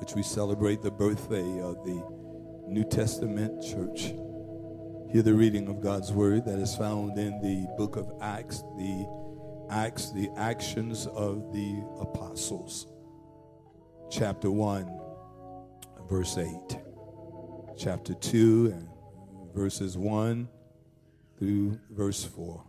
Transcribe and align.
which 0.00 0.14
we 0.14 0.22
celebrate 0.22 0.80
the 0.80 0.90
birthday 0.90 1.60
of 1.60 1.84
the 1.84 2.02
New 2.66 2.84
Testament 2.84 3.62
church. 3.62 4.14
Hear 5.12 5.22
the 5.22 5.34
reading 5.34 5.68
of 5.68 5.82
God's 5.82 6.10
word 6.10 6.46
that 6.46 6.58
is 6.58 6.74
found 6.74 7.18
in 7.18 7.38
the 7.42 7.66
book 7.76 7.96
of 7.96 8.10
Acts, 8.22 8.62
the 8.78 9.06
Acts, 9.68 10.10
the 10.12 10.30
actions 10.36 11.06
of 11.08 11.52
the 11.52 11.84
apostles, 12.00 12.86
chapter 14.10 14.50
1, 14.50 14.90
verse 16.08 16.38
8, 16.38 16.48
chapter 17.76 18.14
2, 18.14 18.72
and 18.74 18.88
verses 19.54 19.98
1 19.98 20.48
through 21.38 21.78
verse 21.90 22.24
4, 22.24 22.64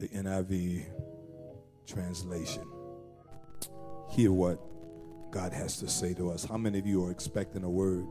the 0.00 0.08
NIV 0.08 0.84
translation. 1.86 2.64
Hear 4.10 4.32
what 4.32 4.60
God 5.36 5.52
has 5.52 5.76
to 5.80 5.86
say 5.86 6.14
to 6.14 6.30
us. 6.30 6.46
How 6.46 6.56
many 6.56 6.78
of 6.78 6.86
you 6.86 7.04
are 7.04 7.10
expecting 7.10 7.62
a 7.62 7.68
word 7.68 8.06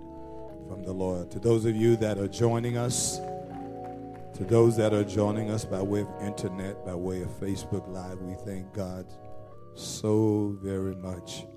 from 0.67 0.83
the 0.83 0.91
Lord? 0.91 1.31
To 1.31 1.39
those 1.39 1.65
of 1.65 1.75
you 1.75 1.95
that 1.95 2.19
are 2.19 2.27
joining 2.27 2.77
us, 2.77 3.17
to 4.35 4.43
those 4.43 4.77
that 4.77 4.93
are 4.93 5.03
joining 5.03 5.49
us 5.49 5.65
by 5.65 5.81
way 5.81 6.01
of 6.01 6.07
internet, 6.21 6.85
by 6.85 6.93
way 6.93 7.23
of 7.23 7.29
Facebook 7.39 7.87
Live, 7.87 8.21
we 8.21 8.35
thank 8.45 8.71
God 8.73 9.07
so 9.73 10.55
very 10.61 10.93
much 10.97 11.47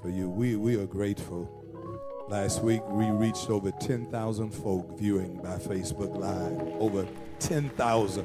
for 0.00 0.10
you. 0.10 0.30
We, 0.30 0.54
we 0.54 0.76
are 0.76 0.86
grateful. 0.86 1.50
Last 2.28 2.62
week, 2.62 2.86
we 2.86 3.06
reached 3.06 3.50
over 3.50 3.72
10,000 3.72 4.50
folk 4.52 4.96
viewing 4.96 5.42
by 5.42 5.56
Facebook 5.56 6.16
Live. 6.16 6.80
Over 6.80 7.04
10,000. 7.40 8.24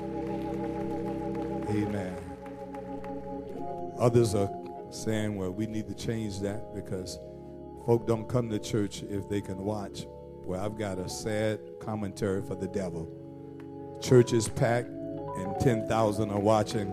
Amen. 1.68 2.16
Others 3.98 4.36
are 4.36 4.65
saying, 4.96 5.36
well, 5.36 5.52
we 5.52 5.68
need 5.68 5.88
to 5.88 5.94
change 5.94 6.40
that 6.40 6.74
because 6.74 7.20
folk 7.86 8.08
don't 8.08 8.28
come 8.28 8.50
to 8.50 8.60
church 8.60 9.04
if 9.04 9.28
they 9.30 9.42
can 9.42 9.58
watch. 9.58 10.06
Well, 10.46 10.64
I've 10.64 10.78
got 10.78 11.00
a 11.00 11.10
sad 11.10 11.60
commentary 11.80 12.42
for 12.42 12.56
the 12.56 12.68
devil. 12.68 13.10
Church 14.02 14.34
is 14.34 14.48
packed 14.48 14.90
and 14.90 15.60
10,000 15.60 16.30
are 16.30 16.40
watching 16.40 16.90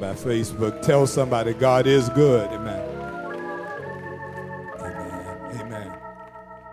by 0.00 0.14
Facebook. 0.14 0.82
Tell 0.82 1.06
somebody 1.06 1.52
God 1.52 1.86
is 1.86 2.08
good. 2.10 2.50
Amen. 2.50 2.80
Amen. 4.78 5.60
Amen. 5.60 5.98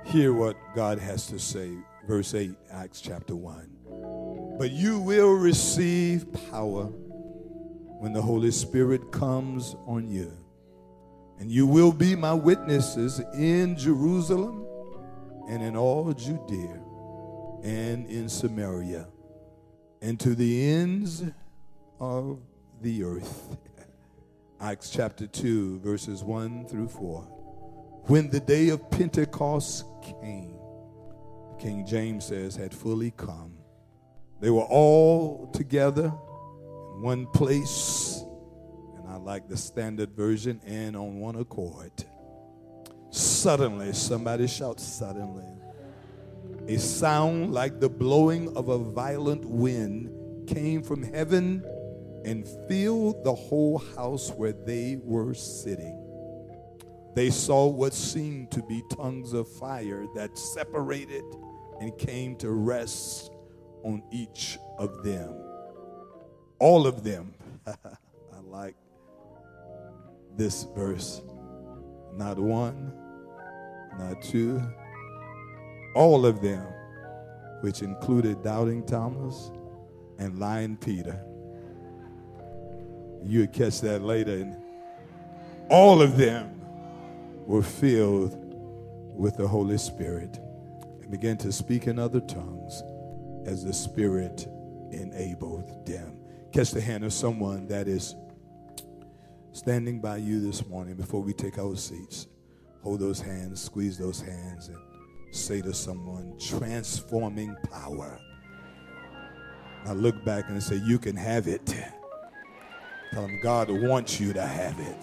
Hear 0.06 0.34
what 0.34 0.56
God 0.76 1.00
has 1.00 1.28
to 1.28 1.40
say. 1.40 1.72
Verse 2.08 2.34
8, 2.34 2.52
Acts 2.72 3.02
chapter 3.02 3.36
1. 3.36 4.58
But 4.58 4.72
you 4.72 5.00
will 5.00 5.34
receive 5.34 6.26
power 6.50 6.90
when 8.00 8.14
the 8.14 8.22
Holy 8.22 8.52
Spirit 8.52 9.12
comes 9.12 9.76
on 9.86 10.08
you. 10.10 10.32
And 11.40 11.52
you 11.52 11.68
will 11.68 11.92
be 11.92 12.16
my 12.16 12.34
witnesses 12.34 13.20
in 13.34 13.78
Jerusalem 13.78 14.66
and 15.48 15.62
in 15.62 15.76
all 15.76 16.14
Judea 16.14 16.80
and 17.64 18.08
in 18.08 18.30
Samaria 18.30 19.08
and 20.02 20.20
to 20.20 20.36
the 20.36 20.72
ends 20.72 21.24
of 22.00 22.40
the 22.82 23.04
earth. 23.04 23.58
Acts 24.62 24.90
chapter 24.90 25.28
2, 25.28 25.80
verses 25.80 26.24
1 26.24 26.68
through 26.68 26.90
4. 26.90 27.22
When 28.06 28.30
the 28.30 28.40
day 28.40 28.70
of 28.70 28.90
Pentecost 28.90 29.86
came, 30.02 30.56
King 31.60 31.86
James 31.86 32.26
says, 32.26 32.56
had 32.56 32.74
fully 32.74 33.12
come, 33.12 33.54
they 34.40 34.50
were 34.50 34.62
all 34.62 35.48
together 35.48 36.14
one 37.02 37.28
place, 37.28 38.24
and 38.98 39.08
I 39.08 39.18
like 39.18 39.48
the 39.48 39.58
standard 39.58 40.12
version, 40.12 40.60
and 40.66 40.96
on 40.96 41.20
one 41.20 41.36
accord. 41.36 41.92
Suddenly, 43.12 43.94
somebody 43.94 44.48
shout, 44.48 44.80
suddenly. 44.80 45.46
A 46.68 46.78
sound 46.78 47.54
like 47.54 47.80
the 47.80 47.90
blowing 47.90 48.56
of 48.58 48.70
a 48.70 48.78
violent 48.78 49.46
wind 49.46 50.48
came 50.48 50.82
from 50.82 51.04
heaven 51.04 51.64
and 52.26 52.48
filled 52.68 53.24
the 53.24 53.34
whole 53.34 53.78
house 53.96 54.32
where 54.32 54.54
they 54.54 55.00
were 55.02 55.34
sitting. 55.34 56.04
They 57.16 57.30
saw 57.30 57.68
what 57.68 57.94
seemed 57.94 58.52
to 58.52 58.64
be 58.64 58.84
tongues 58.96 59.34
of 59.34 59.48
fire 59.48 60.06
that 60.16 60.38
separated 60.38 61.24
and 61.80 61.98
came 61.98 62.36
to 62.38 62.52
rest 62.52 63.32
on 63.84 64.04
each 64.12 64.58
of 64.78 65.04
them 65.04 65.47
all 66.60 66.88
of 66.88 67.04
them. 67.04 67.34
I 67.68 67.76
like 68.46 68.76
this 70.36 70.66
verse. 70.76 71.22
Not 72.16 72.40
one, 72.40 72.94
not 74.00 74.22
two, 74.22 74.62
all 75.96 76.26
of 76.26 76.42
them, 76.42 76.66
which 77.62 77.82
included 77.82 78.44
doubting 78.44 78.86
Thomas 78.86 79.52
and 80.18 80.40
lying 80.40 80.78
Peter. 80.78 81.24
You 83.24 83.42
would 83.42 83.54
catch 83.54 83.82
that 83.82 84.02
later. 84.02 84.34
And 84.34 84.58
all 85.70 86.02
of 86.02 86.18
them 86.18 86.62
were 87.46 87.64
filled 87.64 88.36
with 89.16 89.38
the 89.38 89.48
Holy 89.48 89.78
Spirit 89.78 90.40
and 91.02 91.12
began 91.12 91.38
to 91.38 91.52
speak 91.52 91.88
in 91.88 92.00
other 92.00 92.20
tongues 92.22 92.84
as 93.46 93.64
the 93.64 93.74
Spirit 93.74 94.48
enabled 94.92 95.86
them. 95.86 96.17
Catch 96.54 96.72
the 96.72 96.82
hand 96.82 97.04
of 97.04 97.14
someone 97.14 97.68
that 97.68 97.88
is 97.88 98.16
standing 99.52 100.00
by 100.00 100.18
you 100.18 100.40
this 100.40 100.66
morning 100.68 100.96
before 100.96 101.22
we 101.22 101.34
take 101.34 101.58
our 101.58 101.76
seats. 101.76 102.28
Hold 102.84 103.00
those 103.02 103.20
hands, 103.20 103.62
squeeze 103.62 103.98
those 103.98 104.22
hands, 104.22 104.70
and 104.70 104.78
say 105.32 105.62
to 105.62 105.74
someone, 105.74 106.38
transforming 106.40 107.56
power. 107.70 108.20
Now 109.86 109.94
look 109.94 110.24
back 110.24 110.46
and 110.50 110.64
say, 110.64 110.82
You 110.86 111.00
can 111.00 111.16
have 111.16 111.48
it. 111.48 111.66
Tell 113.12 113.24
them 113.24 113.40
God 113.42 113.70
wants 113.70 114.20
you 114.20 114.34
to 114.34 114.42
have 114.42 114.78
it. 114.80 114.98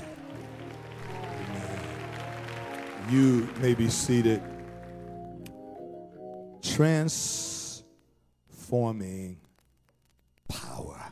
Amen. 1.50 1.78
You 3.10 3.48
may 3.60 3.74
be 3.74 3.88
seated. 3.88 4.42
Transforming 6.62 9.38
power 10.48 11.03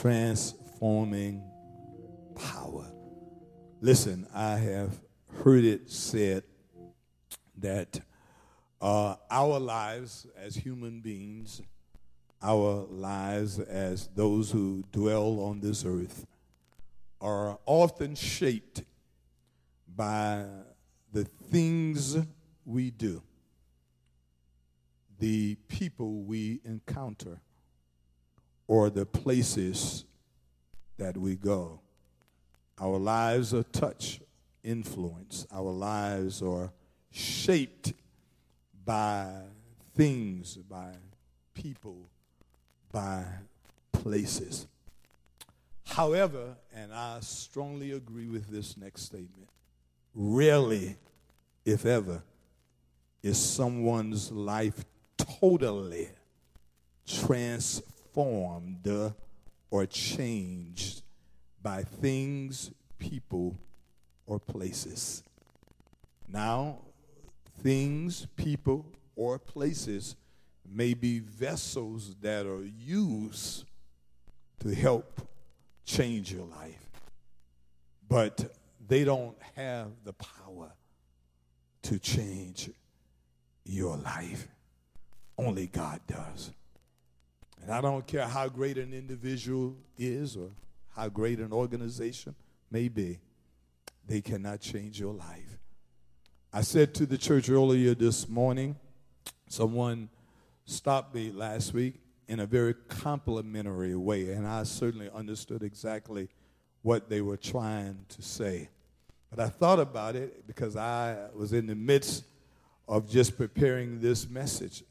transforming 0.00 1.42
power. 2.34 2.86
Listen, 3.80 4.26
I 4.34 4.56
have 4.56 5.00
heard 5.42 5.64
it 5.64 5.90
said 5.90 6.42
that 7.58 8.00
uh, 8.80 9.16
our 9.30 9.58
lives 9.58 10.26
as 10.36 10.56
human 10.56 11.00
beings, 11.00 11.62
our 12.42 12.86
lives 12.90 13.58
as 13.58 14.08
those 14.14 14.50
who 14.50 14.84
dwell 14.92 15.40
on 15.40 15.60
this 15.60 15.84
earth, 15.84 16.26
are 17.20 17.58
often 17.64 18.14
shaped 18.14 18.82
by 19.96 20.44
the 21.12 21.24
things 21.24 22.18
we 22.64 22.90
do, 22.90 23.22
the 25.18 25.54
people 25.68 26.24
we 26.24 26.60
encounter 26.64 27.40
or 28.66 28.90
the 28.90 29.06
places 29.06 30.04
that 30.96 31.16
we 31.16 31.36
go. 31.36 31.80
Our 32.78 32.98
lives 32.98 33.54
are 33.54 33.62
touch, 33.62 34.20
influence. 34.62 35.46
Our 35.52 35.70
lives 35.70 36.42
are 36.42 36.72
shaped 37.10 37.92
by 38.84 39.32
things, 39.94 40.56
by 40.56 40.92
people, 41.54 42.08
by 42.90 43.24
places. 43.92 44.66
However, 45.86 46.56
and 46.74 46.92
I 46.92 47.18
strongly 47.20 47.92
agree 47.92 48.28
with 48.28 48.48
this 48.48 48.76
next 48.76 49.02
statement, 49.02 49.48
rarely, 50.14 50.96
if 51.64 51.86
ever, 51.86 52.22
is 53.22 53.38
someone's 53.38 54.32
life 54.32 54.84
totally 55.16 56.08
transformed 57.06 57.93
formed 58.14 58.88
or 59.70 59.86
changed 59.86 61.02
by 61.60 61.82
things, 61.82 62.70
people, 62.98 63.56
or 64.26 64.38
places. 64.38 65.22
Now, 66.28 66.78
things, 67.62 68.26
people, 68.36 68.86
or 69.16 69.38
places 69.38 70.16
may 70.64 70.94
be 70.94 71.18
vessels 71.18 72.14
that 72.22 72.46
are 72.46 72.64
used 72.64 73.64
to 74.60 74.74
help 74.74 75.20
change 75.84 76.32
your 76.32 76.46
life, 76.46 76.90
but 78.08 78.56
they 78.86 79.04
don't 79.04 79.36
have 79.56 79.88
the 80.04 80.12
power 80.14 80.72
to 81.82 81.98
change 81.98 82.70
your 83.64 83.96
life. 83.96 84.48
Only 85.36 85.66
God 85.66 86.00
does. 86.06 86.50
And 87.64 87.72
I 87.72 87.80
don't 87.80 88.06
care 88.06 88.26
how 88.26 88.46
great 88.48 88.76
an 88.76 88.92
individual 88.92 89.74
is 89.96 90.36
or 90.36 90.50
how 90.94 91.08
great 91.08 91.38
an 91.38 91.50
organization 91.50 92.34
may 92.70 92.88
be, 92.88 93.20
they 94.06 94.20
cannot 94.20 94.60
change 94.60 95.00
your 95.00 95.14
life. 95.14 95.58
I 96.52 96.60
said 96.60 96.92
to 96.96 97.06
the 97.06 97.16
church 97.16 97.48
earlier 97.48 97.94
this 97.94 98.28
morning, 98.28 98.76
someone 99.48 100.10
stopped 100.66 101.14
me 101.14 101.32
last 101.32 101.72
week 101.72 101.94
in 102.28 102.40
a 102.40 102.46
very 102.46 102.74
complimentary 102.74 103.96
way, 103.96 104.32
and 104.32 104.46
I 104.46 104.64
certainly 104.64 105.08
understood 105.14 105.62
exactly 105.62 106.28
what 106.82 107.08
they 107.08 107.22
were 107.22 107.38
trying 107.38 108.04
to 108.10 108.20
say. 108.20 108.68
But 109.30 109.40
I 109.40 109.48
thought 109.48 109.80
about 109.80 110.16
it 110.16 110.46
because 110.46 110.76
I 110.76 111.16
was 111.34 111.54
in 111.54 111.66
the 111.66 111.74
midst 111.74 112.24
of 112.86 113.08
just 113.08 113.38
preparing 113.38 114.00
this 114.00 114.28
message. 114.28 114.84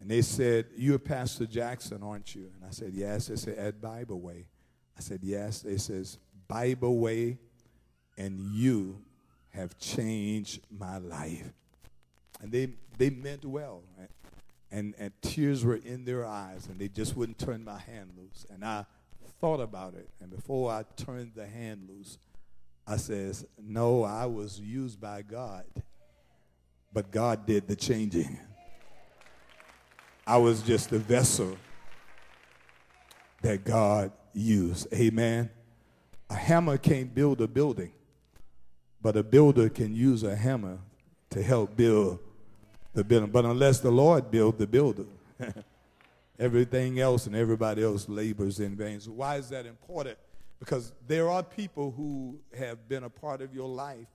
And 0.00 0.10
they 0.10 0.22
said, 0.22 0.66
You're 0.76 0.98
Pastor 0.98 1.46
Jackson, 1.46 2.02
aren't 2.02 2.34
you? 2.34 2.50
And 2.54 2.64
I 2.64 2.70
said, 2.70 2.92
Yes. 2.94 3.26
They 3.26 3.36
said, 3.36 3.58
At 3.58 3.80
Bible 3.80 4.20
Way. 4.20 4.46
I 4.96 5.00
said, 5.00 5.20
Yes. 5.22 5.60
They 5.60 5.76
says, 5.76 6.18
Bible 6.46 6.98
Way, 6.98 7.38
and 8.16 8.40
you 8.40 9.02
have 9.50 9.78
changed 9.78 10.60
my 10.70 10.98
life. 10.98 11.52
And 12.40 12.52
they, 12.52 12.70
they 12.96 13.10
meant 13.10 13.44
well. 13.44 13.82
Right? 13.98 14.08
And, 14.70 14.94
and 14.98 15.12
tears 15.22 15.64
were 15.64 15.76
in 15.76 16.04
their 16.04 16.26
eyes, 16.26 16.66
and 16.66 16.78
they 16.78 16.88
just 16.88 17.16
wouldn't 17.16 17.38
turn 17.38 17.64
my 17.64 17.78
hand 17.78 18.10
loose. 18.16 18.46
And 18.50 18.64
I 18.64 18.84
thought 19.40 19.60
about 19.60 19.94
it. 19.94 20.08
And 20.20 20.30
before 20.30 20.70
I 20.70 20.84
turned 20.96 21.32
the 21.34 21.46
hand 21.46 21.88
loose, 21.88 22.18
I 22.86 22.96
says, 22.96 23.44
No, 23.60 24.04
I 24.04 24.26
was 24.26 24.60
used 24.60 25.00
by 25.00 25.22
God, 25.22 25.64
but 26.92 27.10
God 27.10 27.46
did 27.46 27.66
the 27.66 27.76
changing. 27.76 28.38
I 30.28 30.36
was 30.36 30.60
just 30.60 30.92
a 30.92 30.98
vessel 30.98 31.56
that 33.40 33.64
God 33.64 34.12
used. 34.34 34.92
Amen. 34.92 35.48
A 36.28 36.34
hammer 36.34 36.76
can't 36.76 37.14
build 37.14 37.40
a 37.40 37.48
building, 37.48 37.92
but 39.00 39.16
a 39.16 39.22
builder 39.22 39.70
can 39.70 39.96
use 39.96 40.24
a 40.24 40.36
hammer 40.36 40.80
to 41.30 41.42
help 41.42 41.78
build 41.78 42.18
the 42.92 43.02
building. 43.02 43.30
But 43.30 43.46
unless 43.46 43.80
the 43.80 43.90
Lord 43.90 44.30
build 44.30 44.58
the 44.58 44.66
builder, 44.66 45.06
everything 46.38 47.00
else 47.00 47.26
and 47.26 47.34
everybody 47.34 47.82
else 47.82 48.06
labors 48.06 48.60
in 48.60 48.76
vain. 48.76 49.00
So 49.00 49.12
why 49.12 49.36
is 49.36 49.48
that 49.48 49.64
important? 49.64 50.18
Because 50.58 50.92
there 51.06 51.30
are 51.30 51.42
people 51.42 51.90
who 51.90 52.38
have 52.54 52.86
been 52.86 53.04
a 53.04 53.10
part 53.10 53.40
of 53.40 53.54
your 53.54 53.68
life 53.68 54.08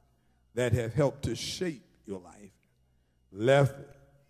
that 0.54 0.74
have 0.74 0.94
helped 0.94 1.24
to 1.24 1.36
shape 1.36 1.88
your 2.06 2.19
life, 2.19 2.51
left 3.31 3.80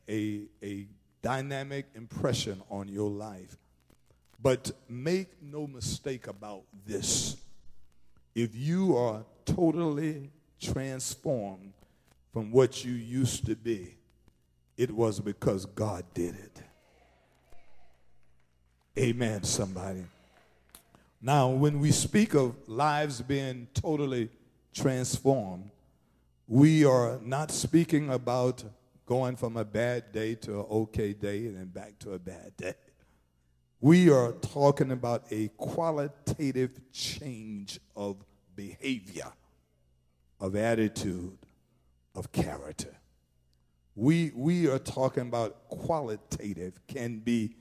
a, 0.07 0.43
a 0.63 0.87
dynamic 1.23 1.87
impression 1.95 2.61
on 2.69 2.87
your 2.87 3.09
life. 3.09 3.57
But 4.39 4.71
make 4.87 5.41
no 5.41 5.65
mistake 5.65 6.27
about 6.27 6.63
this. 6.85 7.37
If 8.35 8.55
you 8.55 8.95
are 8.97 9.23
totally 9.45 10.29
transformed 10.61 11.73
from 12.31 12.51
what 12.51 12.83
you 12.83 12.91
used 12.91 13.45
to 13.45 13.55
be, 13.55 13.95
it 14.77 14.91
was 14.91 15.19
because 15.19 15.65
God 15.65 16.03
did 16.13 16.35
it. 16.35 16.61
Amen, 18.97 19.43
somebody. 19.43 20.03
Now, 21.21 21.49
when 21.49 21.79
we 21.79 21.91
speak 21.91 22.33
of 22.33 22.53
lives 22.67 23.21
being 23.21 23.67
totally 23.73 24.29
transformed, 24.73 25.69
we 26.47 26.83
are 26.83 27.17
not 27.23 27.49
speaking 27.49 28.09
about 28.09 28.63
going 29.05 29.35
from 29.35 29.57
a 29.57 29.65
bad 29.65 30.11
day 30.11 30.35
to 30.35 30.59
an 30.59 30.65
okay 30.69 31.13
day 31.13 31.47
and 31.47 31.57
then 31.57 31.67
back 31.67 31.99
to 31.99 32.13
a 32.13 32.19
bad 32.19 32.55
day. 32.57 32.73
We 33.81 34.09
are 34.09 34.31
talking 34.31 34.91
about 34.91 35.25
a 35.29 35.49
qualitative 35.57 36.79
change 36.93 37.79
of 37.95 38.23
behavior, 38.55 39.31
of 40.39 40.55
attitude, 40.55 41.37
of 42.15 42.31
character. 42.31 42.95
We, 43.95 44.31
we 44.35 44.67
are 44.69 44.79
talking 44.79 45.23
about 45.23 45.67
qualitative, 45.67 46.79
can 46.87 47.19
be 47.19 47.55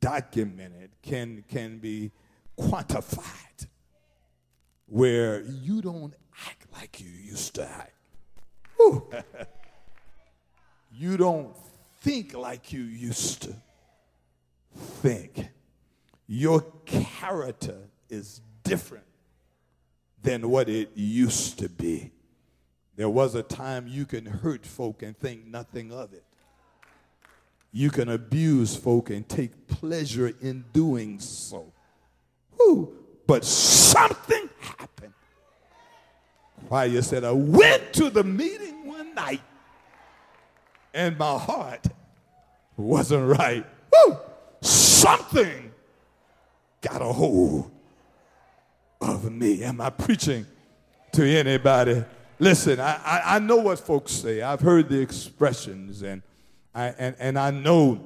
documented, 0.00 0.90
can, 1.00 1.44
can 1.48 1.78
be 1.78 2.10
quantified, 2.58 3.68
where 4.86 5.42
you 5.42 5.80
don't 5.80 6.14
act 6.46 6.66
like 6.72 7.00
you 7.00 7.08
used 7.08 7.54
to 7.54 7.68
act. 7.68 7.92
you 10.98 11.16
don't 11.16 11.56
think 12.00 12.34
like 12.34 12.72
you 12.72 12.82
used 12.82 13.42
to 13.42 13.54
think. 15.02 15.48
Your 16.26 16.64
character 16.86 17.78
is 18.10 18.40
different 18.64 19.04
than 20.22 20.50
what 20.50 20.68
it 20.68 20.90
used 20.94 21.60
to 21.60 21.68
be. 21.68 22.10
There 22.96 23.08
was 23.08 23.36
a 23.36 23.44
time 23.44 23.86
you 23.86 24.06
can 24.06 24.26
hurt 24.26 24.66
folk 24.66 25.04
and 25.04 25.16
think 25.16 25.46
nothing 25.46 25.92
of 25.92 26.12
it. 26.12 26.24
You 27.70 27.90
can 27.90 28.08
abuse 28.08 28.74
folk 28.74 29.10
and 29.10 29.28
take 29.28 29.68
pleasure 29.68 30.32
in 30.40 30.64
doing 30.72 31.20
so. 31.20 31.72
Whew. 32.56 32.92
But 33.24 33.44
something 33.44 34.48
happened. 34.58 35.12
Why 36.66 36.86
you 36.86 37.02
said, 37.02 37.22
I 37.22 37.30
went 37.30 37.92
to 37.94 38.10
the 38.10 38.24
meeting 38.24 38.86
one 38.86 39.14
night 39.14 39.42
and 40.94 41.18
my 41.18 41.38
heart 41.38 41.86
wasn't 42.76 43.36
right. 43.38 43.64
Woo! 43.92 44.16
Something 44.60 45.72
got 46.80 47.02
a 47.02 47.12
hold 47.12 47.70
of 49.00 49.30
me. 49.30 49.62
Am 49.64 49.80
I 49.80 49.90
preaching 49.90 50.46
to 51.12 51.24
anybody? 51.24 52.04
Listen, 52.38 52.80
I, 52.80 53.00
I, 53.04 53.22
I, 53.36 53.38
know 53.40 53.56
what 53.56 53.80
folks 53.80 54.12
say. 54.12 54.42
I've 54.42 54.60
heard 54.60 54.88
the 54.88 55.00
expressions, 55.00 56.02
and 56.02 56.22
I, 56.74 56.86
and, 56.98 57.16
and 57.18 57.38
I 57.38 57.50
know 57.50 58.00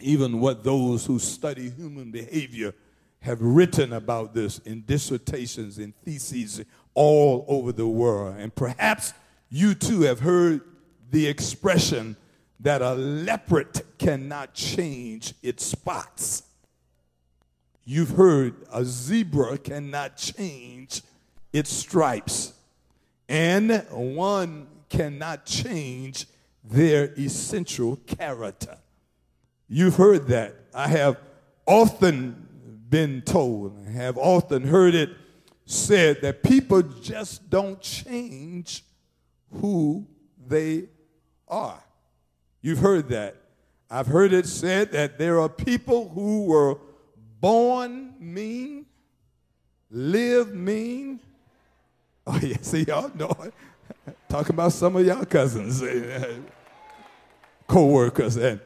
even 0.00 0.40
what 0.40 0.64
those 0.64 1.06
who 1.06 1.18
study 1.18 1.70
human 1.70 2.10
behavior 2.10 2.74
have 3.20 3.40
written 3.40 3.92
about 3.92 4.34
this 4.34 4.58
in 4.60 4.82
dissertations 4.86 5.78
and 5.78 5.94
theses 6.04 6.64
all 6.94 7.44
over 7.48 7.70
the 7.70 7.86
world. 7.86 8.36
And 8.38 8.54
perhaps 8.54 9.12
you 9.50 9.74
too 9.74 10.02
have 10.02 10.20
heard 10.20 10.62
the 11.10 11.26
expression 11.26 12.16
that 12.60 12.82
a 12.82 12.94
leopard 12.94 13.82
cannot 13.98 14.54
change 14.54 15.34
its 15.42 15.64
spots. 15.64 16.42
You've 17.84 18.10
heard 18.10 18.54
a 18.72 18.84
zebra 18.84 19.58
cannot 19.58 20.16
change 20.16 21.02
its 21.52 21.72
stripes, 21.72 22.52
and 23.28 23.84
one 23.90 24.68
cannot 24.88 25.46
change 25.46 26.26
their 26.62 27.12
essential 27.18 27.96
character. 27.96 28.78
You've 29.68 29.96
heard 29.96 30.28
that. 30.28 30.54
I 30.74 30.88
have 30.88 31.16
often 31.66 32.46
been 32.88 33.22
told, 33.22 33.86
I 33.86 33.90
have 33.92 34.18
often 34.18 34.64
heard 34.64 34.94
it 34.94 35.10
said 35.64 36.20
that 36.22 36.42
people 36.42 36.82
just 36.82 37.48
don't 37.48 37.80
change 37.80 38.84
who 39.52 40.06
they 40.46 40.88
are. 41.50 41.82
You've 42.62 42.78
heard 42.78 43.08
that. 43.08 43.36
I've 43.90 44.06
heard 44.06 44.32
it 44.32 44.46
said 44.46 44.92
that 44.92 45.18
there 45.18 45.40
are 45.40 45.48
people 45.48 46.08
who 46.08 46.44
were 46.44 46.78
born 47.40 48.14
mean, 48.20 48.86
live 49.90 50.54
mean. 50.54 51.20
Oh, 52.26 52.38
yeah, 52.42 52.56
see, 52.60 52.84
y'all 52.84 53.10
know 53.14 53.34
it. 53.42 53.54
Talking 54.28 54.54
about 54.54 54.72
some 54.72 54.94
of 54.96 55.04
y'all 55.04 55.24
cousins, 55.24 55.82
eh, 55.82 56.36
co 57.66 57.86
workers, 57.86 58.36
and 58.36 58.60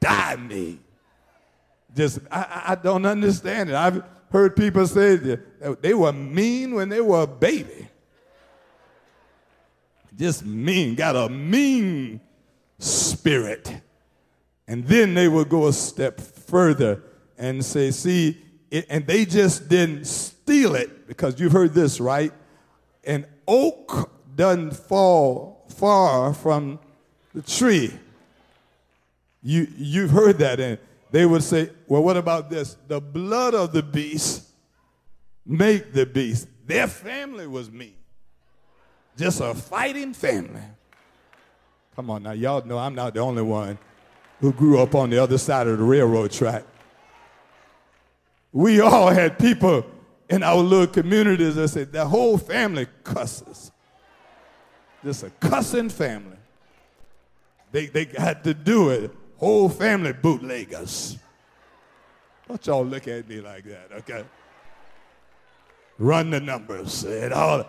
die 0.00 0.36
mean. 0.36 0.80
Just, 1.94 2.20
I, 2.30 2.64
I 2.68 2.74
don't 2.74 3.06
understand 3.06 3.70
it. 3.70 3.74
I've 3.74 4.02
heard 4.30 4.56
people 4.56 4.86
say 4.86 5.16
that 5.16 5.82
they 5.82 5.94
were 5.94 6.12
mean 6.12 6.74
when 6.74 6.88
they 6.88 7.00
were 7.00 7.22
a 7.22 7.26
baby. 7.26 7.87
Just 10.18 10.44
mean, 10.44 10.96
got 10.96 11.14
a 11.14 11.28
mean 11.28 12.20
spirit. 12.78 13.80
And 14.66 14.84
then 14.86 15.14
they 15.14 15.28
would 15.28 15.48
go 15.48 15.68
a 15.68 15.72
step 15.72 16.20
further 16.20 17.02
and 17.38 17.64
say, 17.64 17.92
see, 17.92 18.36
it, 18.70 18.86
and 18.90 19.06
they 19.06 19.24
just 19.24 19.68
didn't 19.68 20.06
steal 20.06 20.74
it 20.74 21.06
because 21.06 21.40
you've 21.40 21.52
heard 21.52 21.72
this, 21.72 22.00
right? 22.00 22.32
An 23.04 23.26
oak 23.46 24.10
doesn't 24.34 24.76
fall 24.76 25.64
far 25.68 26.34
from 26.34 26.80
the 27.32 27.42
tree. 27.42 27.96
You, 29.42 29.68
you've 29.76 30.10
heard 30.10 30.38
that. 30.38 30.58
And 30.58 30.78
they 31.12 31.24
would 31.24 31.44
say, 31.44 31.70
well, 31.86 32.02
what 32.02 32.16
about 32.16 32.50
this? 32.50 32.76
The 32.88 33.00
blood 33.00 33.54
of 33.54 33.72
the 33.72 33.82
beast 33.82 34.42
make 35.46 35.92
the 35.92 36.04
beast. 36.04 36.48
Their 36.66 36.88
family 36.88 37.46
was 37.46 37.70
me. 37.70 37.97
Just 39.18 39.40
a 39.40 39.52
fighting 39.52 40.14
family. 40.14 40.62
Come 41.96 42.08
on 42.10 42.22
now, 42.22 42.30
y'all 42.30 42.64
know 42.64 42.78
I'm 42.78 42.94
not 42.94 43.14
the 43.14 43.20
only 43.20 43.42
one 43.42 43.76
who 44.40 44.52
grew 44.52 44.80
up 44.80 44.94
on 44.94 45.10
the 45.10 45.18
other 45.18 45.36
side 45.36 45.66
of 45.66 45.78
the 45.78 45.84
railroad 45.84 46.30
track. 46.30 46.62
We 48.52 48.80
all 48.80 49.10
had 49.10 49.36
people 49.36 49.84
in 50.30 50.44
our 50.44 50.58
little 50.58 50.86
communities 50.86 51.56
that 51.56 51.66
said 51.68 51.90
the 51.90 52.06
whole 52.06 52.38
family 52.38 52.86
cusses. 53.02 53.72
Just 55.04 55.24
a 55.24 55.30
cussing 55.30 55.88
family. 55.88 56.36
They, 57.72 57.86
they 57.86 58.04
had 58.16 58.44
to 58.44 58.54
do 58.54 58.90
it. 58.90 59.10
Whole 59.38 59.68
family 59.68 60.12
bootleggers. 60.12 61.18
Don't 62.46 62.64
y'all 62.64 62.84
look 62.84 63.08
at 63.08 63.28
me 63.28 63.40
like 63.40 63.64
that, 63.64 63.88
okay? 63.92 64.24
Run 65.98 66.30
the 66.30 66.40
numbers 66.40 67.02
and 67.02 67.32
all. 67.32 67.66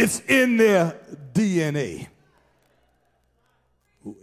It's 0.00 0.20
in 0.28 0.56
their 0.56 0.96
DNA. 1.32 2.06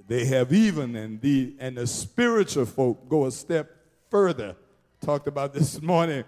They 0.07 0.23
have 0.23 0.53
even, 0.53 0.95
and 0.95 1.19
the, 1.19 1.53
and 1.59 1.75
the 1.75 1.85
spiritual 1.85 2.65
folk 2.65 3.09
go 3.09 3.25
a 3.25 3.31
step 3.31 3.75
further. 4.09 4.55
Talked 5.01 5.27
about 5.27 5.53
this 5.53 5.81
morning, 5.81 6.23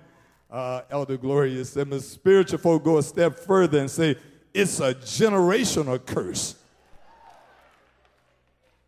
uh, 0.51 0.81
Elder 0.89 1.15
Gloria 1.15 1.63
said, 1.63 1.89
the 1.89 2.01
spiritual 2.01 2.59
folk 2.59 2.83
go 2.83 2.97
a 2.97 3.03
step 3.03 3.39
further 3.39 3.79
and 3.79 3.89
say, 3.89 4.17
it's 4.53 4.81
a 4.81 4.93
generational 4.93 6.05
curse. 6.05 6.55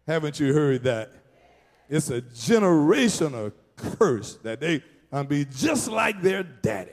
Haven't 0.05 0.41
you 0.41 0.53
heard 0.53 0.83
that? 0.83 1.09
It's 1.87 2.09
a 2.09 2.21
generational 2.21 3.53
curse 3.77 4.35
that 4.43 4.59
they 4.59 4.83
gonna 5.09 5.23
be 5.23 5.45
just 5.45 5.87
like 5.87 6.21
their 6.21 6.43
daddy, 6.43 6.91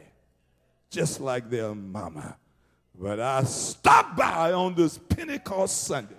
just 0.88 1.20
like 1.20 1.50
their 1.50 1.74
mama. 1.74 2.36
But 2.98 3.20
I 3.20 3.44
stopped 3.44 4.16
by 4.16 4.52
on 4.52 4.74
this 4.74 4.98
Pentecost 4.98 5.84
Sunday 5.84 6.14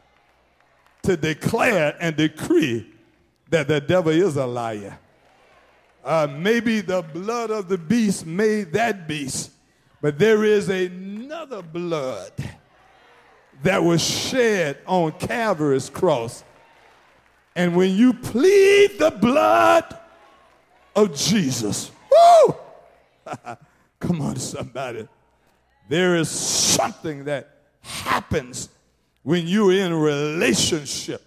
to 1.03 1.17
declare 1.17 1.95
and 1.99 2.15
decree 2.15 2.87
that 3.49 3.67
the 3.67 3.81
devil 3.81 4.11
is 4.11 4.37
a 4.37 4.45
liar. 4.45 4.99
Uh, 6.03 6.27
maybe 6.29 6.81
the 6.81 7.01
blood 7.01 7.49
of 7.49 7.67
the 7.67 7.77
beast 7.77 8.25
made 8.25 8.71
that 8.73 9.07
beast, 9.07 9.51
but 10.01 10.19
there 10.19 10.43
is 10.43 10.69
another 10.69 11.61
blood 11.61 12.31
that 13.63 13.83
was 13.83 14.01
shed 14.01 14.77
on 14.85 15.11
Calvary's 15.13 15.89
cross. 15.89 16.43
And 17.55 17.75
when 17.75 17.95
you 17.95 18.13
plead 18.13 18.99
the 18.99 19.11
blood 19.11 19.97
of 20.95 21.15
Jesus, 21.15 21.91
woo! 22.11 22.55
Come 23.99 24.21
on, 24.21 24.35
somebody. 24.35 25.07
There 25.87 26.15
is 26.15 26.29
something 26.29 27.25
that 27.25 27.49
happens 27.81 28.69
when 29.23 29.47
you're 29.47 29.73
in 29.73 29.93
relationship 29.93 31.21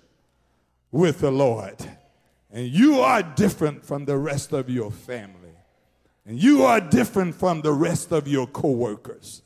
with 0.91 1.21
the 1.21 1.31
Lord. 1.31 1.77
And 2.53 2.67
you 2.67 3.01
are 3.01 3.23
different 3.23 3.85
from 3.85 4.05
the 4.05 4.17
rest 4.17 4.53
of 4.53 4.69
your 4.69 4.91
family. 4.91 5.55
And 6.27 6.39
you 6.39 6.65
are 6.65 6.81
different 6.81 7.35
from 7.35 7.63
the 7.63 7.73
rest 7.73 8.13
of 8.13 8.29
your 8.29 8.47
coworkers. 8.47 9.43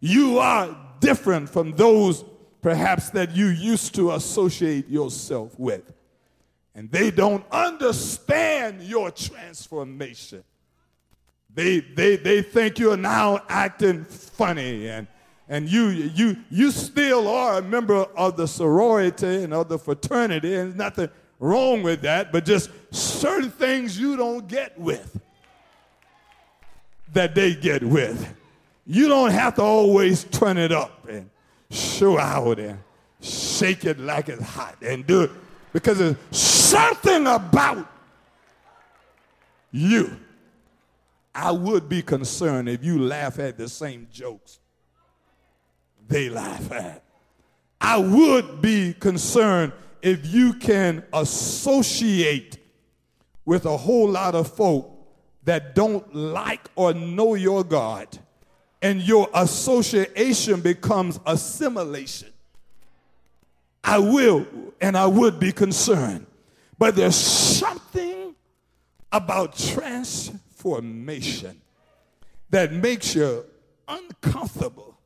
You 0.00 0.38
are 0.38 0.76
different 1.00 1.48
from 1.48 1.72
those 1.72 2.24
perhaps 2.60 3.10
that 3.10 3.36
you 3.36 3.46
used 3.46 3.94
to 3.94 4.12
associate 4.12 4.88
yourself 4.88 5.58
with. 5.58 5.92
And 6.74 6.90
they 6.90 7.10
don't 7.10 7.44
understand 7.50 8.82
your 8.82 9.10
transformation. 9.10 10.44
They, 11.58 11.80
they, 11.80 12.14
they 12.14 12.40
think 12.40 12.78
you're 12.78 12.96
now 12.96 13.42
acting 13.48 14.04
funny 14.04 14.86
and, 14.86 15.08
and 15.48 15.68
you, 15.68 15.88
you, 15.88 16.36
you 16.50 16.70
still 16.70 17.26
are 17.26 17.58
a 17.58 17.62
member 17.62 18.04
of 18.16 18.36
the 18.36 18.46
sorority 18.46 19.42
and 19.42 19.52
of 19.52 19.68
the 19.68 19.76
fraternity, 19.76 20.54
and 20.54 20.76
nothing 20.76 21.08
wrong 21.40 21.82
with 21.82 22.02
that, 22.02 22.30
but 22.30 22.44
just 22.44 22.70
certain 22.94 23.50
things 23.50 23.98
you 23.98 24.16
don't 24.16 24.46
get 24.46 24.78
with 24.78 25.20
that 27.12 27.34
they 27.34 27.56
get 27.56 27.82
with. 27.82 28.32
You 28.86 29.08
don't 29.08 29.32
have 29.32 29.56
to 29.56 29.62
always 29.62 30.22
turn 30.22 30.58
it 30.58 30.70
up 30.70 31.08
and 31.08 31.28
show 31.72 32.20
out 32.20 32.60
and 32.60 32.78
shake 33.20 33.84
it 33.84 33.98
like 33.98 34.28
it's 34.28 34.44
hot 34.44 34.76
and 34.80 35.04
do 35.04 35.22
it 35.22 35.32
because 35.72 35.98
there's 35.98 36.14
something 36.30 37.26
about 37.26 37.84
you 39.72 40.20
I 41.40 41.52
would 41.52 41.88
be 41.88 42.02
concerned 42.02 42.68
if 42.68 42.82
you 42.82 42.98
laugh 42.98 43.38
at 43.38 43.56
the 43.56 43.68
same 43.68 44.08
jokes 44.12 44.58
they 46.08 46.28
laugh 46.28 46.72
at. 46.72 47.04
I 47.80 47.98
would 47.98 48.60
be 48.60 48.92
concerned 48.94 49.72
if 50.02 50.26
you 50.26 50.54
can 50.54 51.04
associate 51.12 52.58
with 53.44 53.66
a 53.66 53.76
whole 53.76 54.08
lot 54.08 54.34
of 54.34 54.52
folk 54.52 54.90
that 55.44 55.76
don't 55.76 56.12
like 56.12 56.68
or 56.74 56.92
know 56.92 57.36
your 57.36 57.62
God, 57.62 58.18
and 58.82 59.00
your 59.00 59.28
association 59.32 60.60
becomes 60.60 61.20
assimilation. 61.24 62.32
I 63.84 64.00
will 64.00 64.44
and 64.80 64.96
I 64.96 65.06
would 65.06 65.38
be 65.38 65.52
concerned. 65.52 66.26
But 66.78 66.96
there's 66.96 67.14
something 67.14 68.34
about 69.12 69.56
trans 69.56 70.32
formation 70.58 71.60
that 72.50 72.72
makes 72.72 73.14
you 73.14 73.44
uncomfortable 73.86 74.98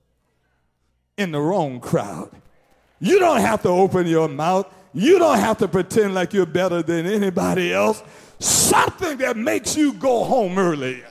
in 1.17 1.33
the 1.33 1.41
wrong 1.41 1.79
crowd. 1.79 2.31
You 3.01 3.19
don't 3.19 3.41
have 3.41 3.63
to 3.63 3.69
open 3.69 4.07
your 4.07 4.29
mouth. 4.29 4.73
You 4.95 5.19
don't 5.19 5.39
have 5.39 5.59
to 5.59 5.69
pretend 5.69 6.15
like 6.15 6.33
you're 6.33 6.47
better 6.47 6.83
than 6.83 7.07
anybody 7.07 7.73
else. 7.73 8.03
Something 8.39 9.19
that 9.19 9.37
makes 9.37 9.77
you 9.77 9.93
go 9.93 10.25
home 10.25 10.59
early. 10.59 11.03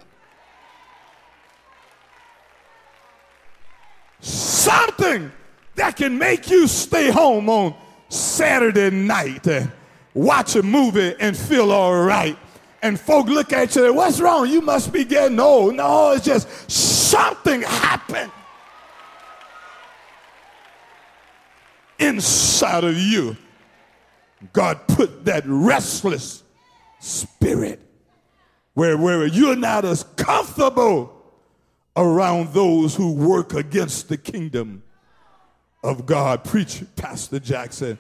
Something 4.20 5.32
that 5.76 5.96
can 5.96 6.18
make 6.18 6.50
you 6.50 6.68
stay 6.68 7.12
home 7.12 7.50
on 7.50 7.76
Saturday 8.10 8.90
night 8.90 9.48
and 9.48 9.72
watch 10.14 10.56
a 10.56 10.64
movie 10.64 11.16
and 11.20 11.36
feel 11.38 11.72
all 11.72 11.96
right 12.04 12.38
and 12.82 13.00
folk 13.00 13.28
look 13.28 13.54
at 13.54 13.76
you, 13.76 13.94
what's 13.94 14.20
wrong? 14.20 14.50
You 14.50 14.62
must 14.62 14.92
be 14.92 15.04
getting 15.04 15.40
old. 15.40 15.76
No, 15.76 16.12
it's 16.12 16.26
just 16.26 16.72
something 16.72 17.62
happened 17.62 18.32
inside 22.00 22.84
of 22.84 22.98
you. 22.98 23.38
God 24.54 24.88
put 24.88 25.26
that 25.26 25.44
restless 25.46 26.44
spirit 27.00 27.80
where, 28.74 28.98
where 28.98 29.28
you're 29.28 29.56
not 29.56 29.86
as 29.86 30.04
comfortable 30.16 31.14
around 31.96 32.54
those 32.54 32.96
who 32.96 33.14
work 33.14 33.54
against 33.54 34.10
the 34.10 34.18
kingdom 34.18 34.82
of 35.84 36.06
God. 36.06 36.44
Preach, 36.44 36.84
Pastor 36.96 37.40
Jackson. 37.40 38.00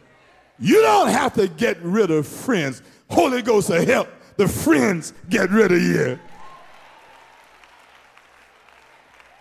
You 0.58 0.82
don't 0.82 1.10
have 1.10 1.34
to 1.34 1.48
get 1.48 1.80
rid 1.82 2.10
of 2.10 2.28
friends. 2.28 2.82
Holy 3.10 3.42
Ghost 3.42 3.70
will 3.70 3.86
help 3.86 4.08
the 4.42 4.48
friends 4.48 5.14
get 5.30 5.52
rid 5.52 5.72
of 5.72 5.80
you. 5.80 6.18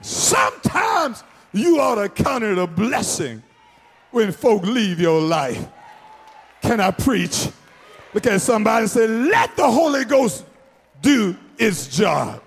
Sometimes 0.02 1.24
you 1.54 1.80
ought 1.80 1.94
to 1.94 2.10
count 2.10 2.44
it 2.44 2.58
a 2.58 2.66
blessing 2.66 3.42
when 4.10 4.30
folk 4.30 4.62
leave 4.64 5.00
your 5.00 5.18
life. 5.18 5.66
Can 6.60 6.80
I 6.80 6.90
preach? 6.90 7.48
Look 8.12 8.26
at 8.26 8.42
somebody 8.42 8.82
and 8.82 8.90
say, 8.90 9.06
let 9.06 9.56
the 9.56 9.70
Holy 9.70 10.04
Ghost 10.04 10.44
do 11.00 11.34
its 11.56 11.86
job. 11.86 12.42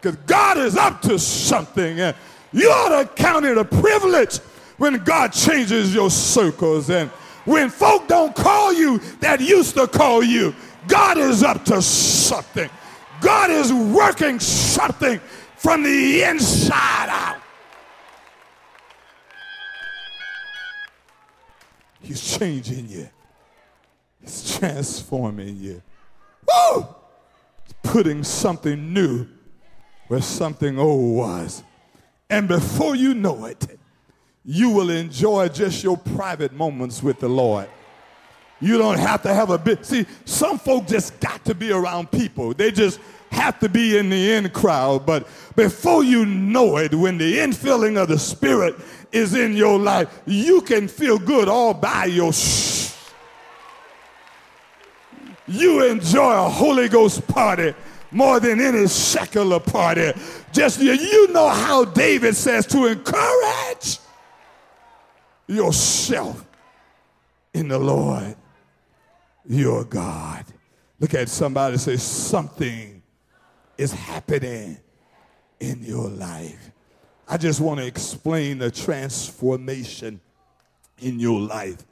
Because 0.00 0.16
God 0.26 0.58
is 0.58 0.76
up 0.76 1.02
to 1.02 1.20
something. 1.20 2.00
And 2.00 2.16
you 2.52 2.68
ought 2.68 3.00
to 3.00 3.22
count 3.22 3.44
it 3.44 3.56
a 3.56 3.64
privilege 3.64 4.38
when 4.78 5.04
God 5.04 5.28
changes 5.28 5.94
your 5.94 6.10
circles 6.10 6.90
and 6.90 7.10
when 7.44 7.70
folk 7.70 8.08
don't 8.08 8.34
call 8.34 8.72
you 8.72 8.98
that 9.20 9.40
used 9.40 9.76
to 9.76 9.86
call 9.86 10.24
you. 10.24 10.52
God 10.86 11.18
is 11.18 11.42
up 11.42 11.64
to 11.66 11.80
something. 11.82 12.70
God 13.20 13.50
is 13.50 13.72
working 13.72 14.38
something 14.40 15.20
from 15.56 15.82
the 15.82 16.22
inside 16.22 17.08
out. 17.08 17.40
He's 22.00 22.38
changing 22.38 22.88
you. 22.88 23.08
He's 24.20 24.58
transforming 24.58 25.56
you. 25.56 25.82
Woo! 26.46 26.86
He's 27.64 27.74
putting 27.82 28.22
something 28.22 28.92
new 28.92 29.26
where 30.08 30.20
something 30.20 30.78
old 30.78 31.16
was. 31.16 31.62
And 32.28 32.46
before 32.46 32.94
you 32.94 33.14
know 33.14 33.46
it, 33.46 33.78
you 34.44 34.70
will 34.70 34.90
enjoy 34.90 35.48
just 35.48 35.82
your 35.82 35.96
private 35.96 36.52
moments 36.52 37.02
with 37.02 37.20
the 37.20 37.28
Lord. 37.28 37.68
You 38.60 38.78
don't 38.78 38.98
have 38.98 39.22
to 39.22 39.34
have 39.34 39.50
a 39.50 39.58
bit. 39.58 39.84
See, 39.84 40.06
some 40.24 40.58
folk 40.58 40.86
just 40.86 41.18
got 41.20 41.44
to 41.44 41.54
be 41.54 41.70
around 41.70 42.10
people. 42.10 42.54
They 42.54 42.70
just 42.70 43.00
have 43.30 43.58
to 43.60 43.68
be 43.68 43.98
in 43.98 44.08
the 44.08 44.32
in 44.32 44.48
crowd. 44.50 45.04
But 45.04 45.26
before 45.56 46.04
you 46.04 46.24
know 46.24 46.78
it, 46.78 46.94
when 46.94 47.18
the 47.18 47.38
infilling 47.38 48.00
of 48.00 48.08
the 48.08 48.18
Spirit 48.18 48.76
is 49.12 49.34
in 49.34 49.54
your 49.54 49.78
life, 49.78 50.22
you 50.26 50.60
can 50.60 50.88
feel 50.88 51.18
good 51.18 51.48
all 51.48 51.74
by 51.74 52.06
yourself. 52.06 53.14
You 55.46 55.84
enjoy 55.84 56.32
a 56.32 56.48
Holy 56.48 56.88
Ghost 56.88 57.26
party 57.26 57.74
more 58.10 58.40
than 58.40 58.60
any 58.60 58.86
secular 58.86 59.60
party. 59.60 60.12
Just 60.52 60.80
you 60.80 61.30
know 61.32 61.48
how 61.48 61.84
David 61.84 62.34
says 62.34 62.66
to 62.68 62.86
encourage 62.86 63.98
yourself 65.46 66.46
in 67.52 67.68
the 67.68 67.78
Lord 67.78 68.36
your 69.46 69.84
God. 69.84 70.44
Look 71.00 71.14
at 71.14 71.28
somebody 71.28 71.76
say, 71.76 71.96
Something 71.96 73.02
is 73.76 73.92
happening 73.92 74.78
in 75.60 75.82
your 75.82 76.08
life. 76.08 76.70
I 77.26 77.36
just 77.36 77.60
want 77.60 77.80
to 77.80 77.86
explain 77.86 78.58
the 78.58 78.70
transformation 78.70 80.20
in 80.98 81.18
your 81.18 81.40
life. 81.40 81.84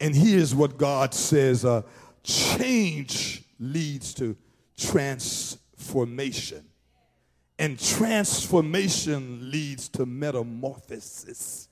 And 0.00 0.14
here's 0.14 0.54
what 0.54 0.76
God 0.76 1.14
says 1.14 1.64
uh, 1.64 1.82
change 2.22 3.42
leads 3.58 4.14
to 4.14 4.36
transformation. 4.76 6.64
And 7.58 7.78
transformation 7.78 9.50
leads 9.50 9.88
to 9.90 10.04
metamorphosis. 10.06 11.68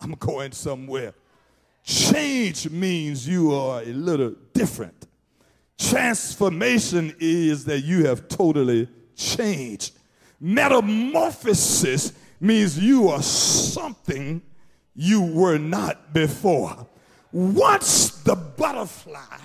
I'm 0.00 0.12
going 0.12 0.52
somewhere. 0.52 1.14
Change 1.90 2.70
means 2.70 3.26
you 3.26 3.52
are 3.52 3.82
a 3.82 3.92
little 3.92 4.36
different. 4.54 5.08
Transformation 5.76 7.12
is 7.18 7.64
that 7.64 7.80
you 7.80 8.06
have 8.06 8.28
totally 8.28 8.88
changed. 9.16 9.98
Metamorphosis 10.38 12.12
means 12.38 12.78
you 12.78 13.08
are 13.08 13.20
something 13.20 14.40
you 14.94 15.20
were 15.20 15.58
not 15.58 16.14
before. 16.14 16.86
Once 17.32 18.10
the 18.22 18.36
butterfly 18.36 19.38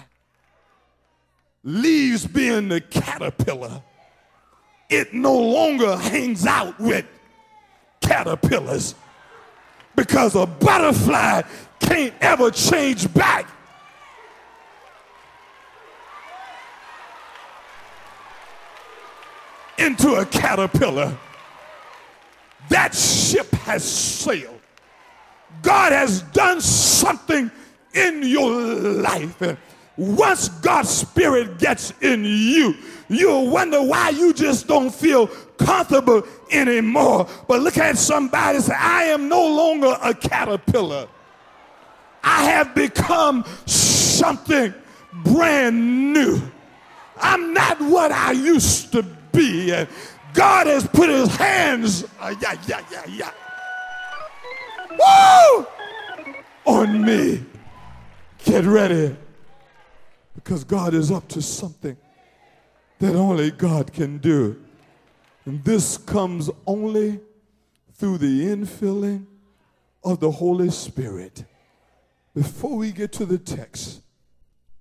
leaves 1.63 2.27
being 2.27 2.69
the 2.69 2.79
caterpillar, 2.79 3.81
it 4.91 5.15
no 5.15 5.35
longer 5.35 5.97
hangs 5.97 6.45
out 6.45 6.79
with 6.79 7.07
caterpillars 8.01 8.93
because 9.95 10.35
a 10.35 10.45
butterfly 10.45 11.41
can't 11.79 12.13
ever 12.21 12.51
change 12.51 13.11
back. 13.13 13.49
Into 19.77 20.15
a 20.15 20.25
caterpillar. 20.25 21.17
That 22.69 22.95
ship 22.95 23.51
has 23.51 23.83
sailed. 23.83 24.59
God 25.61 25.91
has 25.91 26.21
done 26.21 26.61
something 26.61 27.51
in 27.93 28.23
your 28.23 28.51
life. 28.51 29.57
Once 29.97 30.49
God's 30.49 30.89
Spirit 30.89 31.59
gets 31.59 31.93
in 32.01 32.23
you, 32.25 32.75
you'll 33.07 33.49
wonder 33.49 33.81
why 33.81 34.09
you 34.09 34.33
just 34.33 34.67
don't 34.67 34.93
feel 34.93 35.27
comfortable 35.57 36.23
anymore. 36.51 37.27
But 37.47 37.61
look 37.61 37.77
at 37.77 37.97
somebody 37.97 38.59
say, 38.59 38.73
I 38.77 39.05
am 39.05 39.27
no 39.29 39.45
longer 39.47 39.97
a 40.01 40.13
caterpillar. 40.13 41.07
I 42.23 42.45
have 42.45 42.73
become 42.73 43.45
something 43.65 44.73
brand 45.23 46.13
new. 46.13 46.41
I'm 47.17 47.53
not 47.53 47.79
what 47.81 48.11
I 48.11 48.31
used 48.31 48.91
to 48.93 49.03
be. 49.31 49.71
And 49.71 49.87
God 50.33 50.67
has 50.67 50.87
put 50.87 51.09
his 51.09 51.35
hands, 51.35 52.05
uh, 52.19 52.35
yeah, 52.41 52.57
yeah, 52.67 52.81
yeah, 52.91 53.05
yeah. 53.07 53.31
Woo! 54.91 55.65
On 56.65 57.05
me. 57.05 57.45
Get 58.43 58.65
ready 58.65 59.15
because 60.35 60.63
God 60.63 60.93
is 60.93 61.11
up 61.11 61.27
to 61.29 61.41
something 61.41 61.97
that 62.99 63.15
only 63.15 63.51
God 63.51 63.93
can 63.93 64.17
do. 64.17 64.61
And 65.45 65.63
this 65.63 65.97
comes 65.97 66.49
only 66.65 67.19
through 67.93 68.17
the 68.17 68.45
infilling 68.47 69.25
of 70.03 70.19
the 70.19 70.31
Holy 70.31 70.69
Spirit. 70.69 71.45
Before 72.33 72.77
we 72.77 72.91
get 72.91 73.11
to 73.13 73.25
the 73.25 73.37
text, 73.37 74.01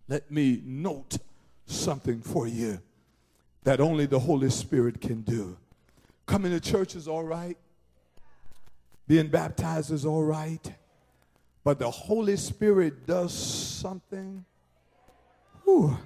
let 0.09 0.31
me 0.31 0.61
note 0.65 1.19
something 1.67 2.21
for 2.21 2.47
you 2.47 2.81
that 3.63 3.81
only 3.81 4.07
the 4.07 4.19
Holy 4.19 4.51
Spirit 4.51 5.01
can 5.01 5.23
do. 5.23 5.57
Coming 6.27 6.53
to 6.53 6.61
church 6.61 6.95
is 6.95 7.09
all 7.09 7.25
right, 7.25 7.57
being 9.07 9.29
baptized 9.29 9.91
is 9.91 10.05
all 10.05 10.25
right, 10.25 10.73
but 11.63 11.79
the 11.79 11.91
Holy 11.91 12.37
Spirit 12.37 13.07
does 13.07 13.33
something 13.33 14.45
whew, 15.65 15.97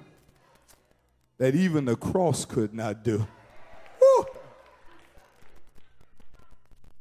that 1.39 1.55
even 1.55 1.85
the 1.85 1.95
cross 1.95 2.45
could 2.45 2.73
not 2.73 3.03
do. 3.03 3.25
Whew. 3.97 4.25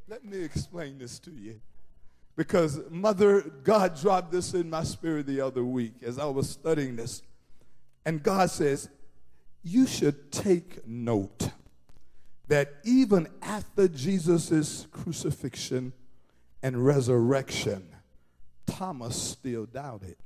Let 0.08 0.24
me 0.24 0.42
explain 0.42 0.98
this 0.98 1.18
to 1.20 1.30
you. 1.30 1.60
Because, 2.36 2.80
Mother, 2.88 3.40
God 3.42 4.00
dropped 4.00 4.30
this 4.30 4.54
in 4.54 4.70
my 4.70 4.84
spirit 4.84 5.26
the 5.26 5.40
other 5.40 5.64
week 5.64 5.94
as 6.04 6.20
I 6.20 6.26
was 6.26 6.48
studying 6.48 6.94
this. 6.94 7.20
And 8.06 8.22
God 8.22 8.48
says, 8.48 8.88
You 9.64 9.86
should 9.88 10.30
take 10.30 10.86
note 10.86 11.50
that 12.46 12.74
even 12.84 13.28
after 13.42 13.88
Jesus' 13.88 14.86
crucifixion 14.92 15.92
and 16.62 16.86
resurrection, 16.86 17.88
Thomas 18.66 19.20
still 19.20 19.66
doubted. 19.66 20.16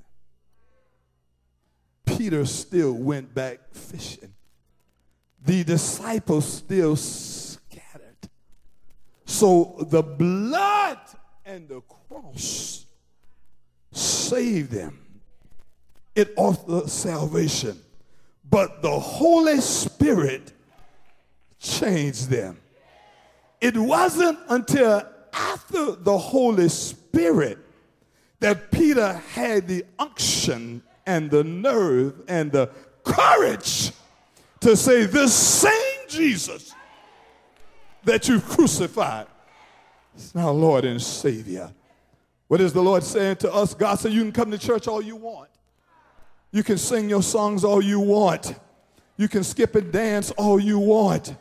Peter 2.22 2.46
still 2.46 2.92
went 2.92 3.34
back 3.34 3.58
fishing. 3.72 4.32
The 5.44 5.64
disciples 5.64 6.46
still 6.46 6.94
scattered. 6.94 8.28
So 9.24 9.84
the 9.90 10.04
blood 10.04 11.00
and 11.44 11.68
the 11.68 11.80
cross 11.80 12.86
saved 13.90 14.70
them. 14.70 15.00
It 16.14 16.32
offered 16.36 16.88
salvation. 16.88 17.76
But 18.48 18.82
the 18.82 19.00
Holy 19.00 19.60
Spirit 19.60 20.52
changed 21.58 22.30
them. 22.30 22.56
It 23.60 23.76
wasn't 23.76 24.38
until 24.48 25.02
after 25.32 25.96
the 25.96 26.16
Holy 26.16 26.68
Spirit 26.68 27.58
that 28.38 28.70
Peter 28.70 29.12
had 29.34 29.66
the 29.66 29.84
unction 29.98 30.84
and 31.06 31.30
the 31.30 31.44
nerve 31.44 32.22
and 32.28 32.52
the 32.52 32.70
courage 33.04 33.92
to 34.60 34.76
say, 34.76 35.04
This 35.06 35.34
same 35.34 36.08
Jesus 36.08 36.74
that 38.04 38.28
you 38.28 38.40
crucified 38.40 39.26
is 40.16 40.34
now 40.34 40.50
Lord 40.50 40.84
and 40.84 41.00
Savior. 41.00 41.72
What 42.48 42.60
is 42.60 42.72
the 42.72 42.82
Lord 42.82 43.02
saying 43.02 43.36
to 43.36 43.52
us? 43.52 43.74
God 43.74 43.98
said, 43.98 44.12
You 44.12 44.22
can 44.22 44.32
come 44.32 44.50
to 44.50 44.58
church 44.58 44.88
all 44.88 45.02
you 45.02 45.16
want. 45.16 45.48
You 46.50 46.62
can 46.62 46.76
sing 46.76 47.08
your 47.08 47.22
songs 47.22 47.64
all 47.64 47.82
you 47.82 47.98
want. 47.98 48.54
You 49.16 49.28
can 49.28 49.42
skip 49.42 49.74
and 49.74 49.90
dance 49.90 50.30
all 50.32 50.60
you 50.60 50.78
want. 50.78 51.34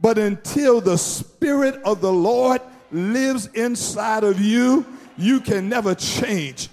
But 0.00 0.18
until 0.18 0.80
the 0.80 0.98
Spirit 0.98 1.76
of 1.84 2.00
the 2.00 2.12
Lord 2.12 2.60
lives 2.90 3.46
inside 3.54 4.24
of 4.24 4.40
you, 4.40 4.84
you 5.16 5.40
can 5.40 5.68
never 5.68 5.94
change 5.94 6.68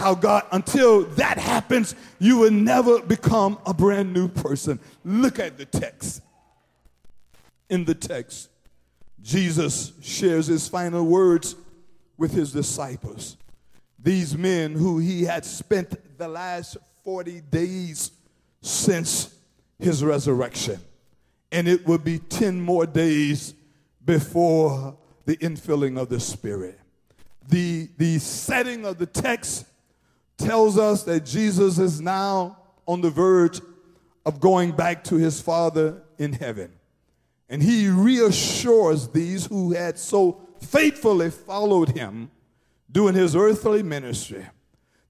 how 0.00 0.14
God, 0.14 0.44
until 0.50 1.02
that 1.02 1.36
happens, 1.36 1.94
you 2.18 2.38
will 2.38 2.50
never 2.50 3.02
become 3.02 3.58
a 3.66 3.74
brand 3.74 4.14
new 4.14 4.28
person. 4.28 4.80
Look 5.04 5.38
at 5.38 5.58
the 5.58 5.66
text. 5.66 6.22
In 7.68 7.84
the 7.84 7.94
text, 7.94 8.48
Jesus 9.20 9.92
shares 10.00 10.46
his 10.46 10.66
final 10.66 11.04
words 11.04 11.54
with 12.16 12.32
his 12.32 12.50
disciples. 12.50 13.36
These 14.02 14.38
men 14.38 14.72
who 14.72 14.98
he 14.98 15.24
had 15.24 15.44
spent 15.44 16.16
the 16.16 16.28
last 16.28 16.78
40 17.04 17.42
days 17.42 18.10
since 18.62 19.34
his 19.78 20.02
resurrection. 20.02 20.80
And 21.52 21.68
it 21.68 21.86
would 21.86 22.04
be 22.04 22.20
10 22.20 22.58
more 22.58 22.86
days 22.86 23.54
before 24.02 24.96
the 25.26 25.36
infilling 25.36 26.00
of 26.00 26.08
the 26.08 26.20
Spirit. 26.20 26.80
The, 27.50 27.90
the 27.98 28.18
setting 28.18 28.86
of 28.86 28.96
the 28.96 29.06
text 29.06 29.66
tells 30.40 30.78
us 30.78 31.04
that 31.04 31.24
Jesus 31.24 31.78
is 31.78 32.00
now 32.00 32.58
on 32.86 33.00
the 33.00 33.10
verge 33.10 33.60
of 34.26 34.40
going 34.40 34.72
back 34.72 35.04
to 35.04 35.16
his 35.16 35.40
Father 35.40 36.02
in 36.18 36.32
heaven. 36.32 36.72
And 37.48 37.62
he 37.62 37.88
reassures 37.88 39.08
these 39.08 39.46
who 39.46 39.72
had 39.72 39.98
so 39.98 40.40
faithfully 40.60 41.30
followed 41.30 41.90
him 41.90 42.30
during 42.90 43.14
his 43.14 43.34
earthly 43.34 43.82
ministry 43.82 44.46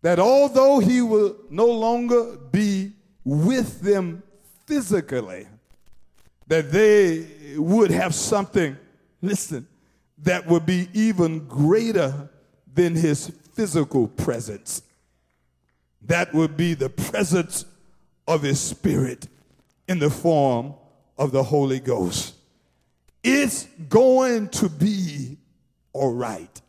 that 0.03 0.19
although 0.19 0.79
he 0.79 1.03
will 1.03 1.37
no 1.51 1.67
longer 1.67 2.37
be 2.51 2.93
with 3.25 3.81
them 3.81 4.23
physically, 4.67 5.47
that 6.47 6.73
they 6.73 7.27
would 7.57 7.91
have 7.91 8.15
something, 8.15 8.77
listen, 9.21 9.67
that 10.19 10.47
would 10.47 10.65
be 10.65 10.89
even 10.95 11.47
greater 11.47 12.31
than 12.73 12.95
his 12.95 13.31
physical 13.55 14.09
presence 14.09 14.83
that 16.03 16.33
would 16.35 16.57
be 16.57 16.75
the 16.75 16.91
presence 16.91 17.65
of 18.27 18.43
His 18.43 18.61
Spirit 18.61 19.29
in 19.89 19.99
the 19.99 20.11
form 20.11 20.75
of 21.19 21.33
the 21.33 21.43
Holy 21.43 21.81
Ghost. 21.81 22.35
It's 23.23 23.65
going 23.89 24.49
to 24.51 24.69
be 24.69 25.37
all 25.93 26.15
right. 26.15 26.61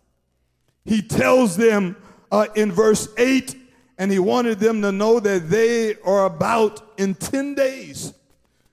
he 0.84 1.02
tells 1.02 1.56
them 1.56 1.96
uh, 2.32 2.48
in 2.56 2.72
verse 2.72 3.08
8, 3.18 3.56
and 3.98 4.12
he 4.12 4.20
wanted 4.20 4.60
them 4.60 4.82
to 4.82 4.92
know 4.92 5.20
that 5.20 5.50
they 5.50 5.96
are 5.98 6.26
about 6.26 6.82
in 6.98 7.14
10 7.14 7.56
days, 7.56 8.14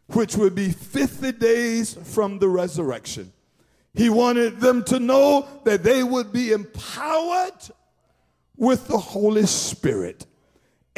which 0.09 0.37
would 0.37 0.55
be 0.55 0.71
50 0.71 1.33
days 1.33 1.95
from 2.05 2.39
the 2.39 2.49
resurrection. 2.49 3.33
He 3.95 4.09
wanted 4.09 4.61
them 4.61 4.85
to 4.85 4.99
know 4.99 5.47
that 5.65 5.83
they 5.83 6.03
would 6.03 6.33
be 6.33 6.53
empowered 6.53 7.61
with 8.57 8.89
the 8.89 8.99
Holy 8.99 9.47
Spirit, 9.47 10.27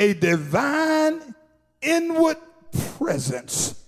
a 0.01 0.15
divine 0.15 1.35
inward 1.83 2.39
presence 2.97 3.85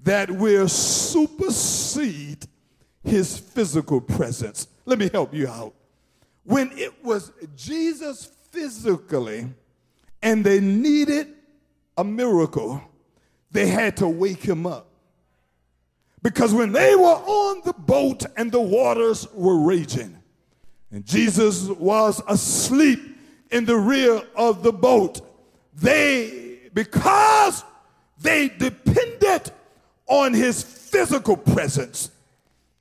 that 0.00 0.30
will 0.30 0.68
supersede 0.68 2.46
his 3.02 3.36
physical 3.36 4.00
presence. 4.00 4.68
Let 4.84 5.00
me 5.00 5.10
help 5.12 5.34
you 5.34 5.48
out. 5.48 5.74
When 6.44 6.70
it 6.78 7.04
was 7.04 7.32
Jesus 7.56 8.30
physically 8.52 9.48
and 10.22 10.44
they 10.44 10.60
needed 10.60 11.34
a 11.98 12.04
miracle, 12.04 12.80
they 13.50 13.66
had 13.66 13.96
to 13.96 14.08
wake 14.08 14.44
him 14.44 14.66
up. 14.66 14.86
Because 16.22 16.54
when 16.54 16.70
they 16.70 16.94
were 16.94 17.02
on 17.02 17.62
the 17.64 17.72
boat 17.72 18.24
and 18.36 18.52
the 18.52 18.60
waters 18.60 19.26
were 19.32 19.58
raging, 19.58 20.16
and 20.92 21.04
Jesus 21.04 21.68
was 21.68 22.22
asleep 22.28 23.00
in 23.50 23.64
the 23.64 23.76
rear 23.76 24.22
of 24.36 24.62
the 24.62 24.72
boat, 24.72 25.25
they, 25.76 26.58
because 26.74 27.64
they 28.20 28.48
depended 28.48 29.52
on 30.06 30.34
his 30.34 30.62
physical 30.62 31.36
presence, 31.36 32.10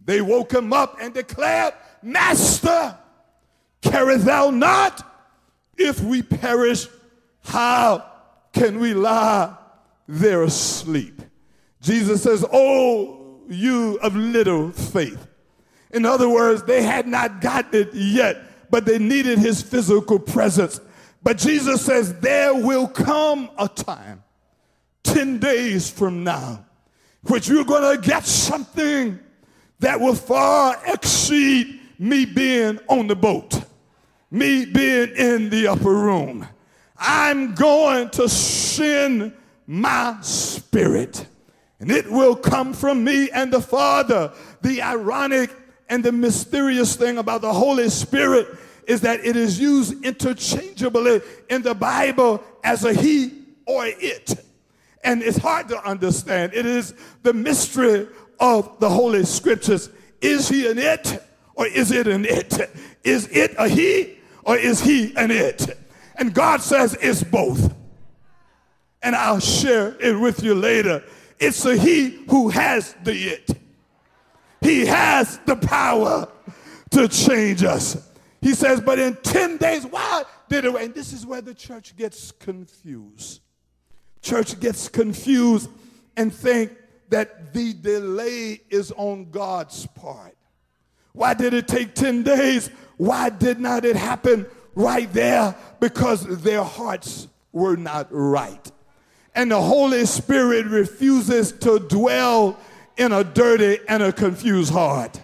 they 0.03 0.21
woke 0.21 0.53
him 0.53 0.71
up 0.71 0.97
and 1.01 1.13
declared, 1.13 1.73
Master, 2.01 2.97
carest 3.81 4.25
thou 4.25 4.49
not? 4.49 5.11
If 5.77 6.01
we 6.01 6.21
perish, 6.21 6.87
how 7.43 8.05
can 8.53 8.79
we 8.79 8.93
lie 8.93 9.55
there 10.07 10.43
asleep? 10.43 11.21
Jesus 11.81 12.23
says, 12.23 12.45
Oh, 12.51 13.41
you 13.49 13.97
of 14.01 14.15
little 14.15 14.71
faith. 14.71 15.27
In 15.91 16.05
other 16.05 16.29
words, 16.29 16.63
they 16.63 16.83
had 16.83 17.07
not 17.07 17.41
gotten 17.41 17.81
it 17.81 17.93
yet, 17.93 18.69
but 18.69 18.85
they 18.85 18.99
needed 18.99 19.39
his 19.39 19.61
physical 19.61 20.19
presence. 20.19 20.79
But 21.25 21.39
Jesus 21.39 21.83
says, 21.83 22.13
There 22.19 22.53
will 22.53 22.87
come 22.87 23.49
a 23.57 23.67
time, 23.67 24.23
10 25.03 25.39
days 25.39 25.89
from 25.89 26.23
now, 26.23 26.63
which 27.23 27.49
you're 27.49 27.65
going 27.65 27.99
to 27.99 28.07
get 28.07 28.27
something 28.27 29.19
that 29.79 29.99
will 29.99 30.13
far 30.13 30.79
exceed 30.85 31.79
me 31.97 32.25
being 32.25 32.79
on 32.87 33.07
the 33.07 33.15
boat, 33.15 33.59
me 34.29 34.65
being 34.65 35.15
in 35.15 35.49
the 35.49 35.65
upper 35.65 35.95
room. 35.95 36.47
I'm 36.95 37.55
going 37.55 38.11
to 38.11 38.29
send 38.29 39.33
my 39.65 40.19
spirit, 40.21 41.25
and 41.79 41.89
it 41.89 42.07
will 42.07 42.35
come 42.35 42.71
from 42.71 43.03
me 43.03 43.31
and 43.31 43.51
the 43.51 43.61
Father. 43.61 44.31
The 44.61 44.83
ironic 44.83 45.49
and 45.89 46.03
the 46.03 46.11
mysterious 46.11 46.95
thing 46.95 47.17
about 47.17 47.41
the 47.41 47.51
Holy 47.51 47.89
Spirit 47.89 48.47
is 48.87 49.01
that 49.01 49.25
it 49.25 49.35
is 49.35 49.59
used 49.59 50.03
interchangeably 50.03 51.21
in 51.49 51.61
the 51.61 51.73
Bible 51.73 52.43
as 52.63 52.83
a 52.83 52.93
he 52.93 53.43
or 53.65 53.85
it. 53.85 54.35
And 55.03 55.21
it's 55.21 55.37
hard 55.37 55.69
to 55.69 55.87
understand. 55.87 56.53
It 56.53 56.65
is 56.65 56.93
the 57.23 57.33
mystery 57.33 58.07
of 58.39 58.79
the 58.79 58.89
Holy 58.89 59.23
Scriptures. 59.23 59.89
Is 60.21 60.49
he 60.49 60.67
an 60.69 60.77
it 60.77 61.23
or 61.55 61.67
is 61.67 61.91
it 61.91 62.07
an 62.07 62.25
it? 62.25 62.69
Is 63.03 63.27
it 63.29 63.53
a 63.57 63.67
he 63.67 64.17
or 64.43 64.57
is 64.57 64.81
he 64.81 65.15
an 65.15 65.31
it? 65.31 65.77
And 66.15 66.33
God 66.33 66.61
says 66.61 66.97
it's 67.01 67.23
both. 67.23 67.73
And 69.03 69.15
I'll 69.15 69.39
share 69.39 69.95
it 69.99 70.19
with 70.19 70.43
you 70.43 70.55
later. 70.55 71.03
It's 71.39 71.65
a 71.65 71.77
he 71.77 72.25
who 72.29 72.49
has 72.49 72.95
the 73.03 73.13
it. 73.13 73.51
He 74.61 74.85
has 74.87 75.39
the 75.45 75.55
power 75.55 76.27
to 76.91 77.07
change 77.07 77.63
us. 77.63 78.04
He 78.45 78.53
says, 78.53 78.79
but 78.79 78.99
in 78.99 79.15
10 79.23 79.57
days, 79.57 79.87
why 79.87 80.23
did 80.49 80.65
it? 80.65 80.75
And 80.75 80.93
this 80.93 81.13
is 81.13 81.25
where 81.25 81.41
the 81.41 81.55
church 81.55 81.95
gets 81.95 82.31
confused. 82.31 83.41
Church 84.21 84.59
gets 84.59 84.87
confused 84.87 85.67
and 86.15 86.31
think 86.31 86.71
that 87.09 87.53
the 87.53 87.73
delay 87.73 88.61
is 88.69 88.93
on 88.97 89.31
God's 89.31 89.87
part. 89.87 90.37
Why 91.13 91.33
did 91.33 91.55
it 91.55 91.67
take 91.67 91.95
10 91.95 92.21
days? 92.21 92.69
Why 92.97 93.31
did 93.31 93.59
not 93.59 93.83
it 93.83 93.95
happen 93.95 94.45
right 94.75 95.11
there? 95.11 95.55
Because 95.79 96.43
their 96.43 96.63
hearts 96.63 97.27
were 97.51 97.75
not 97.75 98.09
right. 98.11 98.71
And 99.33 99.49
the 99.49 99.59
Holy 99.59 100.05
Spirit 100.05 100.67
refuses 100.67 101.51
to 101.51 101.79
dwell 101.79 102.59
in 102.95 103.11
a 103.11 103.23
dirty 103.23 103.79
and 103.89 104.03
a 104.03 104.13
confused 104.13 104.71
heart. 104.71 105.19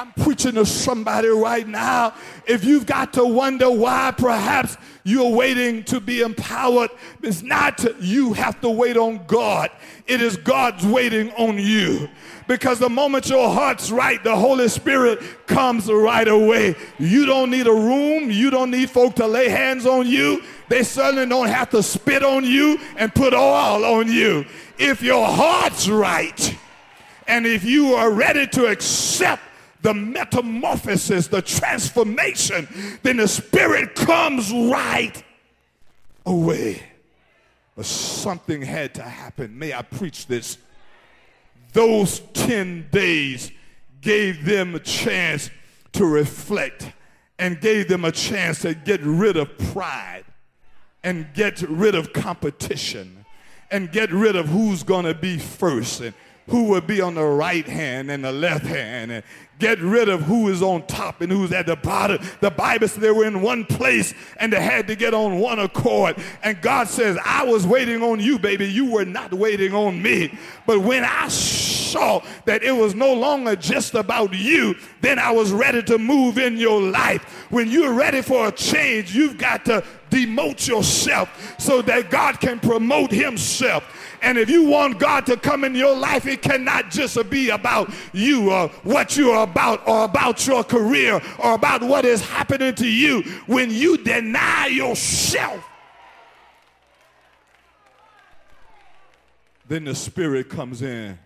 I'm 0.00 0.12
preaching 0.12 0.54
to 0.54 0.64
somebody 0.64 1.28
right 1.28 1.68
now. 1.68 2.14
If 2.46 2.64
you've 2.64 2.86
got 2.86 3.12
to 3.12 3.24
wonder 3.26 3.70
why 3.70 4.14
perhaps 4.16 4.78
you're 5.04 5.30
waiting 5.30 5.84
to 5.84 6.00
be 6.00 6.22
empowered, 6.22 6.88
it's 7.22 7.42
not 7.42 7.84
you 8.00 8.32
have 8.32 8.62
to 8.62 8.70
wait 8.70 8.96
on 8.96 9.20
God. 9.26 9.70
It 10.06 10.22
is 10.22 10.38
God's 10.38 10.86
waiting 10.86 11.30
on 11.32 11.58
you. 11.58 12.08
Because 12.48 12.78
the 12.78 12.88
moment 12.88 13.28
your 13.28 13.52
heart's 13.52 13.90
right, 13.90 14.24
the 14.24 14.34
Holy 14.34 14.68
Spirit 14.68 15.20
comes 15.46 15.92
right 15.92 16.26
away. 16.26 16.76
You 16.98 17.26
don't 17.26 17.50
need 17.50 17.66
a 17.66 17.74
room. 17.74 18.30
You 18.30 18.48
don't 18.48 18.70
need 18.70 18.88
folk 18.88 19.16
to 19.16 19.26
lay 19.26 19.50
hands 19.50 19.84
on 19.84 20.06
you. 20.06 20.42
They 20.70 20.82
certainly 20.82 21.26
don't 21.26 21.48
have 21.48 21.68
to 21.72 21.82
spit 21.82 22.22
on 22.22 22.46
you 22.46 22.78
and 22.96 23.14
put 23.14 23.34
oil 23.34 23.84
on 23.84 24.10
you. 24.10 24.46
If 24.78 25.02
your 25.02 25.26
heart's 25.26 25.90
right, 25.90 26.56
and 27.26 27.44
if 27.44 27.64
you 27.64 27.92
are 27.96 28.10
ready 28.10 28.46
to 28.46 28.64
accept 28.64 29.42
the 29.82 29.94
metamorphosis, 29.94 31.28
the 31.28 31.42
transformation, 31.42 32.68
then 33.02 33.18
the 33.18 33.28
Spirit 33.28 33.94
comes 33.94 34.52
right 34.52 35.22
away. 36.26 36.82
But 37.76 37.86
something 37.86 38.62
had 38.62 38.94
to 38.94 39.02
happen. 39.02 39.58
May 39.58 39.72
I 39.72 39.82
preach 39.82 40.26
this? 40.26 40.58
Those 41.72 42.20
10 42.34 42.88
days 42.90 43.52
gave 44.00 44.44
them 44.44 44.74
a 44.74 44.80
chance 44.80 45.50
to 45.92 46.04
reflect 46.04 46.92
and 47.38 47.60
gave 47.60 47.88
them 47.88 48.04
a 48.04 48.12
chance 48.12 48.60
to 48.60 48.74
get 48.74 49.00
rid 49.02 49.36
of 49.36 49.56
pride 49.72 50.24
and 51.02 51.26
get 51.32 51.62
rid 51.62 51.94
of 51.94 52.12
competition 52.12 53.24
and 53.70 53.90
get 53.92 54.10
rid 54.12 54.36
of 54.36 54.48
who's 54.48 54.82
going 54.82 55.04
to 55.04 55.14
be 55.14 55.38
first 55.38 56.00
and 56.00 56.14
who 56.48 56.64
will 56.64 56.80
be 56.80 57.00
on 57.00 57.14
the 57.14 57.24
right 57.24 57.66
hand 57.66 58.10
and 58.10 58.24
the 58.24 58.32
left 58.32 58.66
hand 58.66 59.12
and 59.12 59.24
get 59.60 59.78
rid 59.80 60.08
of 60.08 60.22
who 60.22 60.48
is 60.48 60.62
on 60.62 60.86
top 60.86 61.20
and 61.20 61.30
who's 61.30 61.52
at 61.52 61.66
the 61.66 61.76
bottom. 61.76 62.18
The 62.40 62.50
Bible 62.50 62.88
says 62.88 62.98
they 62.98 63.10
were 63.10 63.26
in 63.26 63.42
one 63.42 63.64
place 63.64 64.14
and 64.38 64.52
they 64.52 64.60
had 64.60 64.86
to 64.88 64.96
get 64.96 65.14
on 65.14 65.38
one 65.38 65.58
accord. 65.58 66.16
And 66.42 66.60
God 66.60 66.88
says, 66.88 67.16
I 67.24 67.44
was 67.44 67.66
waiting 67.66 68.02
on 68.02 68.18
you, 68.18 68.38
baby. 68.38 68.66
You 68.66 68.90
were 68.90 69.04
not 69.04 69.32
waiting 69.32 69.72
on 69.74 70.02
me. 70.02 70.36
But 70.66 70.80
when 70.80 71.04
I 71.04 71.28
saw 71.28 72.22
that 72.46 72.62
it 72.62 72.72
was 72.72 72.94
no 72.94 73.12
longer 73.12 73.54
just 73.54 73.94
about 73.94 74.34
you, 74.34 74.74
then 75.00 75.18
I 75.18 75.30
was 75.30 75.52
ready 75.52 75.82
to 75.84 75.98
move 75.98 76.38
in 76.38 76.56
your 76.56 76.80
life. 76.80 77.22
When 77.50 77.70
you're 77.70 77.92
ready 77.92 78.22
for 78.22 78.48
a 78.48 78.52
change, 78.52 79.14
you've 79.14 79.38
got 79.38 79.64
to 79.66 79.84
demote 80.10 80.66
yourself 80.66 81.56
so 81.58 81.82
that 81.82 82.10
God 82.10 82.40
can 82.40 82.58
promote 82.58 83.10
himself. 83.10 83.84
And 84.22 84.36
if 84.36 84.50
you 84.50 84.64
want 84.64 84.98
God 84.98 85.26
to 85.26 85.36
come 85.36 85.64
in 85.64 85.74
your 85.74 85.96
life, 85.96 86.26
it 86.26 86.42
cannot 86.42 86.90
just 86.90 87.18
be 87.30 87.50
about 87.50 87.90
you 88.12 88.50
or 88.50 88.68
what 88.82 89.16
you're 89.16 89.42
about 89.42 89.86
or 89.88 90.04
about 90.04 90.46
your 90.46 90.62
career 90.62 91.20
or 91.38 91.54
about 91.54 91.82
what 91.82 92.04
is 92.04 92.20
happening 92.20 92.74
to 92.76 92.86
you. 92.86 93.22
When 93.46 93.70
you 93.70 93.96
deny 93.96 94.66
yourself, 94.66 95.66
then 99.68 99.84
the 99.84 99.94
Spirit 99.94 100.48
comes 100.48 100.82
in. 100.82 101.18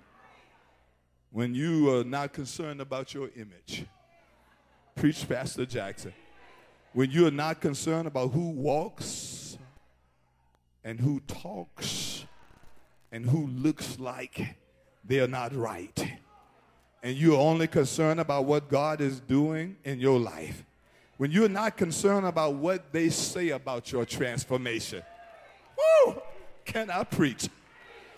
When 1.32 1.52
you 1.52 1.98
are 1.98 2.04
not 2.04 2.32
concerned 2.32 2.80
about 2.80 3.12
your 3.12 3.28
image, 3.34 3.84
preach 4.94 5.28
Pastor 5.28 5.66
Jackson. 5.66 6.12
When 6.92 7.10
you 7.10 7.26
are 7.26 7.32
not 7.32 7.60
concerned 7.60 8.06
about 8.06 8.30
who 8.30 8.50
walks 8.50 9.58
and 10.84 11.00
who 11.00 11.18
talks 11.26 12.13
and 13.14 13.30
who 13.30 13.46
looks 13.46 14.00
like 14.00 14.56
they're 15.04 15.28
not 15.28 15.54
right. 15.54 16.04
And 17.00 17.16
you're 17.16 17.38
only 17.38 17.68
concerned 17.68 18.18
about 18.18 18.44
what 18.44 18.68
God 18.68 19.00
is 19.00 19.20
doing 19.20 19.76
in 19.84 20.00
your 20.00 20.18
life. 20.18 20.64
When 21.16 21.30
you're 21.30 21.48
not 21.48 21.76
concerned 21.76 22.26
about 22.26 22.54
what 22.54 22.92
they 22.92 23.10
say 23.10 23.50
about 23.50 23.92
your 23.92 24.04
transformation. 24.04 25.04
Woo! 25.78 26.20
Can 26.64 26.90
I 26.90 27.04
preach? 27.04 27.48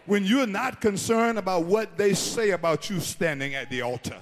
When 0.07 0.25
you're 0.25 0.47
not 0.47 0.81
concerned 0.81 1.37
about 1.37 1.65
what 1.65 1.99
they 1.99 2.15
say 2.15 2.53
about 2.53 2.89
you 2.89 2.99
standing 2.99 3.55
at 3.55 3.69
the 3.69 3.83
altar 3.83 4.17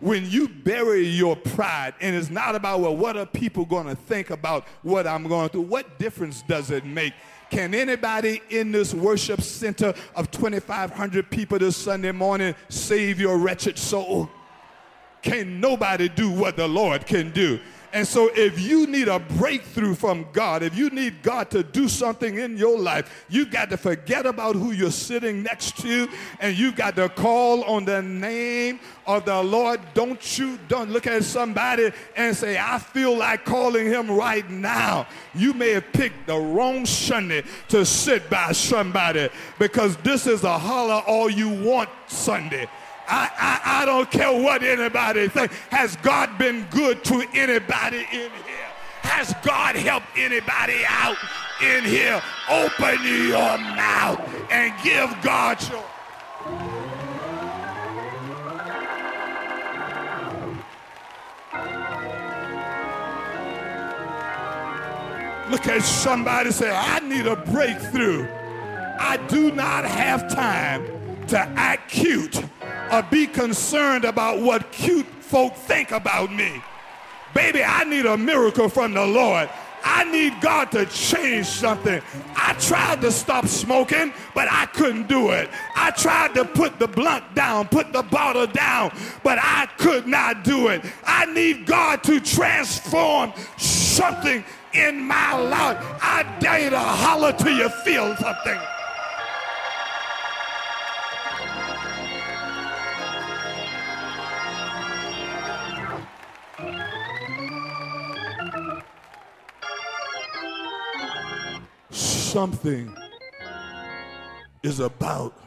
when 0.00 0.28
you 0.28 0.48
bury 0.48 1.06
your 1.06 1.34
pride 1.34 1.94
and 1.98 2.14
it's 2.14 2.28
not 2.28 2.54
about, 2.54 2.80
well, 2.80 2.94
what 2.94 3.16
are 3.16 3.24
people 3.24 3.64
going 3.64 3.86
to 3.86 3.94
think 3.94 4.28
about 4.28 4.66
what 4.82 5.06
I'm 5.06 5.26
going 5.26 5.48
through? 5.48 5.62
What 5.62 5.98
difference 5.98 6.42
does 6.42 6.70
it 6.70 6.84
make? 6.84 7.14
Can 7.50 7.74
anybody 7.74 8.40
in 8.50 8.72
this 8.72 8.94
worship 8.94 9.40
center 9.40 9.94
of 10.14 10.30
2,500 10.30 11.30
people 11.30 11.58
this 11.58 11.76
Sunday 11.76 12.12
morning 12.12 12.54
save 12.68 13.20
your 13.20 13.38
wretched 13.38 13.78
soul? 13.78 14.28
Can 15.22 15.60
nobody 15.60 16.08
do 16.08 16.30
what 16.30 16.56
the 16.56 16.68
Lord 16.68 17.06
can 17.06 17.30
do? 17.30 17.58
And 17.94 18.08
so, 18.08 18.28
if 18.34 18.60
you 18.60 18.88
need 18.88 19.06
a 19.06 19.20
breakthrough 19.20 19.94
from 19.94 20.26
God, 20.32 20.64
if 20.64 20.76
you 20.76 20.90
need 20.90 21.22
God 21.22 21.48
to 21.52 21.62
do 21.62 21.88
something 21.88 22.38
in 22.38 22.56
your 22.56 22.76
life, 22.76 23.24
you've 23.28 23.52
got 23.52 23.70
to 23.70 23.76
forget 23.76 24.26
about 24.26 24.56
who 24.56 24.72
you're 24.72 24.90
sitting 24.90 25.44
next 25.44 25.78
to 25.82 26.08
and 26.40 26.58
you've 26.58 26.74
got 26.74 26.96
to 26.96 27.08
call 27.08 27.62
on 27.62 27.84
the 27.84 28.02
name 28.02 28.80
of 29.06 29.24
the 29.24 29.40
Lord. 29.40 29.80
Don't 29.94 30.36
you 30.36 30.58
don't 30.66 30.90
look 30.90 31.06
at 31.06 31.22
somebody 31.22 31.92
and 32.16 32.36
say, 32.36 32.58
I 32.58 32.80
feel 32.80 33.16
like 33.16 33.44
calling 33.44 33.86
him 33.86 34.10
right 34.10 34.50
now. 34.50 35.06
You 35.32 35.52
may 35.54 35.70
have 35.74 35.92
picked 35.92 36.26
the 36.26 36.36
wrong 36.36 36.86
Sunday 36.86 37.44
to 37.68 37.86
sit 37.86 38.28
by 38.28 38.50
somebody 38.50 39.28
because 39.56 39.96
this 39.98 40.26
is 40.26 40.42
a 40.42 40.58
holler 40.58 41.00
all 41.06 41.30
you 41.30 41.48
want 41.48 41.90
Sunday. 42.08 42.66
I, 43.06 43.30
I, 43.36 43.82
I 43.82 43.84
don't 43.84 44.10
care 44.10 44.32
what 44.32 44.62
anybody 44.62 45.28
thinks. 45.28 45.54
Has 45.70 45.96
God 45.96 46.38
been 46.38 46.66
good 46.70 47.04
to 47.04 47.26
anybody 47.34 48.06
in 48.12 48.30
here? 48.30 48.70
Has 49.02 49.34
God 49.42 49.76
helped 49.76 50.06
anybody 50.16 50.82
out 50.88 51.16
in 51.62 51.84
here? 51.84 52.22
Open 52.48 52.98
your 53.02 53.58
mouth 53.58 54.20
and 54.50 54.72
give 54.82 55.14
God 55.22 55.60
your. 55.68 55.84
Look 65.50 65.66
at 65.66 65.82
somebody 65.82 66.50
say, 66.50 66.74
I 66.74 67.00
need 67.00 67.26
a 67.26 67.36
breakthrough. 67.36 68.26
I 68.98 69.18
do 69.28 69.52
not 69.52 69.84
have 69.84 70.32
time 70.32 70.86
to 71.26 71.38
act 71.38 71.90
cute 71.90 72.42
or 72.92 73.02
be 73.02 73.26
concerned 73.26 74.04
about 74.04 74.40
what 74.40 74.70
cute 74.72 75.06
folk 75.06 75.54
think 75.54 75.90
about 75.90 76.32
me. 76.32 76.62
Baby, 77.34 77.64
I 77.64 77.84
need 77.84 78.06
a 78.06 78.16
miracle 78.16 78.68
from 78.68 78.94
the 78.94 79.04
Lord. 79.04 79.48
I 79.86 80.04
need 80.04 80.40
God 80.40 80.72
to 80.72 80.86
change 80.86 81.46
something. 81.46 82.00
I 82.34 82.54
tried 82.54 83.02
to 83.02 83.12
stop 83.12 83.46
smoking, 83.46 84.14
but 84.34 84.48
I 84.50 84.64
couldn't 84.66 85.08
do 85.08 85.30
it. 85.30 85.50
I 85.76 85.90
tried 85.90 86.34
to 86.34 86.44
put 86.46 86.78
the 86.78 86.88
blunt 86.88 87.34
down, 87.34 87.68
put 87.68 87.92
the 87.92 88.02
bottle 88.02 88.46
down, 88.46 88.96
but 89.22 89.38
I 89.40 89.68
could 89.76 90.06
not 90.06 90.42
do 90.42 90.68
it. 90.68 90.82
I 91.04 91.26
need 91.26 91.66
God 91.66 92.02
to 92.04 92.18
transform 92.18 93.34
something 93.58 94.42
in 94.72 95.02
my 95.02 95.36
life. 95.36 95.76
I 96.00 96.24
dare 96.40 96.60
you 96.60 96.70
to 96.70 96.78
holler 96.78 97.32
till 97.32 97.56
you 97.56 97.68
feel 97.68 98.16
something. 98.16 98.58
Something 112.34 112.92
is 114.64 114.80
about 114.80 115.40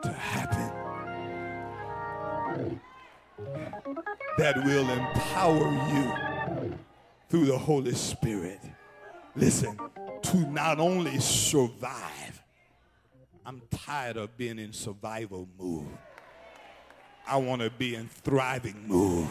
to 0.00 0.12
happen 0.12 0.70
that 4.38 4.64
will 4.64 4.88
empower 4.88 5.72
you 5.92 6.78
through 7.28 7.46
the 7.46 7.58
Holy 7.58 7.94
Spirit. 7.94 8.60
Listen, 9.34 9.76
to 10.22 10.36
not 10.52 10.78
only 10.78 11.18
survive, 11.18 12.40
I'm 13.44 13.60
tired 13.72 14.16
of 14.18 14.36
being 14.36 14.60
in 14.60 14.72
survival 14.72 15.48
mode. 15.58 15.98
I 17.26 17.38
want 17.38 17.60
to 17.60 17.70
be 17.70 17.96
in 17.96 18.06
thriving 18.06 18.84
mode. 18.86 19.26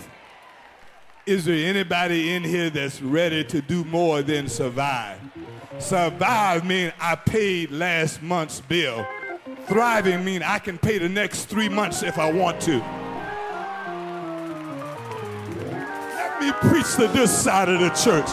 Is 1.25 1.45
there 1.45 1.69
anybody 1.69 2.33
in 2.33 2.43
here 2.43 2.69
that's 2.69 3.01
ready 3.01 3.45
to 3.45 3.61
do 3.61 3.85
more 3.85 4.21
than 4.21 4.49
survive? 4.49 5.17
Survive 5.81 6.63
means 6.63 6.93
I 6.99 7.15
paid 7.15 7.71
last 7.71 8.21
month's 8.21 8.61
bill. 8.61 9.05
Thriving 9.65 10.23
means 10.23 10.43
I 10.45 10.59
can 10.59 10.77
pay 10.77 10.99
the 10.99 11.09
next 11.09 11.45
three 11.45 11.69
months 11.69 12.03
if 12.03 12.17
I 12.19 12.31
want 12.31 12.61
to. 12.61 12.77
Let 16.15 16.39
me 16.39 16.51
preach 16.69 16.95
to 16.95 17.07
this 17.07 17.35
side 17.35 17.67
of 17.67 17.79
the 17.79 17.89
church. 17.89 18.29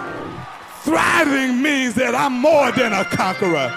Thriving 0.83 1.63
means 1.63 1.95
that 1.95 2.15
I'm 2.15 2.35
more 2.35 2.71
than 2.73 2.93
a 2.93 3.05
conqueror. 3.05 3.75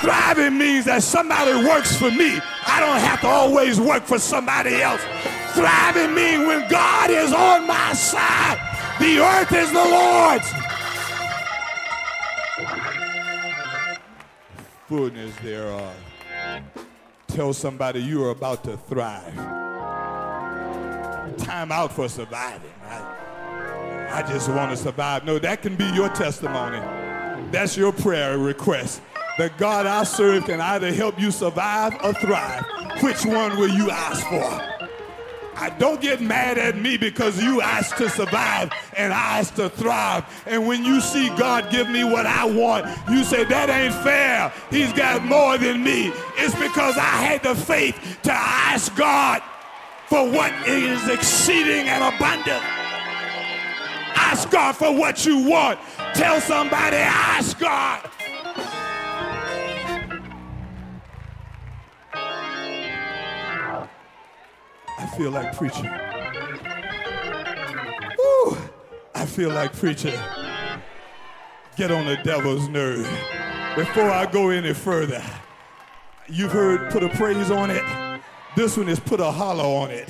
Thriving 0.00 0.58
means 0.58 0.84
that 0.84 1.02
somebody 1.02 1.54
works 1.66 1.96
for 1.96 2.10
me. 2.10 2.38
I 2.66 2.80
don't 2.80 3.00
have 3.00 3.22
to 3.22 3.28
always 3.28 3.80
work 3.80 4.04
for 4.04 4.18
somebody 4.18 4.82
else. 4.82 5.00
Thriving 5.54 6.14
means 6.14 6.46
when 6.46 6.68
God 6.68 7.10
is 7.10 7.32
on 7.32 7.66
my 7.66 7.94
side, 7.94 8.58
the 9.00 9.18
earth 9.18 9.52
is 9.52 9.72
the 9.72 9.84
Lord's 9.84 10.65
fullness 14.88 15.34
thereof. 15.36 15.94
Tell 17.28 17.52
somebody 17.52 18.00
you 18.00 18.24
are 18.24 18.30
about 18.30 18.62
to 18.64 18.76
thrive. 18.76 19.34
Time 21.38 21.72
out 21.72 21.92
for 21.92 22.08
surviving, 22.08 22.72
right? 22.82 24.10
I 24.12 24.22
just 24.22 24.48
want 24.48 24.70
to 24.70 24.76
survive. 24.76 25.24
No, 25.24 25.38
that 25.38 25.62
can 25.62 25.74
be 25.76 25.86
your 25.90 26.08
testimony. 26.10 26.78
That's 27.50 27.76
your 27.76 27.92
prayer 27.92 28.38
request. 28.38 29.02
The 29.38 29.50
God 29.58 29.86
I 29.86 30.04
serve 30.04 30.44
can 30.44 30.60
either 30.60 30.92
help 30.92 31.20
you 31.20 31.30
survive 31.30 31.94
or 32.02 32.12
thrive. 32.14 32.64
Which 33.02 33.26
one 33.26 33.58
will 33.58 33.68
you 33.68 33.90
ask 33.90 34.26
for? 34.26 34.75
I 35.58 35.70
don't 35.70 36.00
get 36.00 36.20
mad 36.20 36.58
at 36.58 36.76
me 36.76 36.96
because 36.96 37.42
you 37.42 37.62
asked 37.62 37.96
to 37.96 38.10
survive 38.10 38.70
and 38.96 39.12
I 39.12 39.38
asked 39.38 39.56
to 39.56 39.70
thrive. 39.70 40.24
And 40.46 40.66
when 40.66 40.84
you 40.84 41.00
see 41.00 41.28
God 41.30 41.70
give 41.70 41.88
me 41.88 42.04
what 42.04 42.26
I 42.26 42.44
want, 42.44 42.86
you 43.10 43.24
say, 43.24 43.44
that 43.44 43.70
ain't 43.70 43.94
fair. 44.04 44.52
He's 44.70 44.92
got 44.92 45.24
more 45.24 45.56
than 45.56 45.82
me. 45.82 46.12
It's 46.36 46.54
because 46.54 46.96
I 46.98 47.00
had 47.00 47.42
the 47.42 47.54
faith 47.54 48.18
to 48.24 48.32
ask 48.32 48.94
God 48.96 49.42
for 50.08 50.30
what 50.30 50.52
is 50.68 51.08
exceeding 51.08 51.88
and 51.88 52.14
abundant. 52.14 52.62
Ask 54.14 54.50
God 54.50 54.76
for 54.76 54.94
what 54.94 55.24
you 55.24 55.48
want. 55.48 55.78
Tell 56.14 56.40
somebody, 56.40 56.96
ask 56.96 57.58
God. 57.58 58.10
I 64.98 65.06
feel 65.16 65.30
like 65.30 65.54
preaching. 65.56 65.90
Woo, 68.18 68.56
I 69.14 69.26
feel 69.26 69.50
like 69.50 69.72
preaching. 69.74 70.18
Get 71.76 71.90
on 71.90 72.06
the 72.06 72.16
devil's 72.24 72.68
nerve. 72.68 73.06
Before 73.76 74.10
I 74.10 74.26
go 74.30 74.48
any 74.48 74.72
further, 74.72 75.22
you've 76.28 76.52
heard 76.52 76.90
put 76.90 77.02
a 77.02 77.10
praise 77.10 77.50
on 77.50 77.70
it. 77.70 77.84
This 78.56 78.76
one 78.76 78.88
is 78.88 78.98
put 78.98 79.20
a 79.20 79.30
holler 79.30 79.64
on 79.64 79.90
it. 79.90 80.08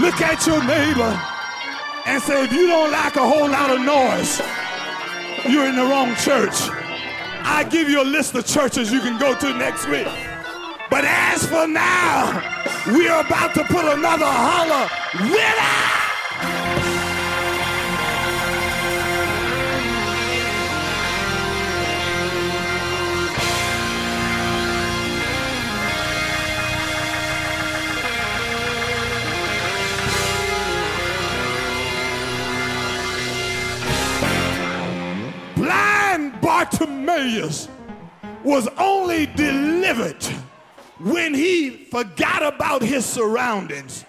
Look 0.00 0.22
at 0.22 0.46
your 0.46 0.64
neighbor 0.64 1.12
and 2.06 2.22
say, 2.22 2.44
if 2.44 2.52
you 2.54 2.66
don't 2.66 2.90
like 2.90 3.16
a 3.16 3.28
whole 3.28 3.50
lot 3.50 3.68
of 3.68 3.80
noise, 3.80 4.40
you're 5.46 5.68
in 5.68 5.76
the 5.76 5.84
wrong 5.84 6.14
church. 6.16 6.54
I 7.44 7.66
give 7.70 7.90
you 7.90 8.00
a 8.00 8.08
list 8.08 8.34
of 8.34 8.46
churches 8.46 8.90
you 8.90 9.00
can 9.00 9.18
go 9.20 9.34
to 9.34 9.52
next 9.58 9.86
week. 9.88 10.08
But 10.88 11.04
as 11.04 11.46
for 11.46 11.68
now, 11.68 12.42
we 12.94 13.08
are 13.08 13.20
about 13.26 13.52
to 13.54 13.64
put 13.64 13.84
another 13.84 14.24
holler 14.24 14.88
winner. 15.20 15.89
Bartimaeus 36.70 37.68
was 38.44 38.68
only 38.78 39.26
delivered 39.26 40.22
when 40.98 41.34
he 41.34 41.70
forgot 41.70 42.42
about 42.42 42.82
his 42.82 43.04
surroundings 43.04 44.04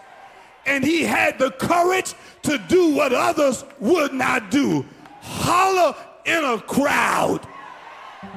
and 0.66 0.84
he 0.84 1.04
had 1.04 1.40
the 1.40 1.52
courage 1.52 2.14
to 2.44 2.58
do 2.70 2.94
what 2.96 3.14
others 3.14 3.66
would 3.80 4.14
not 4.14 4.52
do 4.52 4.86
holler 5.22 5.96
in 6.26 6.44
a 6.44 6.60
crowd. 6.60 7.46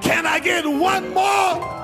Can 0.01 0.27
I 0.27 0.41
get 0.41 0.67
one 0.67 1.13
more? 1.13 1.84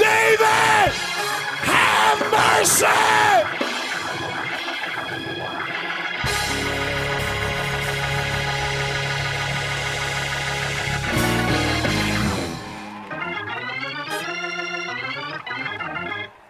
David, 0.00 0.92
have 1.68 2.20
mercy. 2.32 2.86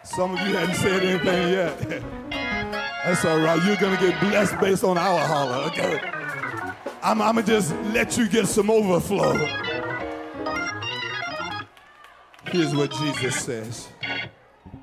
Some 0.04 0.34
of 0.34 0.46
you 0.46 0.54
hadn't 0.54 0.76
said 0.76 1.02
anything 1.02 1.52
yet. 1.52 2.02
That's 3.04 3.24
all 3.24 3.38
right. 3.38 3.60
You're 3.64 3.74
going 3.76 3.96
to 3.96 4.00
get 4.00 4.20
blessed 4.20 4.60
based 4.60 4.84
on 4.84 4.96
our 4.96 5.26
holler, 5.26 5.64
okay? 5.70 6.00
I'm, 7.02 7.20
I'm 7.20 7.34
going 7.34 7.46
to 7.46 7.52
just 7.52 7.74
let 7.92 8.16
you 8.16 8.28
get 8.28 8.46
some 8.46 8.70
overflow. 8.70 9.34
Here's 12.50 12.74
what 12.74 12.90
Jesus 12.90 13.36
says. 13.36 13.88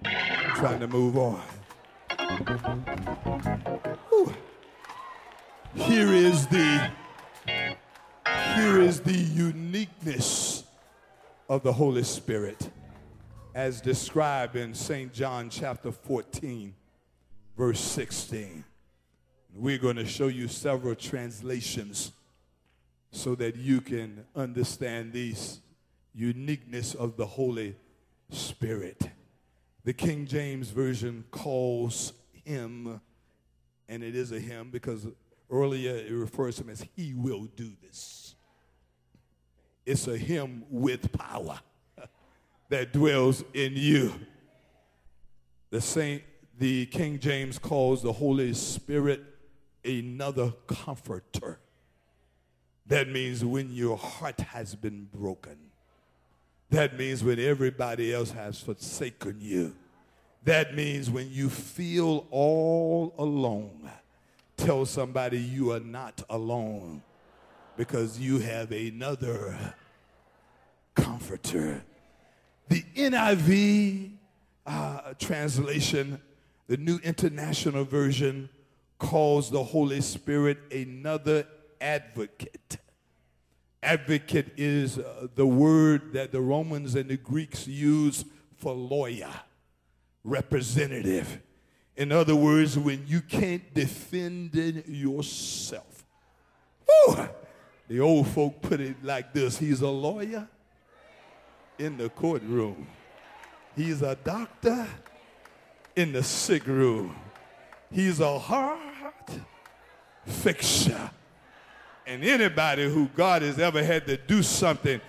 I'm 0.06 0.56
trying 0.56 0.80
to 0.80 0.88
move 0.88 1.18
on. 1.18 1.42
Whew. 4.08 4.34
Here 5.76 6.14
is 6.14 6.48
the 6.48 6.90
here 8.56 8.80
is 8.80 9.02
the 9.02 9.12
uniqueness 9.12 10.64
of 11.50 11.62
the 11.64 11.74
Holy 11.74 12.04
Spirit 12.04 12.70
as 13.54 13.82
described 13.82 14.56
in 14.56 14.74
St. 14.74 15.12
John 15.12 15.50
chapter 15.50 15.92
14, 15.92 16.74
verse 17.58 17.82
16. 17.82 18.64
We're 19.54 19.78
going 19.78 19.98
to 19.98 20.06
show 20.06 20.28
you 20.28 20.48
several 20.48 20.96
translations 20.96 22.14
so 23.12 23.36
that 23.36 23.58
you 23.58 23.82
can 23.82 24.24
understand 24.38 25.12
these 25.12 25.60
uniqueness 26.18 26.96
of 26.96 27.16
the 27.16 27.26
Holy 27.26 27.76
Spirit. 28.32 29.10
The 29.84 29.94
King 29.94 30.26
James 30.26 30.72
Version 30.72 31.24
calls 31.30 32.12
him, 32.44 33.00
and 33.88 34.04
it 34.04 34.16
is 34.16 34.32
a 34.32 34.40
him 34.40 34.70
because 34.72 35.08
earlier 35.50 35.96
it 35.96 36.12
refers 36.12 36.56
to 36.56 36.64
him 36.64 36.70
as 36.72 36.84
he 36.96 37.14
will 37.14 37.46
do 37.56 37.72
this. 37.84 38.36
It's 39.86 40.08
a 40.08 40.18
him 40.18 40.66
with 40.70 41.14
power 41.14 41.60
that 42.70 42.92
dwells 42.92 43.44
in 43.54 43.74
you. 43.76 44.14
The 45.70 45.80
Saint, 45.80 46.24
the 46.58 46.88
King 46.88 47.20
James 47.20 47.60
calls 47.60 48.02
the 48.02 48.12
Holy 48.12 48.54
Spirit 48.56 49.24
another 49.86 50.52
comforter. 50.66 51.60
That 52.88 53.08
means 53.08 53.46
when 53.46 53.72
your 53.72 53.98
heart 53.98 54.40
has 54.40 54.74
been 54.74 55.08
broken. 55.14 55.67
That 56.70 56.98
means 56.98 57.24
when 57.24 57.40
everybody 57.40 58.14
else 58.14 58.32
has 58.32 58.60
forsaken 58.60 59.38
you. 59.40 59.76
That 60.44 60.76
means 60.76 61.10
when 61.10 61.32
you 61.32 61.50
feel 61.50 62.28
all 62.30 63.14
alone. 63.18 63.90
Tell 64.58 64.86
somebody 64.86 65.38
you 65.38 65.72
are 65.72 65.80
not 65.80 66.24
alone 66.30 67.04
because 67.78 68.20
you 68.20 68.40
have 68.40 68.72
another 68.72 69.76
comforter. 70.96 71.84
The 72.70 72.84
NIV 72.96 74.12
uh, 74.66 75.14
translation, 75.20 76.20
the 76.68 76.78
New 76.78 77.00
International 77.04 77.86
Version, 77.86 78.50
calls 79.00 79.52
the 79.52 79.64
Holy 79.64 80.02
Spirit 80.02 80.58
another 80.72 81.46
advocate. 81.80 82.78
Advocate 83.88 84.52
is 84.58 85.00
uh, 85.00 85.28
the 85.36 85.46
word 85.46 86.12
that 86.12 86.34
the 86.34 86.42
Romans 86.42 86.94
and 86.96 87.10
the 87.10 87.16
Greeks 87.16 87.66
use 87.66 88.26
for 88.58 88.74
lawyer, 88.74 89.32
representative. 90.26 91.40
In 91.96 92.12
other 92.12 92.36
words, 92.36 92.78
when 92.78 93.06
you 93.08 93.22
can't 93.22 93.74
defend 93.74 94.54
yourself. 94.88 96.04
The 97.88 98.02
old 98.02 98.28
folk 98.28 98.62
put 98.62 98.82
it 98.82 99.02
like 99.02 99.32
this 99.32 99.58
He's 99.58 99.80
a 99.80 99.88
lawyer 99.88 100.50
in 101.80 101.96
the 101.96 102.10
courtroom. 102.10 102.88
He's 103.74 104.02
a 104.02 104.16
doctor 104.16 104.86
in 105.96 106.12
the 106.12 106.24
sick 106.24 106.68
room. 106.68 107.16
He's 107.90 108.20
a 108.20 108.38
heart 108.38 109.32
fixer. 110.26 111.10
And 112.08 112.24
anybody 112.24 112.90
who 112.92 113.10
God 113.16 113.44
has 113.44 113.60
ever 113.60 113.84
had 113.84 114.08
to 114.08 114.18
do 114.18 114.42
something 114.42 115.00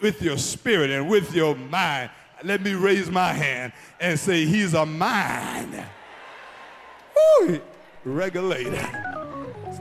with 0.00 0.22
your 0.22 0.38
spirit 0.38 0.90
and 0.90 1.08
with 1.08 1.34
your 1.34 1.54
mind, 1.54 2.10
let 2.44 2.62
me 2.62 2.74
raise 2.74 3.10
my 3.10 3.32
hand 3.32 3.72
and 4.00 4.18
say, 4.18 4.46
He's 4.46 4.72
a 4.72 4.86
mind 4.86 5.84
Woo, 7.40 7.60
regulator. 8.04 8.88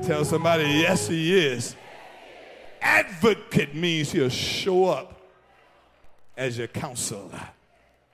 Tell 0.04 0.26
somebody, 0.26 0.64
yes, 0.64 1.08
He 1.08 1.38
is. 1.38 1.76
Advocate 2.82 3.76
means 3.76 4.12
He'll 4.12 4.30
show 4.30 4.86
up 4.86 5.22
as 6.38 6.58
your 6.58 6.68
counselor, 6.68 7.50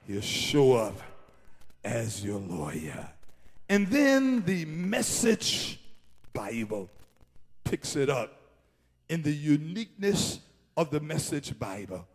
he'll 0.05 0.21
show 0.21 0.73
up 0.73 1.01
as 1.83 2.23
your 2.23 2.39
lawyer. 2.39 3.09
And 3.67 3.87
then 3.87 4.43
the 4.45 4.65
message 4.65 5.79
Bible 6.31 6.87
picks 7.63 7.95
it 7.95 8.11
up 8.11 8.31
in 9.12 9.21
the 9.21 9.32
uniqueness 9.32 10.39
of 10.78 10.89
the 10.89 11.02
message 11.02 11.60
Bible 11.60 12.08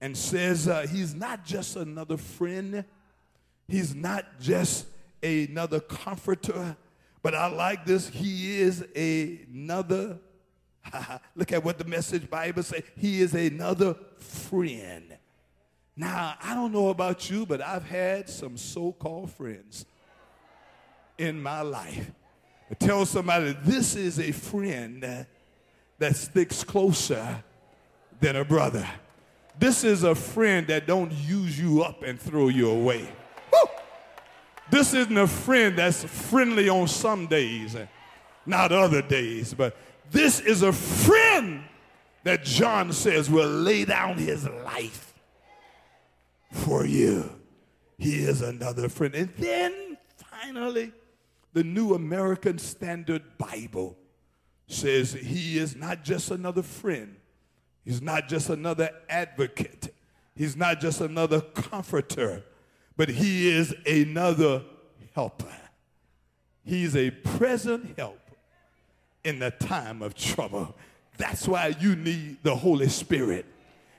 and 0.00 0.16
says 0.16 0.66
uh, 0.66 0.84
he's 0.90 1.14
not 1.14 1.44
just 1.44 1.76
another 1.76 2.16
friend, 2.16 2.84
he's 3.68 3.94
not 3.94 4.24
just 4.40 4.86
another 5.22 5.78
comforter, 5.78 6.76
but 7.22 7.36
I 7.36 7.46
like 7.46 7.86
this, 7.86 8.08
he 8.08 8.58
is 8.60 8.84
another. 8.96 10.18
Look 11.36 11.52
at 11.52 11.62
what 11.62 11.78
the 11.78 11.84
message 11.84 12.28
Bible 12.28 12.64
says. 12.64 12.82
He 12.96 13.20
is 13.20 13.32
another 13.32 13.94
friend. 14.18 15.16
Now, 15.94 16.34
I 16.42 16.54
don't 16.54 16.72
know 16.72 16.88
about 16.88 17.30
you, 17.30 17.46
but 17.46 17.60
I've 17.60 17.86
had 17.86 18.28
some 18.28 18.56
so 18.56 18.90
called 18.90 19.30
friends 19.30 19.86
in 21.16 21.40
my 21.40 21.60
life. 21.60 22.10
I 22.68 22.74
tell 22.74 23.06
somebody 23.06 23.56
this 23.62 23.94
is 23.94 24.18
a 24.18 24.32
friend 24.32 25.26
that 26.00 26.16
sticks 26.16 26.64
closer 26.64 27.44
than 28.20 28.34
a 28.34 28.44
brother. 28.44 28.86
This 29.58 29.84
is 29.84 30.02
a 30.02 30.14
friend 30.14 30.66
that 30.66 30.86
don't 30.86 31.12
use 31.12 31.58
you 31.58 31.82
up 31.82 32.02
and 32.02 32.20
throw 32.20 32.48
you 32.48 32.68
away. 32.70 33.08
Woo! 33.52 33.70
This 34.70 34.92
isn't 34.94 35.16
a 35.16 35.28
friend 35.28 35.78
that's 35.78 36.02
friendly 36.02 36.68
on 36.68 36.88
some 36.88 37.28
days 37.28 37.76
not 38.46 38.72
other 38.72 39.02
days, 39.02 39.54
but 39.54 39.76
this 40.10 40.40
is 40.40 40.62
a 40.62 40.72
friend 40.72 41.62
that 42.24 42.44
John 42.44 42.92
says 42.92 43.30
will 43.30 43.48
lay 43.48 43.84
down 43.84 44.18
his 44.18 44.46
life 44.46 45.14
for 46.52 46.84
you. 46.84 47.30
He 47.98 48.16
is 48.16 48.42
another 48.42 48.88
friend. 48.88 49.14
And 49.14 49.30
then 49.36 49.98
finally, 50.16 50.92
the 51.52 51.64
New 51.64 51.94
American 51.94 52.58
Standard 52.58 53.22
Bible 53.38 53.96
says 54.72 55.12
he 55.12 55.58
is 55.58 55.76
not 55.76 56.04
just 56.04 56.30
another 56.30 56.62
friend, 56.62 57.16
he's 57.84 58.00
not 58.00 58.28
just 58.28 58.50
another 58.50 58.90
advocate, 59.08 59.94
he's 60.34 60.56
not 60.56 60.80
just 60.80 61.00
another 61.00 61.40
comforter, 61.40 62.42
but 62.96 63.08
he 63.08 63.48
is 63.48 63.74
another 63.86 64.62
helper. 65.14 65.46
He's 66.64 66.94
a 66.94 67.10
present 67.10 67.98
help 67.98 68.20
in 69.24 69.38
the 69.38 69.50
time 69.50 70.02
of 70.02 70.14
trouble. 70.14 70.76
That's 71.16 71.48
why 71.48 71.74
you 71.80 71.96
need 71.96 72.38
the 72.42 72.54
Holy 72.54 72.88
Spirit 72.88 73.46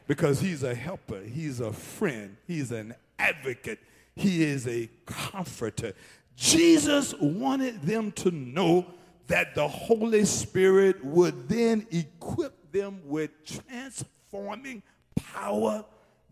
because 0.07 0.41
he's 0.41 0.63
a 0.63 0.76
helper, 0.76 1.22
he's 1.22 1.59
a 1.59 1.72
friend, 1.72 2.36
he's 2.47 2.72
an 2.72 2.95
advocate, 3.19 3.80
he 4.15 4.43
is 4.43 4.67
a 4.67 4.89
comforter. 5.05 5.93
Jesus 6.36 7.13
wanted 7.19 7.82
them 7.84 8.11
to 8.13 8.32
know 8.32 8.86
that 9.32 9.55
the 9.55 9.65
Holy 9.65 10.25
Spirit 10.25 11.01
would 11.05 11.47
then 11.47 11.88
equip 11.89 12.69
them 12.73 12.99
with 13.05 13.32
transforming 13.45 14.84
power 15.15 15.86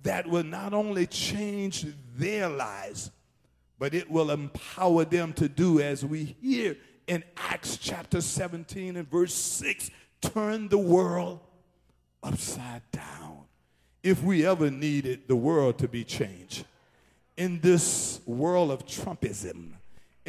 that 0.03 0.27
will 0.27 0.43
not 0.43 0.73
only 0.73 1.07
change 1.07 1.85
their 2.17 2.49
lives, 2.49 3.09
but 3.79 3.93
it 3.93 4.11
will 4.11 4.31
empower 4.31 5.05
them 5.05 5.31
to 5.31 5.47
do 5.47 5.79
as 5.79 6.03
we 6.03 6.35
hear 6.41 6.75
in 7.07 7.23
Acts 7.37 7.77
chapter 7.77 8.19
17 8.19 8.97
and 8.97 9.09
verse 9.09 9.33
6 9.33 9.91
turn 10.19 10.67
the 10.67 10.77
world 10.77 11.39
upside 12.21 12.81
down. 12.91 13.45
If 14.03 14.21
we 14.21 14.45
ever 14.45 14.69
needed 14.69 15.21
the 15.29 15.37
world 15.37 15.77
to 15.79 15.87
be 15.87 16.03
changed, 16.03 16.65
in 17.37 17.61
this 17.61 18.19
world 18.25 18.71
of 18.71 18.85
Trumpism, 18.85 19.78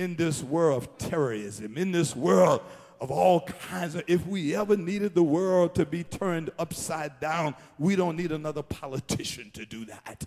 in 0.00 0.16
this 0.16 0.42
world 0.42 0.82
of 0.82 0.98
terrorism, 0.98 1.76
in 1.76 1.92
this 1.92 2.16
world 2.16 2.62
of 3.02 3.10
all 3.10 3.42
kinds 3.42 3.94
of, 3.94 4.02
if 4.06 4.26
we 4.26 4.56
ever 4.56 4.74
needed 4.74 5.14
the 5.14 5.22
world 5.22 5.74
to 5.74 5.84
be 5.84 6.02
turned 6.02 6.50
upside 6.58 7.20
down, 7.20 7.54
we 7.78 7.96
don't 7.96 8.16
need 8.16 8.32
another 8.32 8.62
politician 8.62 9.50
to 9.52 9.66
do 9.66 9.84
that. 9.84 10.24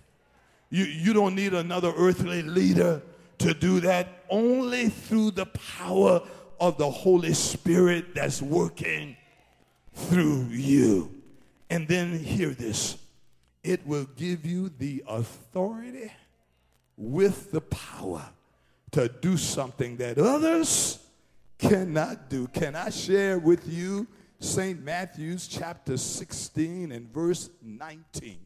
You, 0.70 0.84
you 0.84 1.12
don't 1.12 1.34
need 1.34 1.54
another 1.54 1.92
earthly 1.96 2.42
leader 2.42 3.02
to 3.38 3.52
do 3.52 3.80
that. 3.80 4.24
Only 4.30 4.90
through 4.90 5.32
the 5.32 5.46
power 5.46 6.22
of 6.60 6.78
the 6.78 6.90
Holy 6.90 7.34
Spirit 7.34 8.14
that's 8.14 8.40
working 8.40 9.16
through 9.92 10.44
you. 10.50 11.10
And 11.68 11.88
then 11.88 12.16
hear 12.16 12.50
this 12.50 12.96
it 13.64 13.84
will 13.84 14.06
give 14.16 14.46
you 14.46 14.68
the 14.68 15.02
authority 15.08 16.12
with 16.96 17.50
the 17.50 17.62
power 17.62 18.22
to 18.94 19.08
do 19.08 19.36
something 19.36 19.96
that 19.96 20.18
others 20.18 21.00
cannot 21.58 22.30
do. 22.30 22.46
Can 22.46 22.76
I 22.76 22.90
share 22.90 23.40
with 23.40 23.66
you 23.66 24.06
St. 24.38 24.80
Matthew's 24.84 25.48
chapter 25.48 25.96
16 25.96 26.92
and 26.92 27.12
verse 27.12 27.50
19? 27.60 28.38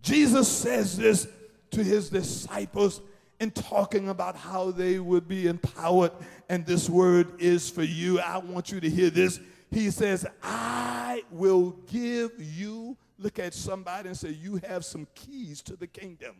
Jesus 0.00 0.46
says 0.46 0.96
this 0.96 1.26
to 1.72 1.82
his 1.82 2.08
disciples 2.08 3.00
in 3.40 3.50
talking 3.50 4.10
about 4.10 4.36
how 4.36 4.70
they 4.70 5.00
would 5.00 5.26
be 5.26 5.48
empowered, 5.48 6.12
and 6.48 6.64
this 6.64 6.88
word 6.88 7.40
is 7.40 7.68
for 7.68 7.82
you. 7.82 8.20
I 8.20 8.38
want 8.38 8.70
you 8.70 8.78
to 8.78 8.88
hear 8.88 9.10
this. 9.10 9.40
He 9.72 9.90
says, 9.90 10.24
I 10.40 11.24
will 11.32 11.70
give 11.90 12.30
you, 12.38 12.96
look 13.18 13.40
at 13.40 13.54
somebody 13.54 14.08
and 14.08 14.16
say, 14.16 14.30
You 14.30 14.60
have 14.68 14.84
some 14.84 15.08
keys 15.16 15.62
to 15.62 15.74
the 15.74 15.88
kingdom. 15.88 16.36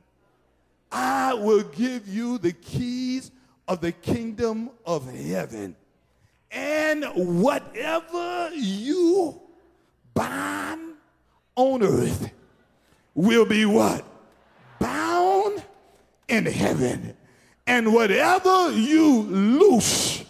I 0.92 1.34
will 1.34 1.62
give 1.62 2.08
you 2.08 2.38
the 2.38 2.52
keys 2.52 3.30
of 3.68 3.80
the 3.80 3.92
kingdom 3.92 4.70
of 4.84 5.12
heaven. 5.12 5.76
And 6.50 7.04
whatever 7.14 8.50
you 8.54 9.40
bind 10.14 10.94
on 11.54 11.82
earth 11.82 12.32
will 13.14 13.46
be 13.46 13.64
what? 13.66 14.04
Bound 14.80 15.62
in 16.28 16.46
heaven. 16.46 17.16
And 17.66 17.94
whatever 17.94 18.72
you 18.72 19.22
loose 19.22 20.24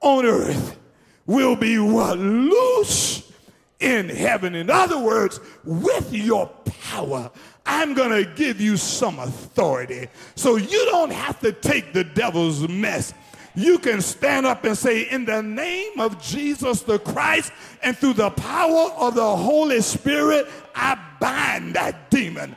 on 0.00 0.26
earth 0.26 0.78
will 1.24 1.56
be 1.56 1.78
what? 1.78 2.18
Loose 2.18 3.32
in 3.80 4.08
heaven. 4.08 4.54
In 4.54 4.68
other 4.68 4.98
words, 4.98 5.40
with 5.64 6.12
your 6.12 6.46
power, 6.90 7.30
I'm 7.66 7.94
going 7.94 8.10
to 8.10 8.30
give 8.34 8.60
you 8.60 8.76
some 8.76 9.18
authority. 9.18 10.08
So 10.36 10.56
you 10.56 10.84
don't 10.86 11.12
have 11.12 11.40
to 11.40 11.52
take 11.52 11.92
the 11.92 12.04
devil's 12.04 12.68
mess. 12.68 13.12
You 13.54 13.78
can 13.78 14.00
stand 14.00 14.46
up 14.46 14.64
and 14.64 14.76
say, 14.76 15.10
In 15.10 15.24
the 15.24 15.42
name 15.42 15.98
of 15.98 16.22
Jesus 16.22 16.82
the 16.82 16.98
Christ 16.98 17.52
and 17.82 17.96
through 17.96 18.14
the 18.14 18.30
power 18.30 18.90
of 18.98 19.14
the 19.14 19.36
Holy 19.36 19.80
Spirit, 19.80 20.46
I 20.74 20.98
bind 21.20 21.74
that 21.74 22.10
demon. 22.10 22.54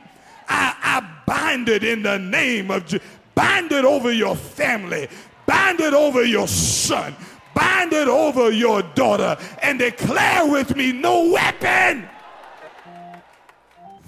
I, 0.48 0.76
I 0.80 1.22
bind 1.26 1.68
it 1.68 1.82
in 1.82 2.02
the 2.02 2.18
name 2.18 2.70
of 2.70 2.86
Jesus. 2.86 3.06
Bind 3.34 3.72
it 3.72 3.84
over 3.84 4.12
your 4.12 4.36
family. 4.36 5.08
Bind 5.46 5.80
it 5.80 5.94
over 5.94 6.24
your 6.24 6.46
son 6.46 7.16
bind 7.52 7.92
it 7.92 8.08
over 8.08 8.50
your 8.50 8.82
daughter 8.94 9.36
and 9.62 9.78
declare 9.78 10.46
with 10.46 10.76
me 10.76 10.92
no 10.92 11.30
weapon 11.30 12.08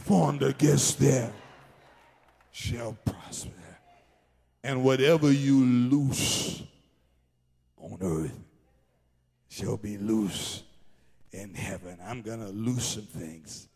formed 0.02 0.42
against 0.42 0.98
them 0.98 1.32
shall 2.50 2.96
prosper. 3.04 3.50
And 4.64 4.84
whatever 4.84 5.30
you 5.32 5.64
loose 5.64 6.62
on 7.78 7.98
earth 8.00 8.38
shall 9.48 9.76
be 9.76 9.98
loose 9.98 10.62
in 11.32 11.54
heaven. 11.54 11.98
I'm 12.04 12.22
going 12.22 12.40
to 12.40 12.52
loose 12.52 12.84
some 12.84 13.02
things. 13.02 13.68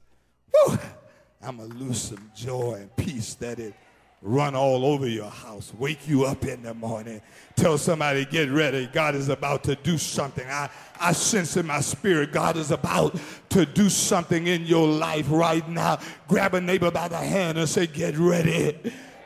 I'm 1.43 1.59
going 1.59 1.71
to 1.71 1.77
loose 1.77 2.03
some 2.03 2.31
joy 2.35 2.79
and 2.81 2.97
peace 2.97 3.35
that 3.35 3.59
it 3.59 3.75
run 4.23 4.55
all 4.55 4.85
over 4.85 5.07
your 5.07 5.31
house, 5.31 5.73
wake 5.79 6.09
you 6.09 6.25
up 6.25 6.45
in 6.45 6.63
the 6.63 6.75
morning, 6.75 7.21
tell 7.55 7.79
somebody, 7.79 8.25
get 8.25 8.51
ready. 8.51 8.89
God 8.93 9.15
is 9.15 9.29
about 9.29 9.63
to 9.65 9.77
do 9.77 9.99
something. 9.99 10.47
I, 10.49 10.69
I 11.01 11.13
sense 11.13 11.57
in 11.57 11.67
my 11.67 11.81
spirit, 11.81 12.33
God 12.33 12.57
is 12.57 12.71
about 12.71 13.19
to 13.51 13.67
do 13.67 13.89
something 13.89 14.47
in 14.47 14.67
your 14.67 14.89
life 14.89 15.27
right 15.29 15.67
now. 15.69 15.99
Grab 16.29 16.55
a 16.55 16.61
neighbor 16.61 16.91
by 16.91 17.09
the 17.09 17.19
hand 17.19 17.59
and 17.59 17.69
say, 17.69 17.87
get 17.87 18.17
ready 18.17 18.77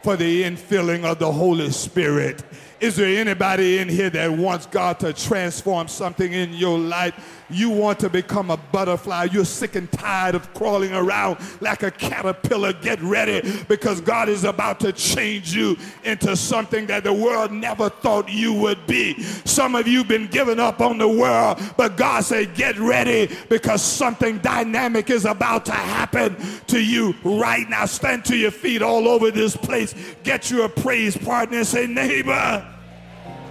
for 0.03 0.17
the 0.17 0.43
infilling 0.43 1.05
of 1.05 1.19
the 1.19 1.31
Holy 1.31 1.71
Spirit. 1.71 2.43
Is 2.81 2.97
there 2.97 3.21
anybody 3.21 3.79
in 3.79 3.89
here 3.89 4.11
that 4.11 4.31
wants 4.33 4.67
God 4.67 4.99
to 5.01 5.13
transform 5.13 5.89
something 5.89 6.33
in 6.33 6.53
your 6.55 6.79
life? 6.79 7.40
You 7.51 7.71
want 7.71 7.99
to 8.01 8.09
become 8.09 8.51
a 8.51 8.57
butterfly. 8.57 9.29
You're 9.33 9.45
sick 9.45 9.75
and 9.75 9.91
tired 9.93 10.35
of 10.35 10.53
crawling 10.55 10.93
around 10.93 11.39
like 11.61 11.83
a 11.83 11.91
caterpillar. 11.91 12.73
Get 12.73 13.01
ready 13.03 13.65
because 13.69 14.01
God 14.01 14.29
is 14.29 14.45
about 14.45 14.81
to 14.81 14.93
change 14.93 15.55
you 15.55 15.77
into 16.05 16.37
something 16.37 16.87
that 16.87 17.05
the 17.05 17.13
world 17.13 17.53
never 17.53 17.89
thought 17.89 18.29
you 18.29 18.53
would 18.55 18.87
be. 18.87 19.21
Some 19.45 19.75
of 19.75 19.87
you 19.87 19.99
have 19.99 20.09
been 20.09 20.27
giving 20.29 20.61
up 20.61 20.81
on 20.81 20.99
the 20.99 21.09
world, 21.09 21.61
but 21.77 21.97
God 21.97 22.25
said, 22.25 22.55
Get 22.55 22.79
ready 22.79 23.35
because 23.49 23.83
something 23.83 24.39
dynamic 24.39 25.11
is 25.11 25.25
about 25.25 25.67
to 25.67 25.73
happen 25.73 26.37
to 26.69 26.81
you 26.81 27.15
right 27.25 27.69
now. 27.69 27.87
Stand 27.87 28.25
to 28.27 28.37
your 28.37 28.51
feet 28.51 28.83
all 28.83 29.09
over 29.09 29.31
this 29.31 29.57
place. 29.57 29.95
Get 30.23 30.51
you 30.51 30.63
a 30.63 30.69
praise 30.69 31.17
partner 31.17 31.59
and 31.59 31.67
say, 31.67 31.87
Neighbor, 31.87 32.67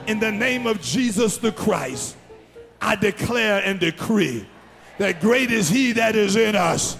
in 0.08 0.20
the 0.20 0.32
name 0.32 0.66
of 0.66 0.82
Jesus 0.82 1.38
the 1.38 1.52
Christ. 1.52 2.16
I 2.82 2.95
declare 2.95 3.61
and 3.63 3.80
decree 3.80 4.47
that 4.97 5.21
great 5.21 5.51
is 5.51 5.69
he 5.69 5.93
that 5.93 6.15
is 6.15 6.36
in 6.36 6.55
us 6.55 6.97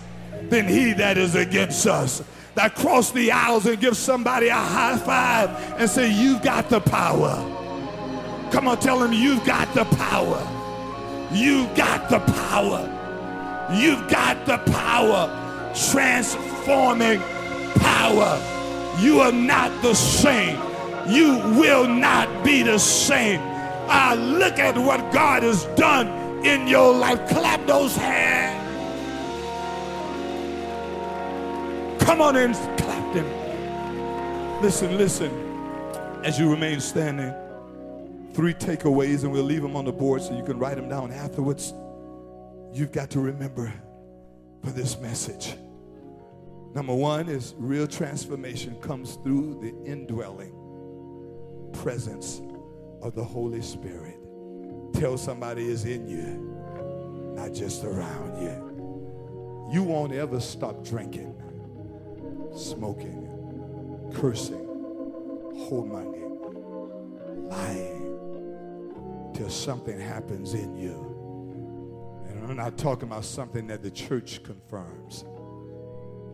than 0.49 0.67
he 0.67 0.93
that 0.93 1.17
is 1.17 1.36
against 1.36 1.86
us. 1.88 2.23
That 2.55 2.75
cross 2.75 3.11
the 3.11 3.32
aisles 3.32 3.65
and 3.65 3.80
give 3.80 3.95
somebody 3.95 4.47
a 4.47 4.55
high 4.55 4.97
five 4.97 5.49
and 5.80 5.89
say, 5.89 6.11
You've 6.11 6.41
got 6.41 6.69
the 6.69 6.82
power. 6.82 7.36
Come 8.51 8.67
on, 8.67 8.80
tell 8.80 8.99
them 8.99 9.13
you've 9.13 9.45
got 9.45 9.73
the 9.75 9.86
power. 9.86 10.45
You've 11.32 11.73
got 11.75 12.09
the 12.09 12.19
power. 12.19 13.69
You've 13.71 14.09
got 14.09 14.45
the 14.45 14.57
power. 14.71 15.36
Transforming 15.91 17.21
power. 17.75 18.41
You 18.99 19.19
are 19.21 19.32
not 19.32 19.82
the 19.84 19.93
same. 19.93 20.59
You 21.07 21.38
will 21.59 21.88
not 21.88 22.43
be 22.43 22.63
the 22.63 22.80
same 22.80 23.39
Ah, 23.91 24.13
look 24.15 24.59
at 24.59 24.77
what 24.77 25.11
God 25.11 25.41
has 25.41 25.65
done 25.75 26.45
in 26.45 26.67
your 26.67 26.93
life. 26.93 27.27
Clap 27.27 27.65
those 27.65 27.95
hands. 27.95 28.59
Come 32.03 32.21
on 32.21 32.35
and 32.35 32.53
clap 32.77 33.13
them. 33.13 34.61
Listen, 34.61 34.97
listen. 34.97 35.31
As 36.23 36.37
you 36.37 36.51
remain 36.51 36.79
standing, 36.79 37.33
three 38.33 38.53
takeaways, 38.53 39.23
and 39.23 39.31
we'll 39.31 39.43
leave 39.43 39.61
them 39.61 39.75
on 39.75 39.85
the 39.85 39.91
board 39.91 40.21
so 40.21 40.37
you 40.37 40.43
can 40.43 40.59
write 40.59 40.75
them 40.75 40.87
down 40.89 41.11
afterwards. 41.11 41.73
You've 42.73 42.91
got 42.91 43.09
to 43.11 43.19
remember 43.19 43.73
for 44.63 44.69
this 44.71 44.99
message. 44.99 45.55
Number 46.75 46.93
one 46.93 47.27
is 47.27 47.55
real 47.57 47.87
transformation 47.87 48.79
comes 48.81 49.15
through 49.23 49.59
the 49.61 49.89
indwelling 49.89 50.53
presence 51.73 52.41
of 53.02 53.16
the 53.16 53.24
Holy 53.24 53.62
Spirit. 53.62 54.18
Tell 54.93 55.18
somebody 55.18 55.68
is 55.68 55.86
in 55.86 56.08
you, 56.08 57.34
not 57.36 57.54
just 57.54 57.84
around 57.84 58.41
you. 58.41 59.70
You 59.72 59.84
won't 59.84 60.14
ever 60.14 60.39
stop 60.39 60.84
drinking, 60.84 61.34
smoking, 62.56 63.28
cursing, 64.16 64.66
whoremongering, 65.54 67.50
lying, 67.50 69.32
till 69.34 69.50
something 69.50 70.00
happens 70.00 70.54
in 70.54 70.76
you. 70.76 71.06
And 72.28 72.43
I'm 72.43 72.56
not 72.58 72.78
talking 72.78 73.08
about 73.08 73.26
something 73.26 73.68
that 73.68 73.84
the 73.84 73.91
church 73.91 74.41
confirms, 74.43 75.24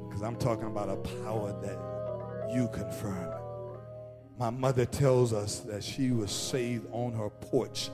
because 0.07 0.23
I'm 0.23 0.37
talking 0.37 0.67
about 0.67 0.89
a 0.89 0.95
power 1.23 1.51
that 1.61 1.77
you 2.53 2.69
confirm. 2.69 3.33
My 4.37 4.49
mother 4.49 4.85
tells 4.85 5.31
us 5.31 5.59
that 5.61 5.83
she 5.83 6.11
was 6.11 6.31
saved 6.31 6.87
on 6.91 7.13
her 7.13 7.29
porch, 7.29 7.89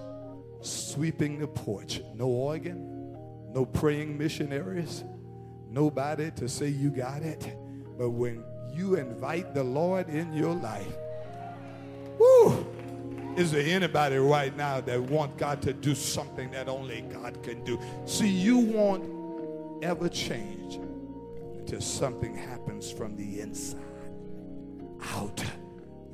sweeping 0.62 1.40
the 1.40 1.48
porch. 1.48 2.02
No 2.16 2.28
organ, 2.28 3.14
no 3.54 3.66
praying 3.66 4.18
missionaries, 4.18 5.04
nobody 5.70 6.32
to 6.32 6.50
say 6.50 6.68
you 6.68 6.90
got 6.90 7.22
it. 7.22 7.56
But 7.98 8.10
when 8.10 8.44
you 8.74 8.96
invite 8.96 9.54
the 9.54 9.64
Lord 9.64 10.10
in 10.10 10.34
your 10.34 10.56
life, 10.56 10.88
woo, 12.18 12.66
Is 13.38 13.50
there 13.50 13.64
anybody 13.66 14.18
right 14.18 14.56
now 14.58 14.82
that 14.82 15.02
want 15.02 15.38
God 15.38 15.62
to 15.62 15.72
do 15.72 15.96
something 15.96 16.52
that 16.52 16.68
only 16.68 17.02
God 17.02 17.42
can 17.44 17.64
do? 17.64 17.80
See, 18.06 18.28
you 18.28 18.58
won't 18.58 19.84
ever 19.84 20.10
change 20.10 20.80
until 21.56 21.80
something 21.80 22.36
happens 22.36 22.92
from 22.92 23.16
the 23.16 23.40
inside 23.40 23.80
out. 25.14 25.44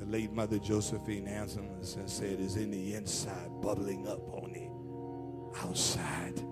Late 0.08 0.32
Mother 0.32 0.58
Josephine 0.58 1.28
Anselson 1.28 2.08
said, 2.08 2.40
is 2.40 2.56
in 2.56 2.70
the 2.70 2.94
inside, 2.94 3.50
bubbling 3.60 4.08
up 4.08 4.26
on 4.32 4.52
the 4.52 5.58
outside. 5.62 6.42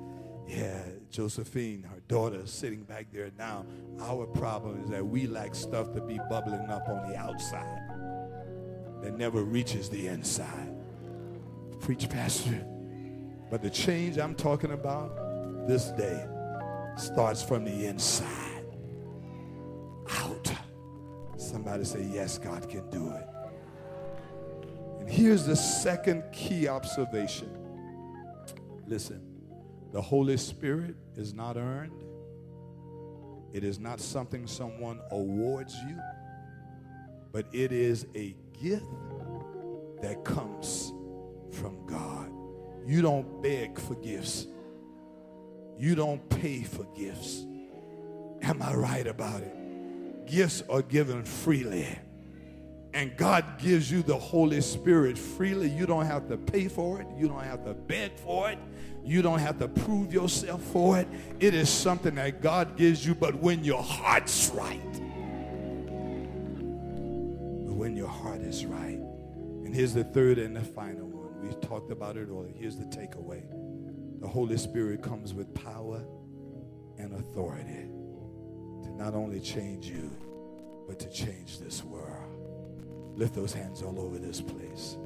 Yeah, 0.46 0.82
Josephine, 1.10 1.82
her 1.82 2.00
daughter, 2.06 2.46
sitting 2.46 2.82
back 2.82 3.06
there 3.12 3.30
now. 3.38 3.64
Our 4.00 4.26
problem 4.26 4.84
is 4.84 4.90
that 4.90 5.04
we 5.04 5.26
like 5.26 5.54
stuff 5.54 5.94
to 5.94 6.02
be 6.02 6.20
bubbling 6.28 6.68
up 6.68 6.86
on 6.88 7.10
the 7.10 7.16
outside 7.16 7.80
that 9.02 9.16
never 9.16 9.42
reaches 9.42 9.88
the 9.88 10.06
inside. 10.08 10.74
Preach, 11.80 12.08
Pastor. 12.10 12.62
But 13.50 13.62
the 13.62 13.70
change 13.70 14.18
I'm 14.18 14.34
talking 14.34 14.72
about 14.72 15.66
this 15.66 15.90
day 15.92 16.26
starts 16.96 17.42
from 17.42 17.64
the 17.64 17.86
inside 17.86 18.66
out. 20.10 20.52
Somebody 21.36 21.84
say, 21.84 22.06
Yes, 22.12 22.38
God 22.38 22.68
can 22.68 22.88
do 22.90 23.10
it. 23.10 23.26
Here's 25.08 25.46
the 25.46 25.56
second 25.56 26.24
key 26.32 26.68
observation. 26.68 27.50
Listen, 28.86 29.22
the 29.92 30.00
Holy 30.00 30.36
Spirit 30.36 30.96
is 31.16 31.32
not 31.32 31.56
earned, 31.56 32.02
it 33.52 33.64
is 33.64 33.78
not 33.78 34.00
something 34.00 34.46
someone 34.46 35.00
awards 35.10 35.74
you, 35.88 35.98
but 37.32 37.46
it 37.52 37.72
is 37.72 38.06
a 38.14 38.36
gift 38.60 38.84
that 40.02 40.24
comes 40.24 40.92
from 41.52 41.86
God. 41.86 42.30
You 42.86 43.02
don't 43.02 43.42
beg 43.42 43.78
for 43.78 43.94
gifts. 43.96 44.46
You 45.78 45.94
don't 45.94 46.28
pay 46.28 46.62
for 46.62 46.84
gifts. 46.96 47.44
Am 48.42 48.62
I 48.62 48.74
right 48.74 49.06
about 49.06 49.42
it? 49.42 50.26
Gifts 50.26 50.62
are 50.68 50.82
given 50.82 51.24
freely. 51.24 51.98
And 52.96 53.14
God 53.14 53.58
gives 53.58 53.92
you 53.92 54.02
the 54.02 54.16
Holy 54.16 54.62
Spirit 54.62 55.18
freely. 55.18 55.68
You 55.68 55.84
don't 55.84 56.06
have 56.06 56.28
to 56.28 56.38
pay 56.38 56.66
for 56.66 56.98
it. 56.98 57.06
You 57.14 57.28
don't 57.28 57.44
have 57.44 57.62
to 57.66 57.74
beg 57.74 58.16
for 58.16 58.48
it. 58.48 58.58
You 59.04 59.20
don't 59.20 59.38
have 59.38 59.58
to 59.58 59.68
prove 59.68 60.14
yourself 60.14 60.62
for 60.62 60.98
it. 60.98 61.06
It 61.38 61.52
is 61.52 61.68
something 61.68 62.14
that 62.14 62.40
God 62.40 62.74
gives 62.78 63.06
you, 63.06 63.14
but 63.14 63.34
when 63.34 63.62
your 63.62 63.82
heart's 63.82 64.48
right. 64.54 64.80
When 67.68 67.94
your 67.94 68.08
heart 68.08 68.40
is 68.40 68.64
right. 68.64 68.98
And 68.98 69.74
here's 69.74 69.92
the 69.92 70.04
third 70.04 70.38
and 70.38 70.56
the 70.56 70.62
final 70.62 71.06
one. 71.06 71.46
We 71.46 71.54
talked 71.68 71.90
about 71.90 72.16
it 72.16 72.28
earlier. 72.30 72.54
Here's 72.56 72.76
the 72.76 72.86
takeaway 72.86 73.42
the 74.22 74.26
Holy 74.26 74.56
Spirit 74.56 75.02
comes 75.02 75.34
with 75.34 75.52
power 75.52 76.02
and 76.96 77.12
authority 77.12 77.90
to 78.84 78.90
not 78.96 79.12
only 79.12 79.38
change 79.38 79.84
you, 79.84 80.10
but 80.88 80.98
to 81.00 81.10
change 81.10 81.58
this 81.58 81.84
world. 81.84 82.35
Lift 83.16 83.34
those 83.34 83.52
hands 83.52 83.82
all 83.82 83.98
over 83.98 84.18
this 84.18 84.40
place. 84.40 84.96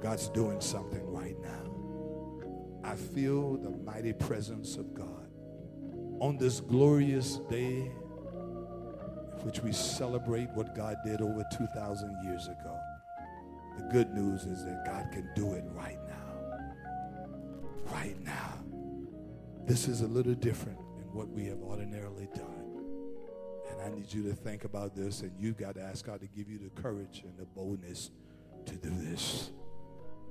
God's 0.00 0.28
doing 0.30 0.60
something 0.60 1.06
right 1.12 1.36
now. 1.42 1.70
I 2.82 2.96
feel 2.96 3.56
the 3.58 3.70
mighty 3.70 4.14
presence 4.14 4.76
of 4.76 4.94
God 4.94 5.28
on 6.20 6.38
this 6.38 6.60
glorious 6.60 7.36
day 7.50 7.90
which 9.42 9.60
we 9.60 9.72
celebrate 9.72 10.50
what 10.50 10.74
God 10.74 10.96
did 11.04 11.20
over 11.20 11.44
2,000 11.56 12.24
years 12.24 12.46
ago. 12.46 12.78
The 13.78 13.84
good 13.84 14.12
news 14.12 14.44
is 14.44 14.64
that 14.64 14.84
God 14.84 15.10
can 15.12 15.30
do 15.34 15.54
it 15.54 15.64
right 15.72 15.98
now. 16.06 17.92
Right 17.92 18.22
now. 18.22 18.58
This 19.66 19.88
is 19.88 20.02
a 20.02 20.06
little 20.06 20.34
different 20.34 20.78
than 20.98 21.14
what 21.14 21.28
we 21.28 21.46
have 21.46 21.62
ordinarily 21.62 22.28
done. 22.34 22.59
And 23.80 23.94
I 23.94 23.96
need 23.96 24.12
you 24.12 24.22
to 24.24 24.34
think 24.34 24.64
about 24.64 24.94
this, 24.94 25.22
and 25.22 25.32
you've 25.38 25.56
got 25.56 25.74
to 25.74 25.82
ask 25.82 26.04
God 26.04 26.20
to 26.20 26.26
give 26.26 26.48
you 26.48 26.58
the 26.58 26.70
courage 26.80 27.22
and 27.24 27.36
the 27.38 27.46
boldness 27.46 28.10
to 28.66 28.76
do 28.76 28.90
this. 28.90 29.50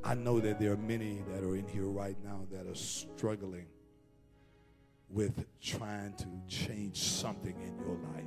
I 0.04 0.14
know 0.14 0.40
that 0.40 0.60
there 0.60 0.72
are 0.72 0.78
many 0.78 1.24
that 1.32 1.44
are 1.44 1.56
in 1.56 1.68
here 1.68 1.88
right 1.88 2.16
now 2.24 2.46
that 2.52 2.68
are 2.68 2.76
struggling 2.76 3.66
with 5.10 5.46
trying 5.62 6.14
to 6.14 6.28
change 6.48 6.98
something 6.98 7.56
in 7.62 7.76
your 7.80 7.98
life 8.14 8.26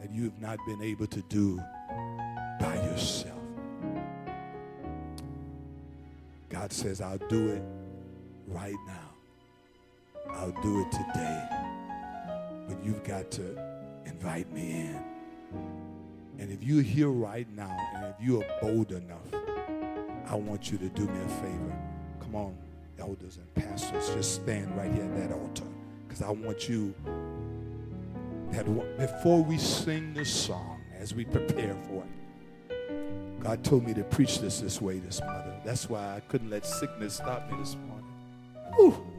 that 0.00 0.10
you 0.10 0.24
have 0.24 0.40
not 0.40 0.58
been 0.66 0.82
able 0.82 1.06
to 1.06 1.20
do 1.28 1.60
by 2.58 2.74
yourself. 2.74 3.38
God 6.48 6.72
says, 6.72 7.00
I'll 7.00 7.18
do 7.28 7.48
it 7.48 7.62
right 8.46 8.74
now. 8.86 9.10
I'll 10.30 10.62
do 10.62 10.80
it 10.80 10.90
today. 10.90 11.59
But 12.70 12.84
you've 12.84 13.02
got 13.02 13.32
to 13.32 13.58
invite 14.06 14.50
me 14.52 14.70
in. 14.70 15.04
And 16.38 16.52
if 16.52 16.62
you're 16.62 16.82
here 16.82 17.08
right 17.08 17.48
now 17.56 17.76
and 17.96 18.04
if 18.06 18.14
you 18.20 18.40
are 18.40 18.46
bold 18.62 18.92
enough, 18.92 19.26
I 20.28 20.36
want 20.36 20.70
you 20.70 20.78
to 20.78 20.88
do 20.88 21.04
me 21.06 21.20
a 21.20 21.28
favor. 21.28 21.76
Come 22.20 22.36
on, 22.36 22.56
elders 23.00 23.38
and 23.38 23.54
pastors, 23.56 24.08
just 24.14 24.36
stand 24.36 24.76
right 24.76 24.92
here 24.92 25.02
at 25.02 25.16
that 25.16 25.32
altar 25.32 25.64
because 26.06 26.22
I 26.22 26.30
want 26.30 26.68
you 26.68 26.94
that 28.52 28.64
before 28.96 29.42
we 29.42 29.58
sing 29.58 30.14
this 30.14 30.32
song, 30.32 30.80
as 30.96 31.12
we 31.12 31.24
prepare 31.24 31.76
for 31.88 32.04
it, 32.04 33.42
God 33.42 33.64
told 33.64 33.84
me 33.84 33.94
to 33.94 34.04
preach 34.04 34.38
this 34.38 34.60
this 34.60 34.80
way 34.80 35.00
this 35.00 35.20
mother. 35.20 35.56
That's 35.64 35.90
why 35.90 36.16
I 36.16 36.20
couldn't 36.20 36.50
let 36.50 36.64
sickness 36.64 37.14
stop 37.14 37.50
me 37.50 37.58
this 37.58 37.76
morning. 37.76 39.09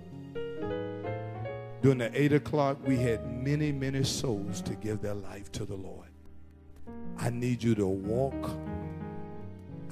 During 1.82 1.98
the 1.98 2.12
8 2.22 2.34
o'clock, 2.34 2.78
we 2.86 2.98
had 2.98 3.26
many, 3.32 3.72
many 3.72 4.04
souls 4.04 4.62
to 4.62 4.76
give 4.76 5.02
their 5.02 5.16
life 5.16 5.52
to 5.54 5.66
the 5.66 5.76
Lord. 5.76 6.10
I 7.18 7.32
need 7.32 7.64
you 7.64 7.74
to 7.76 7.88
walk 7.88 8.52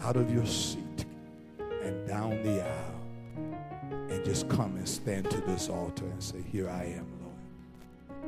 out 0.03 0.15
of 0.15 0.31
your 0.31 0.45
seat 0.45 1.05
and 1.81 2.07
down 2.07 2.43
the 2.43 2.63
aisle 2.63 2.99
and 4.09 4.23
just 4.23 4.47
come 4.49 4.75
and 4.75 4.87
stand 4.87 5.31
to 5.31 5.41
this 5.41 5.67
altar 5.67 6.05
and 6.05 6.21
say, 6.21 6.41
Here 6.51 6.69
I 6.69 6.83
am, 6.85 7.07
Lord. 7.23 8.23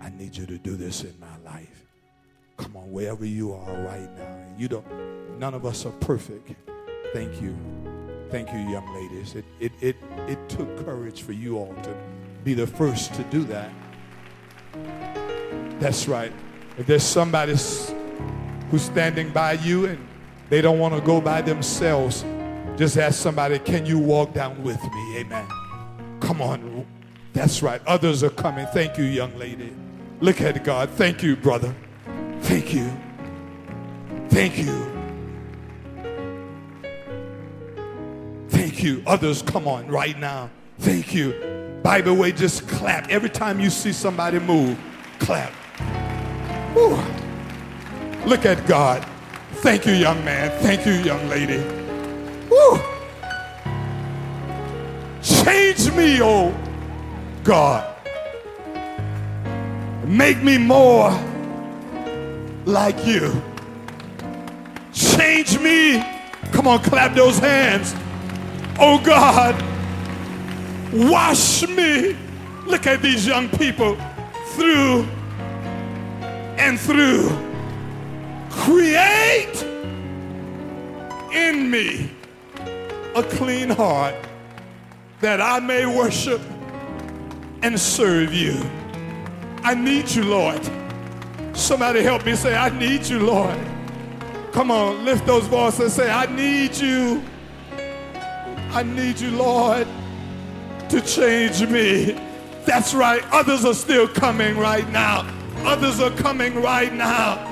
I 0.00 0.10
need 0.10 0.36
you 0.36 0.46
to 0.46 0.58
do 0.58 0.74
this 0.76 1.04
in 1.04 1.14
my 1.20 1.50
life. 1.50 1.84
Come 2.56 2.76
on, 2.76 2.90
wherever 2.90 3.24
you 3.24 3.54
are 3.54 3.72
right 3.82 4.10
now. 4.18 4.36
You 4.56 4.66
don't, 4.66 5.38
none 5.38 5.54
of 5.54 5.64
us 5.64 5.86
are 5.86 5.92
perfect. 5.92 6.54
Thank 7.12 7.40
you. 7.40 7.56
Thank 8.30 8.52
you, 8.52 8.58
young 8.58 8.92
ladies. 8.94 9.36
It, 9.36 9.44
it, 9.60 9.72
it, 9.80 9.96
it 10.26 10.48
took 10.48 10.84
courage 10.84 11.22
for 11.22 11.32
you 11.32 11.56
all 11.56 11.74
to 11.82 11.96
be 12.48 12.54
the 12.54 12.66
first 12.66 13.12
to 13.12 13.22
do 13.24 13.44
that. 13.44 13.70
That's 15.80 16.08
right. 16.08 16.32
If 16.78 16.86
there's 16.86 17.02
somebody 17.02 17.52
who's 18.70 18.82
standing 18.82 19.28
by 19.32 19.52
you 19.52 19.84
and 19.84 19.98
they 20.48 20.62
don't 20.62 20.78
want 20.78 20.94
to 20.94 21.02
go 21.02 21.20
by 21.20 21.42
themselves, 21.42 22.24
just 22.78 22.96
ask 22.96 23.20
somebody, 23.20 23.58
can 23.58 23.84
you 23.84 23.98
walk 23.98 24.32
down 24.32 24.62
with 24.62 24.82
me? 24.82 25.18
Amen. 25.18 25.46
Come 26.20 26.40
on. 26.40 26.86
That's 27.34 27.62
right. 27.62 27.82
Others 27.86 28.24
are 28.24 28.30
coming. 28.30 28.66
Thank 28.72 28.96
you, 28.96 29.04
young 29.04 29.36
lady. 29.38 29.74
Look 30.20 30.40
at 30.40 30.64
God. 30.64 30.88
Thank 30.88 31.22
you, 31.22 31.36
brother. 31.36 31.74
Thank 32.40 32.72
you. 32.72 32.90
Thank 34.30 34.56
you. 34.56 34.86
Thank 38.48 38.82
you. 38.82 39.02
Others, 39.06 39.42
come 39.42 39.68
on 39.68 39.86
right 39.88 40.18
now. 40.18 40.48
Thank 40.78 41.12
you. 41.12 41.67
The 41.82 42.14
way, 42.14 42.32
just 42.32 42.68
clap. 42.68 43.08
Every 43.10 43.28
time 43.28 43.58
you 43.58 43.70
see 43.70 43.92
somebody 43.92 44.38
move, 44.38 44.78
clap. 45.18 45.52
Woo. 46.74 46.96
Look 48.24 48.46
at 48.46 48.64
God. 48.66 49.04
Thank 49.54 49.84
you, 49.84 49.92
young 49.92 50.24
man. 50.24 50.50
Thank 50.62 50.86
you, 50.86 50.92
young 50.92 51.28
lady. 51.28 51.58
Woo. 52.48 52.78
Change 55.20 55.92
me, 55.92 56.20
oh 56.22 56.54
God. 57.42 57.96
Make 60.06 60.42
me 60.42 60.56
more 60.56 61.10
like 62.64 63.04
you. 63.04 63.42
Change 64.92 65.58
me. 65.58 66.02
Come 66.52 66.68
on, 66.68 66.78
clap 66.78 67.14
those 67.14 67.38
hands. 67.38 67.94
Oh 68.78 69.00
God, 69.04 69.54
wash 70.92 71.66
me. 71.68 72.16
Look 72.66 72.86
at 72.86 73.02
these 73.02 73.26
young 73.26 73.48
people 73.48 73.96
through 74.48 75.04
and 76.58 76.78
through. 76.78 77.30
Create 78.50 79.64
in 81.32 81.70
me 81.70 82.10
a 83.14 83.22
clean 83.22 83.70
heart 83.70 84.14
that 85.20 85.40
I 85.40 85.60
may 85.60 85.86
worship 85.86 86.40
and 87.62 87.78
serve 87.78 88.32
you. 88.32 88.54
I 89.62 89.74
need 89.74 90.10
you, 90.10 90.24
Lord. 90.24 90.60
Somebody 91.52 92.02
help 92.02 92.24
me 92.24 92.36
say, 92.36 92.56
I 92.56 92.68
need 92.78 93.04
you, 93.06 93.18
Lord. 93.18 93.58
Come 94.52 94.70
on, 94.70 95.04
lift 95.04 95.26
those 95.26 95.46
voices 95.46 95.80
and 95.80 95.90
say, 95.90 96.10
I 96.10 96.26
need 96.34 96.76
you. 96.76 97.22
I 98.70 98.82
need 98.82 99.18
you, 99.18 99.30
Lord, 99.32 99.86
to 100.90 101.00
change 101.00 101.62
me. 101.68 102.18
That's 102.64 102.94
right. 102.94 103.22
Others 103.32 103.64
are 103.64 103.74
still 103.74 104.08
coming 104.08 104.56
right 104.58 104.88
now. 104.90 105.26
Others 105.64 106.00
are 106.00 106.10
coming 106.10 106.60
right 106.62 106.92
now. 106.92 107.44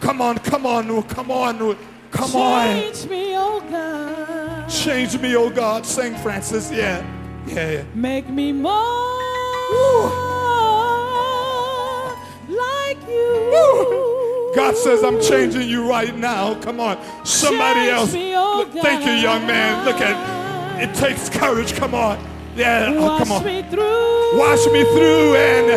Come 0.00 0.20
on, 0.20 0.38
come 0.38 0.66
on, 0.66 1.02
come 1.04 1.30
on, 1.30 1.76
come 2.10 2.36
on. 2.36 2.64
Change 2.66 3.06
me, 3.08 3.34
oh 3.36 3.60
God. 3.70 4.68
Change 4.68 5.18
me, 5.18 5.36
oh 5.36 5.50
God. 5.50 5.86
Sing, 5.86 6.14
Francis. 6.16 6.70
Yeah, 6.70 7.04
yeah, 7.46 7.70
yeah. 7.70 7.84
Make 7.94 8.28
me 8.28 8.52
more 8.52 9.14
like 12.48 12.98
you. 13.08 13.50
Woo. 13.52 14.52
God 14.54 14.76
says, 14.76 15.02
I'm 15.02 15.20
changing 15.20 15.68
you 15.68 15.88
right 15.88 16.14
now. 16.16 16.54
Come 16.60 16.80
on. 16.80 16.98
Somebody 17.24 17.80
Change 17.80 17.92
else. 17.92 18.12
me, 18.12 18.34
oh 18.36 18.58
Look, 18.58 18.82
Thank 18.82 19.04
you, 19.04 19.12
young 19.12 19.46
man. 19.46 19.84
Look 19.84 20.00
at 20.00 20.82
it. 20.82 20.94
takes 20.94 21.28
courage. 21.28 21.74
Come 21.74 21.94
on. 21.94 22.18
Yeah, 22.56 22.92
oh, 22.96 23.02
Wash 23.06 23.18
come 23.28 23.32
on. 23.32 23.44
me 23.44 23.62
through. 23.62 24.38
Wash 24.38 24.66
me 24.66 24.84
through 24.84 25.34
and 25.34 25.70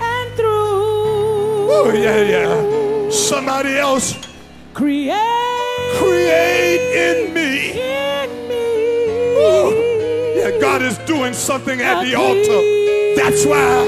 and 0.00 0.34
through. 0.36 1.68
oh 1.76 1.92
yeah, 1.94 2.22
yeah. 2.22 3.10
Somebody 3.10 3.76
else 3.76 4.14
Create 4.72 5.12
create 5.98 6.80
in 7.06 7.34
me. 7.34 7.50
in 7.78 8.48
me. 8.48 8.64
Ooh. 9.36 10.40
Yeah, 10.40 10.58
God 10.60 10.82
is 10.82 10.96
doing 11.06 11.34
something 11.34 11.80
at 11.80 12.02
the 12.04 12.14
altar. 12.14 12.60
That's 13.20 13.44
why. 13.44 13.84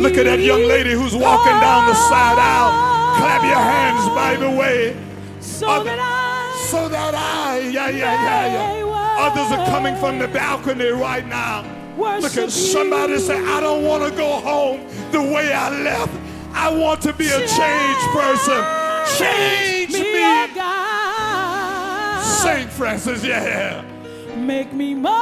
Look 0.00 0.14
at 0.16 0.24
that 0.24 0.38
young 0.40 0.62
lady 0.62 0.92
who's 0.92 1.14
walking 1.14 1.58
down 1.60 1.86
the 1.86 1.94
side 1.94 2.38
aisle. 2.38 2.72
Clap 3.18 3.42
your 3.42 3.56
hands, 3.56 4.08
by 4.14 4.36
the 4.36 4.50
way. 4.56 4.96
So 5.40 5.82
that 5.84 5.98
I 6.00 6.66
So 6.70 6.88
that 6.88 7.14
I, 7.14 7.58
yeah, 7.58 7.88
yeah, 7.90 8.14
yeah, 8.14 8.52
yeah. 8.76 8.79
Others 9.18 9.58
are 9.58 9.66
coming 9.66 9.96
from 9.96 10.18
the 10.18 10.28
balcony 10.28 10.90
right 10.90 11.26
now. 11.26 11.64
Look 11.96 12.36
at 12.36 12.50
somebody 12.50 13.14
you. 13.14 13.18
say, 13.20 13.38
I 13.38 13.60
don't 13.60 13.84
want 13.84 14.10
to 14.10 14.16
go 14.16 14.40
home 14.40 14.86
the 15.12 15.20
way 15.20 15.52
I 15.52 15.68
left. 15.82 16.12
I 16.52 16.72
want 16.72 17.02
to 17.02 17.12
be 17.12 17.28
a 17.28 17.38
changed 17.38 18.06
person. 18.12 18.64
Change 19.18 19.92
me, 19.92 20.02
me. 20.02 20.54
God. 20.54 22.22
Saint 22.22 22.70
Francis, 22.70 23.24
yeah. 23.24 23.82
Make 24.36 24.72
me 24.72 24.94
more. 24.94 25.12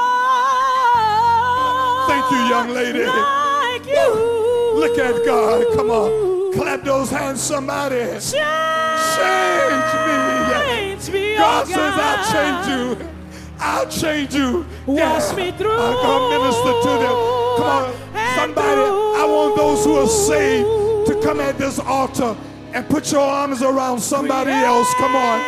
Thank 2.06 2.30
you, 2.30 2.38
young 2.48 2.70
lady. 2.70 3.04
Like 3.04 3.86
you. 3.86 4.74
Look 4.74 4.98
at 4.98 5.24
God. 5.26 5.66
Come 5.74 5.90
on. 5.90 6.54
Clap 6.54 6.84
those 6.84 7.10
hands, 7.10 7.40
somebody. 7.42 7.96
Change, 7.96 8.22
Change 8.22 8.32
me. 8.32 10.14
Yeah. 10.48 10.64
Change 10.66 11.10
me, 11.10 11.34
oh 11.34 11.38
God 11.38 11.66
oh 11.66 11.70
says, 11.70 11.94
I'll 11.96 12.24
change 12.32 13.00
you. 13.00 13.17
I'll 13.60 13.88
change 13.88 14.34
you. 14.34 14.66
Wash 14.86 15.34
me 15.34 15.52
through 15.52 15.72
I'm 15.72 15.94
going 15.94 16.32
to 16.32 16.38
minister 16.38 16.72
to 16.82 16.92
them. 17.02 17.16
Come 17.56 17.66
on. 17.66 17.94
Somebody, 18.36 18.80
I 19.20 19.24
want 19.28 19.56
those 19.56 19.84
who 19.84 19.96
are 19.96 20.06
saved 20.06 21.06
to 21.08 21.20
come 21.22 21.40
at 21.40 21.58
this 21.58 21.78
altar 21.78 22.36
and 22.72 22.88
put 22.88 23.10
your 23.10 23.20
arms 23.20 23.62
around 23.62 24.00
somebody 24.00 24.52
else. 24.52 24.92
Come 24.94 25.16
on. 25.16 25.40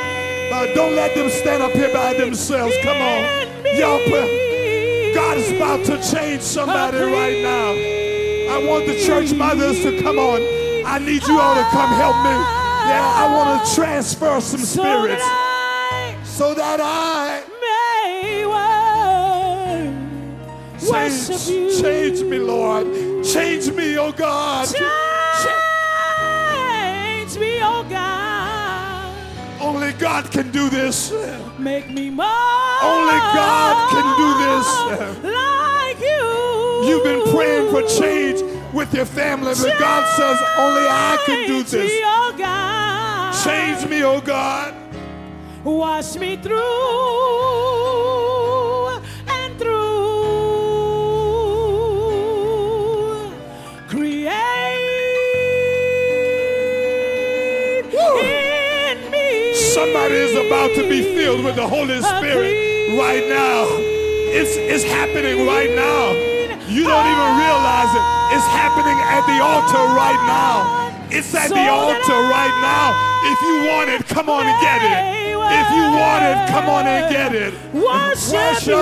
Uh, 0.52 0.66
don't 0.74 0.96
let 0.96 1.14
them 1.14 1.30
stand 1.30 1.62
up 1.62 1.72
here 1.72 1.92
by 1.92 2.14
themselves. 2.14 2.74
Come 2.82 3.00
on. 3.00 3.46
Y'all 3.76 4.00
God 5.14 5.36
is 5.36 5.52
about 5.52 5.84
to 5.86 5.96
change 6.10 6.42
somebody 6.42 6.98
right 6.98 7.42
now. 7.42 7.70
I 8.54 8.64
want 8.66 8.86
the 8.86 8.98
church 9.04 9.32
mothers 9.32 9.80
to 9.82 10.02
come 10.02 10.18
on. 10.18 10.40
I 10.84 10.98
need 10.98 11.22
you 11.26 11.38
all 11.38 11.54
to 11.54 11.62
come 11.70 11.90
help 11.92 12.16
me. 12.24 12.30
Yeah, 12.90 13.12
I 13.16 13.32
want 13.36 13.64
to 13.64 13.74
transfer 13.74 14.40
some 14.40 14.60
so 14.60 14.82
spirits 14.82 15.24
so 16.24 16.54
that 16.54 16.80
I 16.80 17.44
change, 20.92 21.48
you. 21.48 21.80
change 21.82 22.22
me, 22.22 22.38
Lord. 22.38 22.86
Change 23.24 23.70
me, 23.72 23.98
oh 23.98 24.12
God. 24.12 24.66
Change 24.66 24.80
me, 27.38 27.60
oh 27.62 27.84
God. 27.88 29.14
Only 29.60 29.92
God 29.92 30.30
can 30.30 30.50
do 30.50 30.68
this. 30.70 31.12
Make 31.58 31.90
me 31.90 32.10
more. 32.10 32.26
Only 32.82 33.18
God 33.36 33.90
can 33.92 34.16
do 34.22 34.34
this. 34.44 34.66
Like 35.24 36.00
you. 36.00 36.88
You've 36.88 37.04
been 37.04 37.22
praying 37.34 37.70
for 37.70 37.82
change 37.88 38.40
with 38.72 38.94
your 38.94 39.04
family, 39.06 39.52
but 39.60 39.78
God 39.78 40.04
says 40.16 40.38
only 40.58 40.86
I 40.88 41.16
can 41.26 41.46
do 41.46 41.62
Change 41.62 41.72
me, 41.72 41.78
this. 41.80 42.00
oh 42.04 42.32
God. 42.38 43.32
Change 43.44 43.86
me, 43.90 44.02
oh 44.04 44.20
God. 44.20 44.74
Wash 45.64 46.16
me 46.16 46.36
through 46.36 46.56
Somebody 60.00 60.20
is 60.24 60.46
about 60.46 60.74
to 60.76 60.88
be 60.88 61.02
filled 61.02 61.44
with 61.44 61.56
the 61.56 61.66
Holy 61.68 62.00
Spirit 62.00 62.96
right 62.96 63.20
now. 63.28 63.68
It's, 64.32 64.56
it's 64.56 64.82
happening 64.82 65.46
right 65.46 65.68
now. 65.76 66.16
You 66.72 66.88
don't 66.88 67.04
even 67.04 67.30
realize 67.36 67.92
it. 67.92 68.04
It's 68.32 68.48
happening 68.48 68.96
at 68.96 69.28
the 69.28 69.44
altar 69.44 69.84
right 69.92 70.16
now. 70.24 70.88
It's 71.10 71.34
at 71.34 71.50
the 71.50 71.68
altar 71.68 72.16
right 72.32 72.56
now. 72.64 72.96
If 73.28 73.40
you 73.44 73.68
want 73.68 73.90
it, 73.90 74.08
come 74.08 74.30
on 74.30 74.46
and 74.46 74.58
get 74.64 74.80
it. 74.80 75.20
If 75.36 75.68
you 75.76 75.84
want 75.92 76.24
it, 76.24 76.48
come 76.48 76.70
on 76.70 76.86
and 76.86 77.12
get 77.12 77.34
it. 77.34 77.52
Worship, 77.74 78.72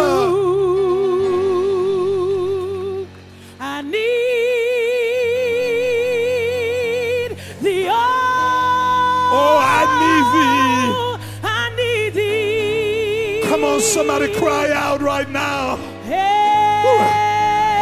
somebody 14.19 14.39
cry 14.41 14.71
out 14.73 15.01
right 15.01 15.31
now. 15.31 15.77
Hey, 16.03 16.83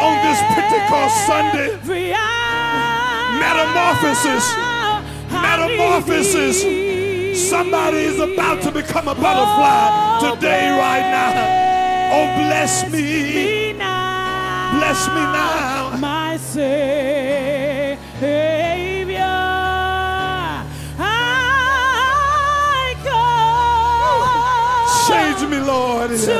On 0.01 0.13
this 0.25 0.39
Pentecost 0.53 1.25
Sunday, 1.25 1.77
Metamorphosis. 3.39 4.45
Metamorphosis. 5.31 6.61
Somebody 7.49 7.97
is 7.97 8.19
about 8.19 8.61
to 8.63 8.71
become 8.71 9.07
a 9.07 9.15
butterfly 9.15 9.89
oh, 10.21 10.35
today, 10.35 10.69
right 10.77 11.09
now. 11.11 11.33
Oh, 12.13 12.25
bless 12.45 12.83
me. 12.91 13.73
Bless 13.73 15.07
me 15.07 15.21
now. 15.21 15.66
To, 26.25 26.37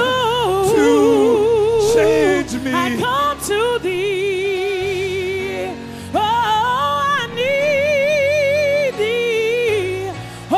change 1.94 2.54
me. 2.64 2.72
I 2.74 2.76
come 3.00 3.40
to 3.42 3.80
thee. 3.82 5.70
Oh, 6.14 6.20
I 6.20 7.28
need 7.36 8.94
thee. 8.98 10.12
Oh, 10.52 10.58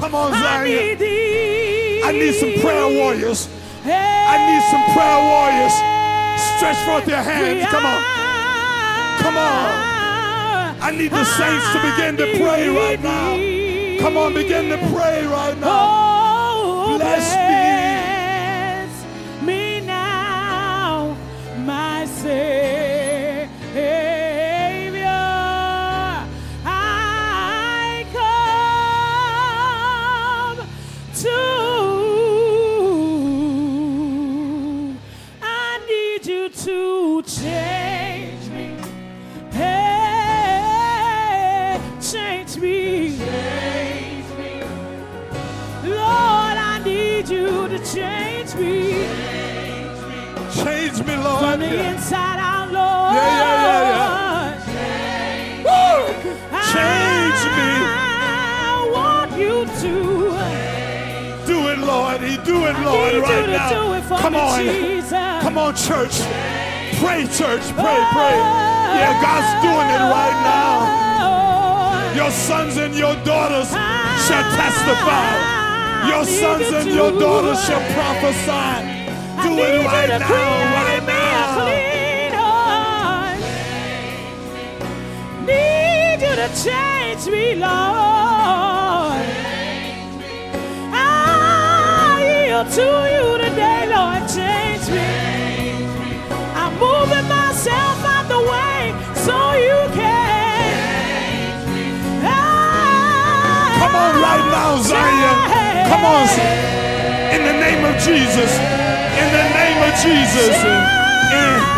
Come 0.00 0.14
on, 0.14 0.32
I 0.34 0.64
need 0.64 0.98
thee. 0.98 2.02
I 2.04 2.12
need 2.12 2.34
some 2.34 2.52
prayer 2.60 2.86
warriors. 2.88 3.48
Hey, 3.82 4.26
I 4.28 4.36
need 4.48 4.62
some 4.70 4.84
prayer 4.94 5.20
warriors. 5.30 5.74
Stretch 6.56 6.78
forth 6.86 7.06
your 7.08 7.22
hands. 7.22 7.64
Come 7.70 7.86
on. 7.86 8.00
Come 9.22 9.36
on. 9.36 9.84
I 10.80 10.90
need 10.96 11.10
the 11.10 11.24
saints 11.24 11.72
to 11.72 11.78
begin 11.82 12.16
to 12.16 12.26
pray 12.38 12.68
right 12.68 13.00
now. 13.02 13.36
Come 13.98 14.16
on, 14.16 14.34
begin 14.34 14.68
to 14.70 14.78
pray 14.92 15.26
right 15.26 15.56
now. 15.58 15.68
Oh, 15.68 16.94
oh 16.94 16.98
Bless 16.98 17.34
me. 17.34 17.55
Do 62.46 62.66
it, 62.66 62.78
Lord, 62.78 63.14
right 63.22 63.48
now. 63.48 63.70
do 63.70 63.92
it 63.94 64.02
for 64.04 64.18
Come 64.18 64.36
on. 64.36 64.64
Come 65.42 65.58
on, 65.58 65.74
church. 65.74 66.20
Pray, 67.02 67.26
church. 67.26 67.64
Pray, 67.74 67.98
pray. 68.14 68.36
Yeah, 68.96 69.18
God's 69.20 69.50
doing 69.66 69.88
it 69.96 70.02
right 70.14 70.38
now. 70.46 70.74
Oh, 71.26 72.14
your 72.14 72.30
sons 72.30 72.76
and 72.76 72.94
your 72.94 73.16
daughters 73.24 73.68
shall 73.70 74.46
testify. 74.54 75.28
Your 76.08 76.24
sons 76.24 76.72
and 76.72 76.88
your 76.90 77.10
daughters 77.10 77.60
shall 77.64 77.82
prophesy. 77.92 78.94
Do 79.42 79.58
it 79.58 79.84
right 79.84 80.08
now, 80.08 80.20
right 80.78 81.04
now. 81.04 81.66
Need 85.44 86.20
you 86.22 86.34
to 86.36 86.48
change 86.64 87.26
me, 87.26 87.56
Lord. 87.56 89.26
Yield 92.56 92.72
to 92.72 92.82
you 92.82 93.38
today, 93.38 93.86
Lord. 93.92 94.22
Change 94.28 94.88
me. 94.88 95.84
I'm 96.54 96.72
moving 96.78 97.28
myself 97.28 97.98
out 98.04 98.26
the 98.28 98.40
way 98.40 98.94
so 99.14 99.36
you 99.54 99.78
can. 99.92 100.72
Come 103.80 103.94
on 103.94 104.14
right 104.22 104.46
now, 104.50 104.82
Zion. 104.82 105.36
Come 105.90 106.04
on. 106.04 106.28
In 107.34 107.44
the 107.44 107.52
name 107.52 107.84
of 107.84 107.94
Jesus. 108.02 108.52
In 109.20 109.28
the 109.36 109.44
name 109.58 109.78
of 109.82 109.92
Jesus. 110.00 110.56
In- 110.64 111.75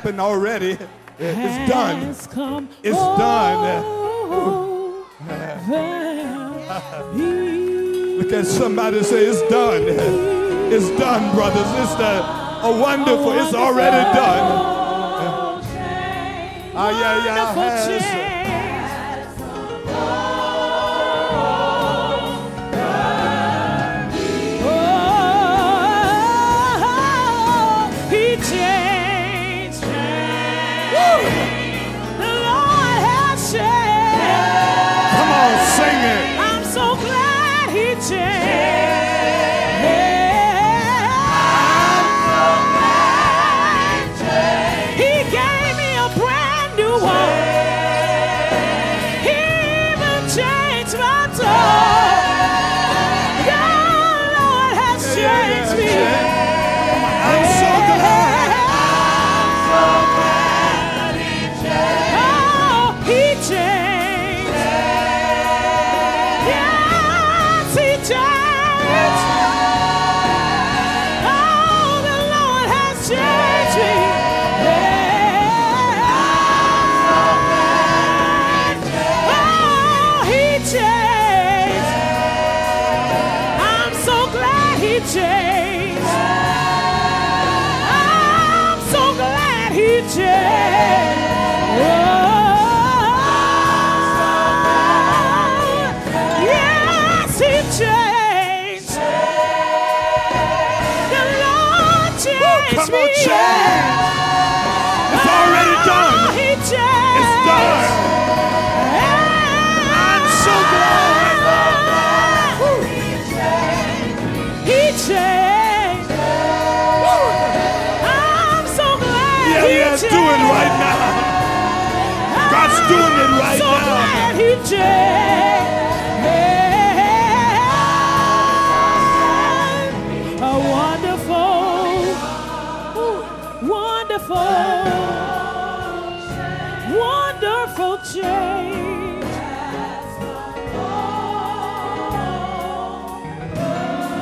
happened 0.00 0.20
already. 0.20 0.78
It's 1.22 1.70
done. 1.70 1.98
It's 2.82 2.96
done. 2.96 3.84
Look 8.16 8.32
at 8.32 8.46
somebody 8.46 9.02
say 9.02 9.26
it's 9.26 9.42
done. 9.50 9.82
It's 10.72 10.88
done, 10.98 11.34
brothers. 11.34 11.70
It's 11.82 11.94
the 11.96 12.24
a 12.68 12.80
wonderful. 12.80 13.32
It's 13.32 13.54
already 13.54 14.02
done. 14.16 14.46
Ah, 16.74 16.90
yeah, 17.00 17.24
yeah. 17.26 18.19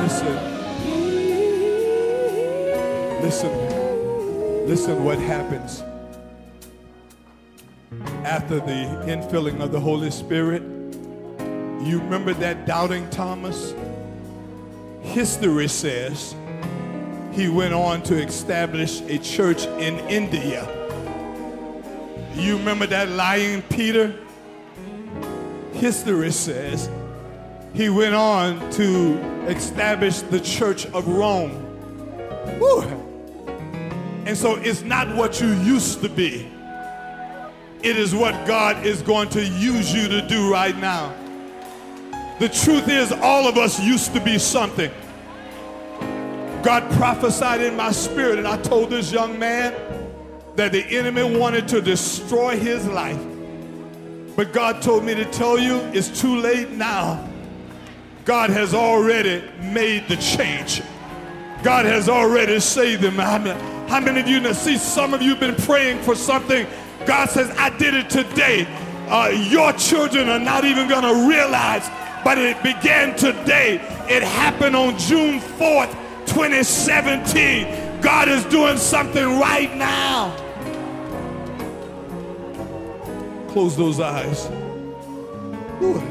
Listen, 0.00 0.36
listen, 3.22 4.66
listen 4.66 5.04
what 5.04 5.18
happens 5.18 5.82
after 8.48 8.64
the 8.64 9.12
infilling 9.12 9.60
of 9.60 9.72
the 9.72 9.80
Holy 9.80 10.10
Spirit. 10.10 10.62
You 10.62 11.98
remember 11.98 12.32
that 12.32 12.64
doubting 12.64 13.06
Thomas? 13.10 13.74
History 15.02 15.68
says 15.68 16.34
he 17.32 17.50
went 17.50 17.74
on 17.74 18.02
to 18.04 18.14
establish 18.14 19.02
a 19.02 19.18
church 19.18 19.66
in 19.66 19.98
India. 20.08 20.66
You 22.36 22.56
remember 22.56 22.86
that 22.86 23.10
lying 23.10 23.60
Peter? 23.60 24.14
History 25.74 26.30
says 26.30 26.88
he 27.74 27.90
went 27.90 28.14
on 28.14 28.70
to 28.72 29.18
establish 29.48 30.22
the 30.22 30.40
Church 30.40 30.86
of 30.86 31.06
Rome. 31.06 31.66
And 34.24 34.34
so 34.34 34.54
it's 34.56 34.80
not 34.80 35.14
what 35.14 35.38
you 35.38 35.48
used 35.48 36.00
to 36.00 36.08
be. 36.08 36.50
It 37.88 37.96
is 37.96 38.14
what 38.14 38.46
God 38.46 38.84
is 38.84 39.00
going 39.00 39.30
to 39.30 39.42
use 39.42 39.94
you 39.94 40.08
to 40.08 40.20
do 40.20 40.52
right 40.52 40.76
now. 40.76 41.14
The 42.38 42.50
truth 42.50 42.86
is, 42.86 43.12
all 43.12 43.48
of 43.48 43.56
us 43.56 43.82
used 43.82 44.12
to 44.12 44.20
be 44.20 44.38
something. 44.38 44.90
God 46.62 46.90
prophesied 46.98 47.62
in 47.62 47.76
my 47.76 47.90
spirit, 47.90 48.38
and 48.38 48.46
I 48.46 48.58
told 48.58 48.90
this 48.90 49.10
young 49.10 49.38
man 49.38 49.74
that 50.54 50.72
the 50.72 50.84
enemy 50.84 51.38
wanted 51.38 51.66
to 51.68 51.80
destroy 51.80 52.58
his 52.58 52.86
life. 52.86 53.24
But 54.36 54.52
God 54.52 54.82
told 54.82 55.02
me 55.02 55.14
to 55.14 55.24
tell 55.24 55.58
you 55.58 55.76
it's 55.94 56.20
too 56.20 56.36
late 56.36 56.70
now. 56.72 57.26
God 58.26 58.50
has 58.50 58.74
already 58.74 59.42
made 59.62 60.08
the 60.08 60.16
change. 60.16 60.82
God 61.62 61.86
has 61.86 62.10
already 62.10 62.60
saved 62.60 63.00
them. 63.00 63.14
How 63.14 63.98
many 63.98 64.20
of 64.20 64.28
you 64.28 64.40
now 64.40 64.52
see 64.52 64.76
some 64.76 65.14
of 65.14 65.22
you 65.22 65.30
have 65.30 65.40
been 65.40 65.56
praying 65.56 66.02
for 66.02 66.14
something? 66.14 66.66
God 67.08 67.30
says, 67.30 67.48
I 67.56 67.70
did 67.70 67.94
it 67.94 68.10
today. 68.10 68.66
Uh, 69.08 69.28
your 69.48 69.72
children 69.72 70.28
are 70.28 70.38
not 70.38 70.66
even 70.66 70.86
going 70.90 71.04
to 71.04 71.26
realize, 71.26 71.88
but 72.22 72.36
it 72.36 72.62
began 72.62 73.16
today. 73.16 73.76
It 74.10 74.22
happened 74.22 74.76
on 74.76 74.98
June 74.98 75.40
4th, 75.40 75.90
2017. 76.26 78.02
God 78.02 78.28
is 78.28 78.44
doing 78.44 78.76
something 78.76 79.40
right 79.40 79.74
now. 79.74 80.36
Close 83.52 83.74
those 83.74 84.00
eyes. 84.00 84.46
Ooh. 85.80 86.02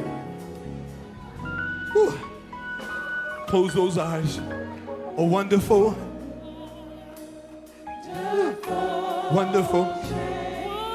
Ooh. 1.96 2.20
Close 3.46 3.72
those 3.76 4.00
eyes. 4.00 4.40
A 4.40 5.24
wonderful, 5.24 5.96
wonderful 9.32 10.17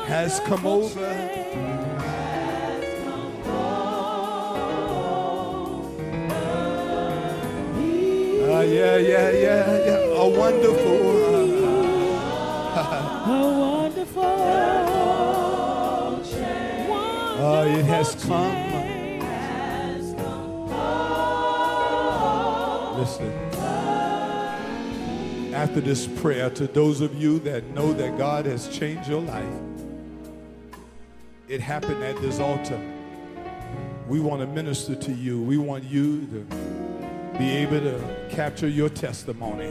has 0.06 0.40
come 0.40 0.66
over. 0.66 1.06
Uh, 8.52 8.60
yeah, 8.60 8.96
yeah, 8.96 9.30
yeah, 9.30 9.86
yeah. 9.86 10.22
A 10.22 10.28
wonderful. 10.28 11.32
A 12.74 13.58
wonderful 13.58 14.22
Uh, 17.42 17.64
it 17.66 17.84
has 17.86 18.14
come. 18.24 18.72
Listen. 22.98 23.32
After 25.54 25.80
this 25.80 26.06
prayer, 26.06 26.50
to 26.50 26.66
those 26.66 27.00
of 27.00 27.14
you 27.14 27.38
that 27.40 27.68
know 27.70 27.92
that 27.94 28.16
God 28.16 28.46
has 28.46 28.68
changed 28.68 29.08
your 29.08 29.22
life, 29.22 29.71
it 31.52 31.60
happened 31.60 32.02
at 32.02 32.16
this 32.22 32.40
altar. 32.40 32.80
We 34.08 34.20
want 34.20 34.40
to 34.40 34.46
minister 34.46 34.94
to 34.94 35.12
you. 35.12 35.42
We 35.42 35.58
want 35.58 35.84
you 35.84 36.22
to 36.28 37.36
be 37.38 37.50
able 37.50 37.80
to 37.80 38.26
capture 38.30 38.68
your 38.68 38.88
testimony. 38.88 39.68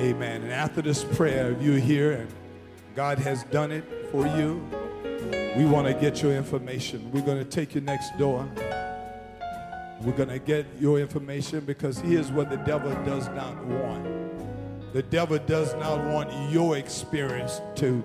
Amen. 0.00 0.42
And 0.42 0.50
after 0.50 0.82
this 0.82 1.04
prayer, 1.04 1.52
if 1.52 1.62
you're 1.62 1.78
here 1.78 2.12
and 2.12 2.28
God 2.96 3.20
has 3.20 3.44
done 3.44 3.70
it 3.70 3.84
for 4.10 4.26
you, 4.26 4.60
we 5.56 5.66
want 5.66 5.86
to 5.86 5.94
get 5.94 6.20
your 6.20 6.34
information. 6.34 7.12
We're 7.12 7.22
going 7.22 7.38
to 7.38 7.48
take 7.48 7.76
you 7.76 7.80
next 7.80 8.18
door. 8.18 8.50
We're 10.02 10.16
going 10.16 10.30
to 10.30 10.40
get 10.40 10.66
your 10.80 10.98
information 10.98 11.60
because 11.60 12.00
here's 12.00 12.32
what 12.32 12.50
the 12.50 12.56
devil 12.56 12.90
does 13.04 13.28
not 13.28 13.56
want. 13.66 14.04
The 14.94 15.04
devil 15.04 15.38
does 15.38 15.74
not 15.74 16.04
want 16.06 16.50
your 16.50 16.76
experience 16.76 17.60
to 17.76 18.02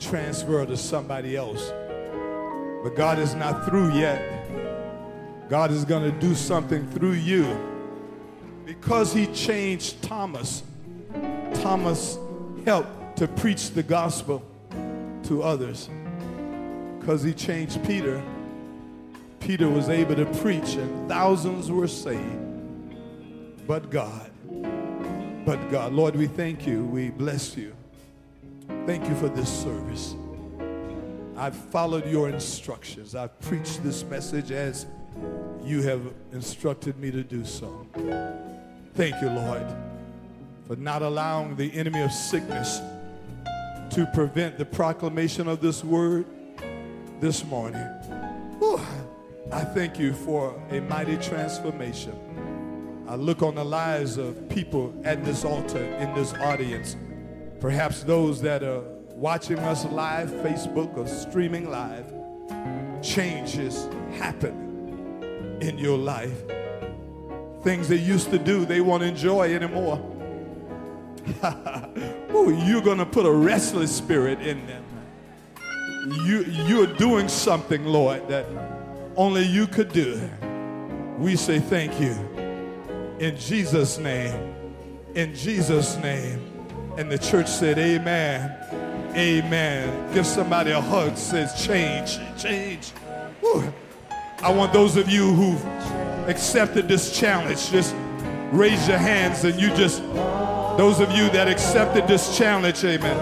transfer 0.00 0.64
to 0.64 0.76
somebody 0.78 1.36
else. 1.36 1.70
But 2.82 2.96
God 2.96 3.18
is 3.18 3.34
not 3.34 3.64
through 3.66 3.92
yet. 3.92 5.48
God 5.48 5.70
is 5.70 5.84
going 5.84 6.10
to 6.10 6.18
do 6.18 6.34
something 6.34 6.88
through 6.90 7.12
you. 7.12 7.56
Because 8.64 9.12
he 9.12 9.26
changed 9.28 10.02
Thomas, 10.02 10.62
Thomas 11.54 12.18
helped 12.64 13.16
to 13.18 13.28
preach 13.28 13.70
the 13.70 13.82
gospel 13.82 14.42
to 15.24 15.42
others. 15.42 15.88
Because 16.98 17.22
he 17.22 17.34
changed 17.34 17.84
Peter, 17.84 18.22
Peter 19.40 19.68
was 19.68 19.88
able 19.88 20.14
to 20.14 20.24
preach 20.40 20.74
and 20.74 21.08
thousands 21.08 21.70
were 21.70 21.88
saved. 21.88 22.38
But 23.66 23.90
God, 23.90 24.30
but 25.44 25.70
God, 25.70 25.92
Lord, 25.92 26.16
we 26.16 26.26
thank 26.26 26.66
you. 26.66 26.84
We 26.84 27.10
bless 27.10 27.56
you. 27.56 27.74
Thank 28.86 29.08
you 29.08 29.14
for 29.16 29.28
this 29.28 29.48
service. 29.48 30.14
I've 31.42 31.56
followed 31.56 32.06
your 32.06 32.28
instructions. 32.28 33.16
I've 33.16 33.36
preached 33.40 33.82
this 33.82 34.04
message 34.04 34.52
as 34.52 34.86
you 35.64 35.82
have 35.82 36.00
instructed 36.30 36.96
me 36.98 37.10
to 37.10 37.24
do 37.24 37.44
so. 37.44 37.84
Thank 38.94 39.20
you, 39.20 39.28
Lord, 39.28 39.66
for 40.68 40.76
not 40.76 41.02
allowing 41.02 41.56
the 41.56 41.74
enemy 41.74 42.00
of 42.02 42.12
sickness 42.12 42.78
to 43.90 44.08
prevent 44.14 44.56
the 44.56 44.64
proclamation 44.64 45.48
of 45.48 45.60
this 45.60 45.82
word 45.82 46.26
this 47.18 47.44
morning. 47.46 47.82
Whew. 48.60 48.80
I 49.50 49.64
thank 49.64 49.98
you 49.98 50.12
for 50.12 50.54
a 50.70 50.80
mighty 50.82 51.16
transformation. 51.16 53.04
I 53.08 53.16
look 53.16 53.42
on 53.42 53.56
the 53.56 53.64
lives 53.64 54.16
of 54.16 54.48
people 54.48 54.94
at 55.02 55.24
this 55.24 55.44
altar, 55.44 55.82
in 55.82 56.14
this 56.14 56.34
audience, 56.34 56.94
perhaps 57.58 58.04
those 58.04 58.40
that 58.42 58.62
are 58.62 58.84
watching 59.22 59.60
us 59.60 59.84
live, 59.84 60.28
Facebook 60.30 60.96
or 60.96 61.06
streaming 61.06 61.70
live. 61.70 62.12
Changes 63.02 63.88
happen 64.16 65.58
in 65.60 65.78
your 65.78 65.96
life. 65.96 66.42
Things 67.62 67.88
they 67.88 68.00
used 68.00 68.30
to 68.30 68.38
do, 68.38 68.64
they 68.66 68.80
won't 68.80 69.04
enjoy 69.04 69.54
anymore. 69.54 69.98
Ooh, 72.34 72.52
you're 72.66 72.82
going 72.82 72.98
to 72.98 73.06
put 73.06 73.24
a 73.24 73.30
restless 73.30 73.94
spirit 73.94 74.40
in 74.40 74.66
them. 74.66 74.84
You, 76.26 76.42
you're 76.66 76.88
doing 76.88 77.28
something, 77.28 77.84
Lord, 77.84 78.26
that 78.26 78.44
only 79.14 79.44
you 79.44 79.68
could 79.68 79.92
do. 79.92 80.20
We 81.16 81.36
say 81.36 81.60
thank 81.60 82.00
you. 82.00 82.10
In 83.20 83.36
Jesus' 83.36 83.98
name. 83.98 84.52
In 85.14 85.32
Jesus' 85.32 85.96
name. 85.98 86.40
And 86.98 87.08
the 87.08 87.18
church 87.18 87.46
said, 87.46 87.78
Amen. 87.78 88.81
Amen. 89.14 90.14
Give 90.14 90.26
somebody 90.26 90.70
a 90.70 90.80
hug. 90.80 91.16
Says, 91.16 91.64
change, 91.64 92.18
change. 92.40 92.90
Whew. 93.40 93.72
I 94.42 94.52
want 94.52 94.72
those 94.72 94.96
of 94.96 95.08
you 95.08 95.32
who've 95.32 95.64
accepted 96.28 96.88
this 96.88 97.18
challenge, 97.18 97.70
just 97.70 97.94
raise 98.50 98.88
your 98.88 98.98
hands 98.98 99.44
and 99.44 99.60
you 99.60 99.68
just, 99.68 100.02
those 100.76 101.00
of 101.00 101.10
you 101.12 101.28
that 101.30 101.48
accepted 101.48 102.08
this 102.08 102.36
challenge, 102.36 102.82
amen. 102.84 103.16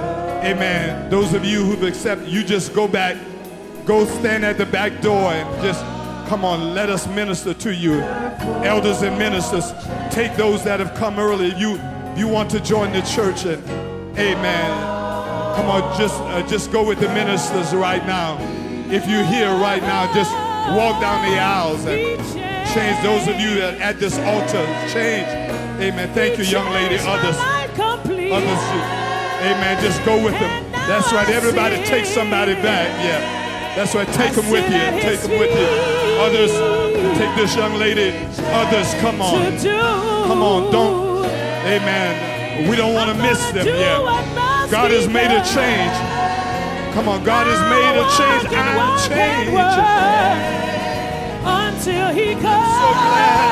Amen. 0.45 1.11
Those 1.11 1.34
of 1.34 1.45
you 1.45 1.64
who've 1.64 1.82
accepted, 1.82 2.28
you 2.28 2.43
just 2.43 2.72
go 2.72 2.88
back, 2.88 3.16
go 3.84 4.07
stand 4.07 4.45
at 4.45 4.57
the 4.59 4.66
back 4.66 5.03
door 5.03 5.32
and 5.32 5.62
just 5.62 5.84
come 6.28 6.45
on, 6.45 6.74
let 6.74 6.88
us 6.88 7.07
minister 7.09 7.53
to 7.53 7.74
you. 7.74 8.01
Elders 8.64 9.03
and 9.03 9.18
ministers, 9.18 9.72
take 10.11 10.36
those 10.36 10.62
that 10.64 10.78
have 10.80 10.95
come 10.95 11.18
early. 11.18 11.55
You 11.57 11.80
you 12.16 12.28
want 12.28 12.51
to 12.53 12.61
join 12.61 12.93
the 12.93 13.03
church 13.03 13.45
and 13.45 13.62
amen. 14.18 14.89
Come 15.61 15.82
on, 15.82 15.98
just 15.98 16.18
uh, 16.22 16.40
just 16.48 16.72
go 16.72 16.82
with 16.82 17.00
the 17.00 17.08
ministers 17.08 17.74
right 17.74 18.00
now. 18.06 18.38
If 18.88 19.06
you're 19.06 19.28
here 19.28 19.52
right 19.61 19.82
now, 19.82 20.11
just 20.14 20.32
walk 20.72 21.02
down 21.02 21.20
the 21.28 21.38
aisles 21.38 21.84
and 21.84 22.16
change 22.72 22.96
those 23.04 23.28
of 23.28 23.38
you 23.38 23.61
that 23.61 23.76
at 23.78 24.00
this 24.00 24.16
altar. 24.24 24.64
Change. 24.88 25.28
Amen. 25.84 26.08
Thank 26.14 26.38
you, 26.38 26.44
young 26.44 26.64
lady. 26.72 26.96
Others. 26.96 27.36
Others. 27.76 28.62
Amen. 29.44 29.76
Just 29.84 30.02
go 30.06 30.16
with 30.24 30.32
them. 30.40 30.72
That's 30.88 31.12
right. 31.12 31.28
Everybody 31.28 31.76
take 31.84 32.06
somebody 32.06 32.54
back. 32.54 32.88
Yeah. 33.04 33.76
That's 33.76 33.94
right. 33.94 34.08
Take 34.16 34.32
them 34.32 34.48
with 34.48 34.64
you. 34.64 34.80
Take 35.04 35.20
them 35.20 35.32
with 35.36 35.52
you. 35.52 35.68
Others. 36.24 36.52
Take 37.18 37.36
this 37.36 37.54
young 37.54 37.74
lady. 37.74 38.16
Others. 38.64 38.94
Come 39.04 39.20
on. 39.20 39.58
Come 40.24 40.40
on. 40.40 40.72
Don't. 40.72 41.26
Amen. 41.68 42.66
We 42.66 42.76
don't 42.76 42.94
want 42.94 43.14
to 43.14 43.22
miss 43.22 43.50
them. 43.50 43.66
Yeah. 43.66 44.49
God 44.71 44.93
has 44.93 45.09
made 45.09 45.33
a 45.35 45.43
change. 45.43 45.97
Come 46.95 47.09
on. 47.09 47.25
God 47.25 47.47
has 47.49 47.59
made 47.66 47.99
a 47.99 48.07
change. 48.14 48.47
I 48.55 48.99
change. 49.11 49.51
Until 51.43 52.09
he 52.14 52.35
So 52.35 52.41
glad. 52.41 53.51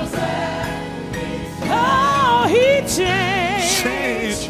comes. 0.00 0.12
Oh, 1.70 2.46
he 2.48 2.82
changed. 2.82 3.70
Change. 3.78 4.48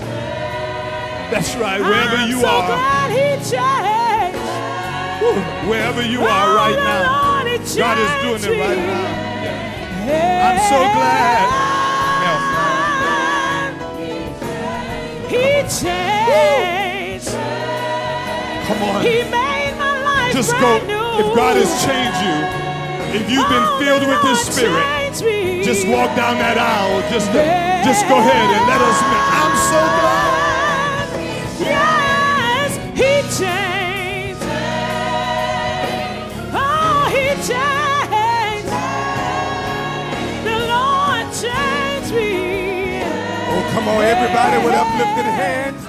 That's 1.31 1.55
right. 1.57 1.81
Wherever 1.83 2.27
you 2.27 2.41
so 2.41 2.49
are. 2.49 2.67
glad 2.67 3.11
he 3.13 3.37
changed. 3.45 4.41
Wherever 5.69 6.03
you 6.03 6.21
are 6.23 6.55
right 6.57 6.77
now. 6.77 7.45
God 7.77 7.99
is 7.99 8.11
doing 8.25 8.43
it 8.43 8.59
right 8.59 8.79
now. 8.79 9.29
I'm 10.49 10.59
so 10.71 10.79
glad. 10.97 11.70
He 15.31 15.63
changed. 15.71 17.31
Come 18.67 18.81
on. 18.83 19.03
He 19.03 19.23
made 19.31 19.75
my 19.79 19.95
life 20.03 20.33
Just 20.35 20.53
go. 20.59 20.79
new. 20.87 20.99
If 21.23 21.29
God 21.37 21.57
has 21.57 21.71
changed 21.87 22.21
you, 22.27 22.39
if 23.15 23.31
you've 23.31 23.49
been 23.49 23.67
Oh, 23.67 23.79
filled 23.83 24.05
with 24.11 24.23
His 24.27 24.41
Spirit, 24.41 24.83
just 25.65 25.87
walk 25.87 26.15
down 26.17 26.39
that 26.39 26.57
aisle. 26.59 27.01
Just, 27.11 27.31
just 27.87 28.03
go 28.09 28.19
ahead 28.19 28.49
and 28.57 28.63
let 28.71 28.81
us. 28.81 28.99
I'm 29.03 29.55
so 29.71 29.81
glad. 30.01 30.30
Come 43.73 43.89
on, 43.89 44.03
everybody 44.03 44.65
with 44.65 44.75
uplifted 44.75 45.25
hands. 45.25 45.80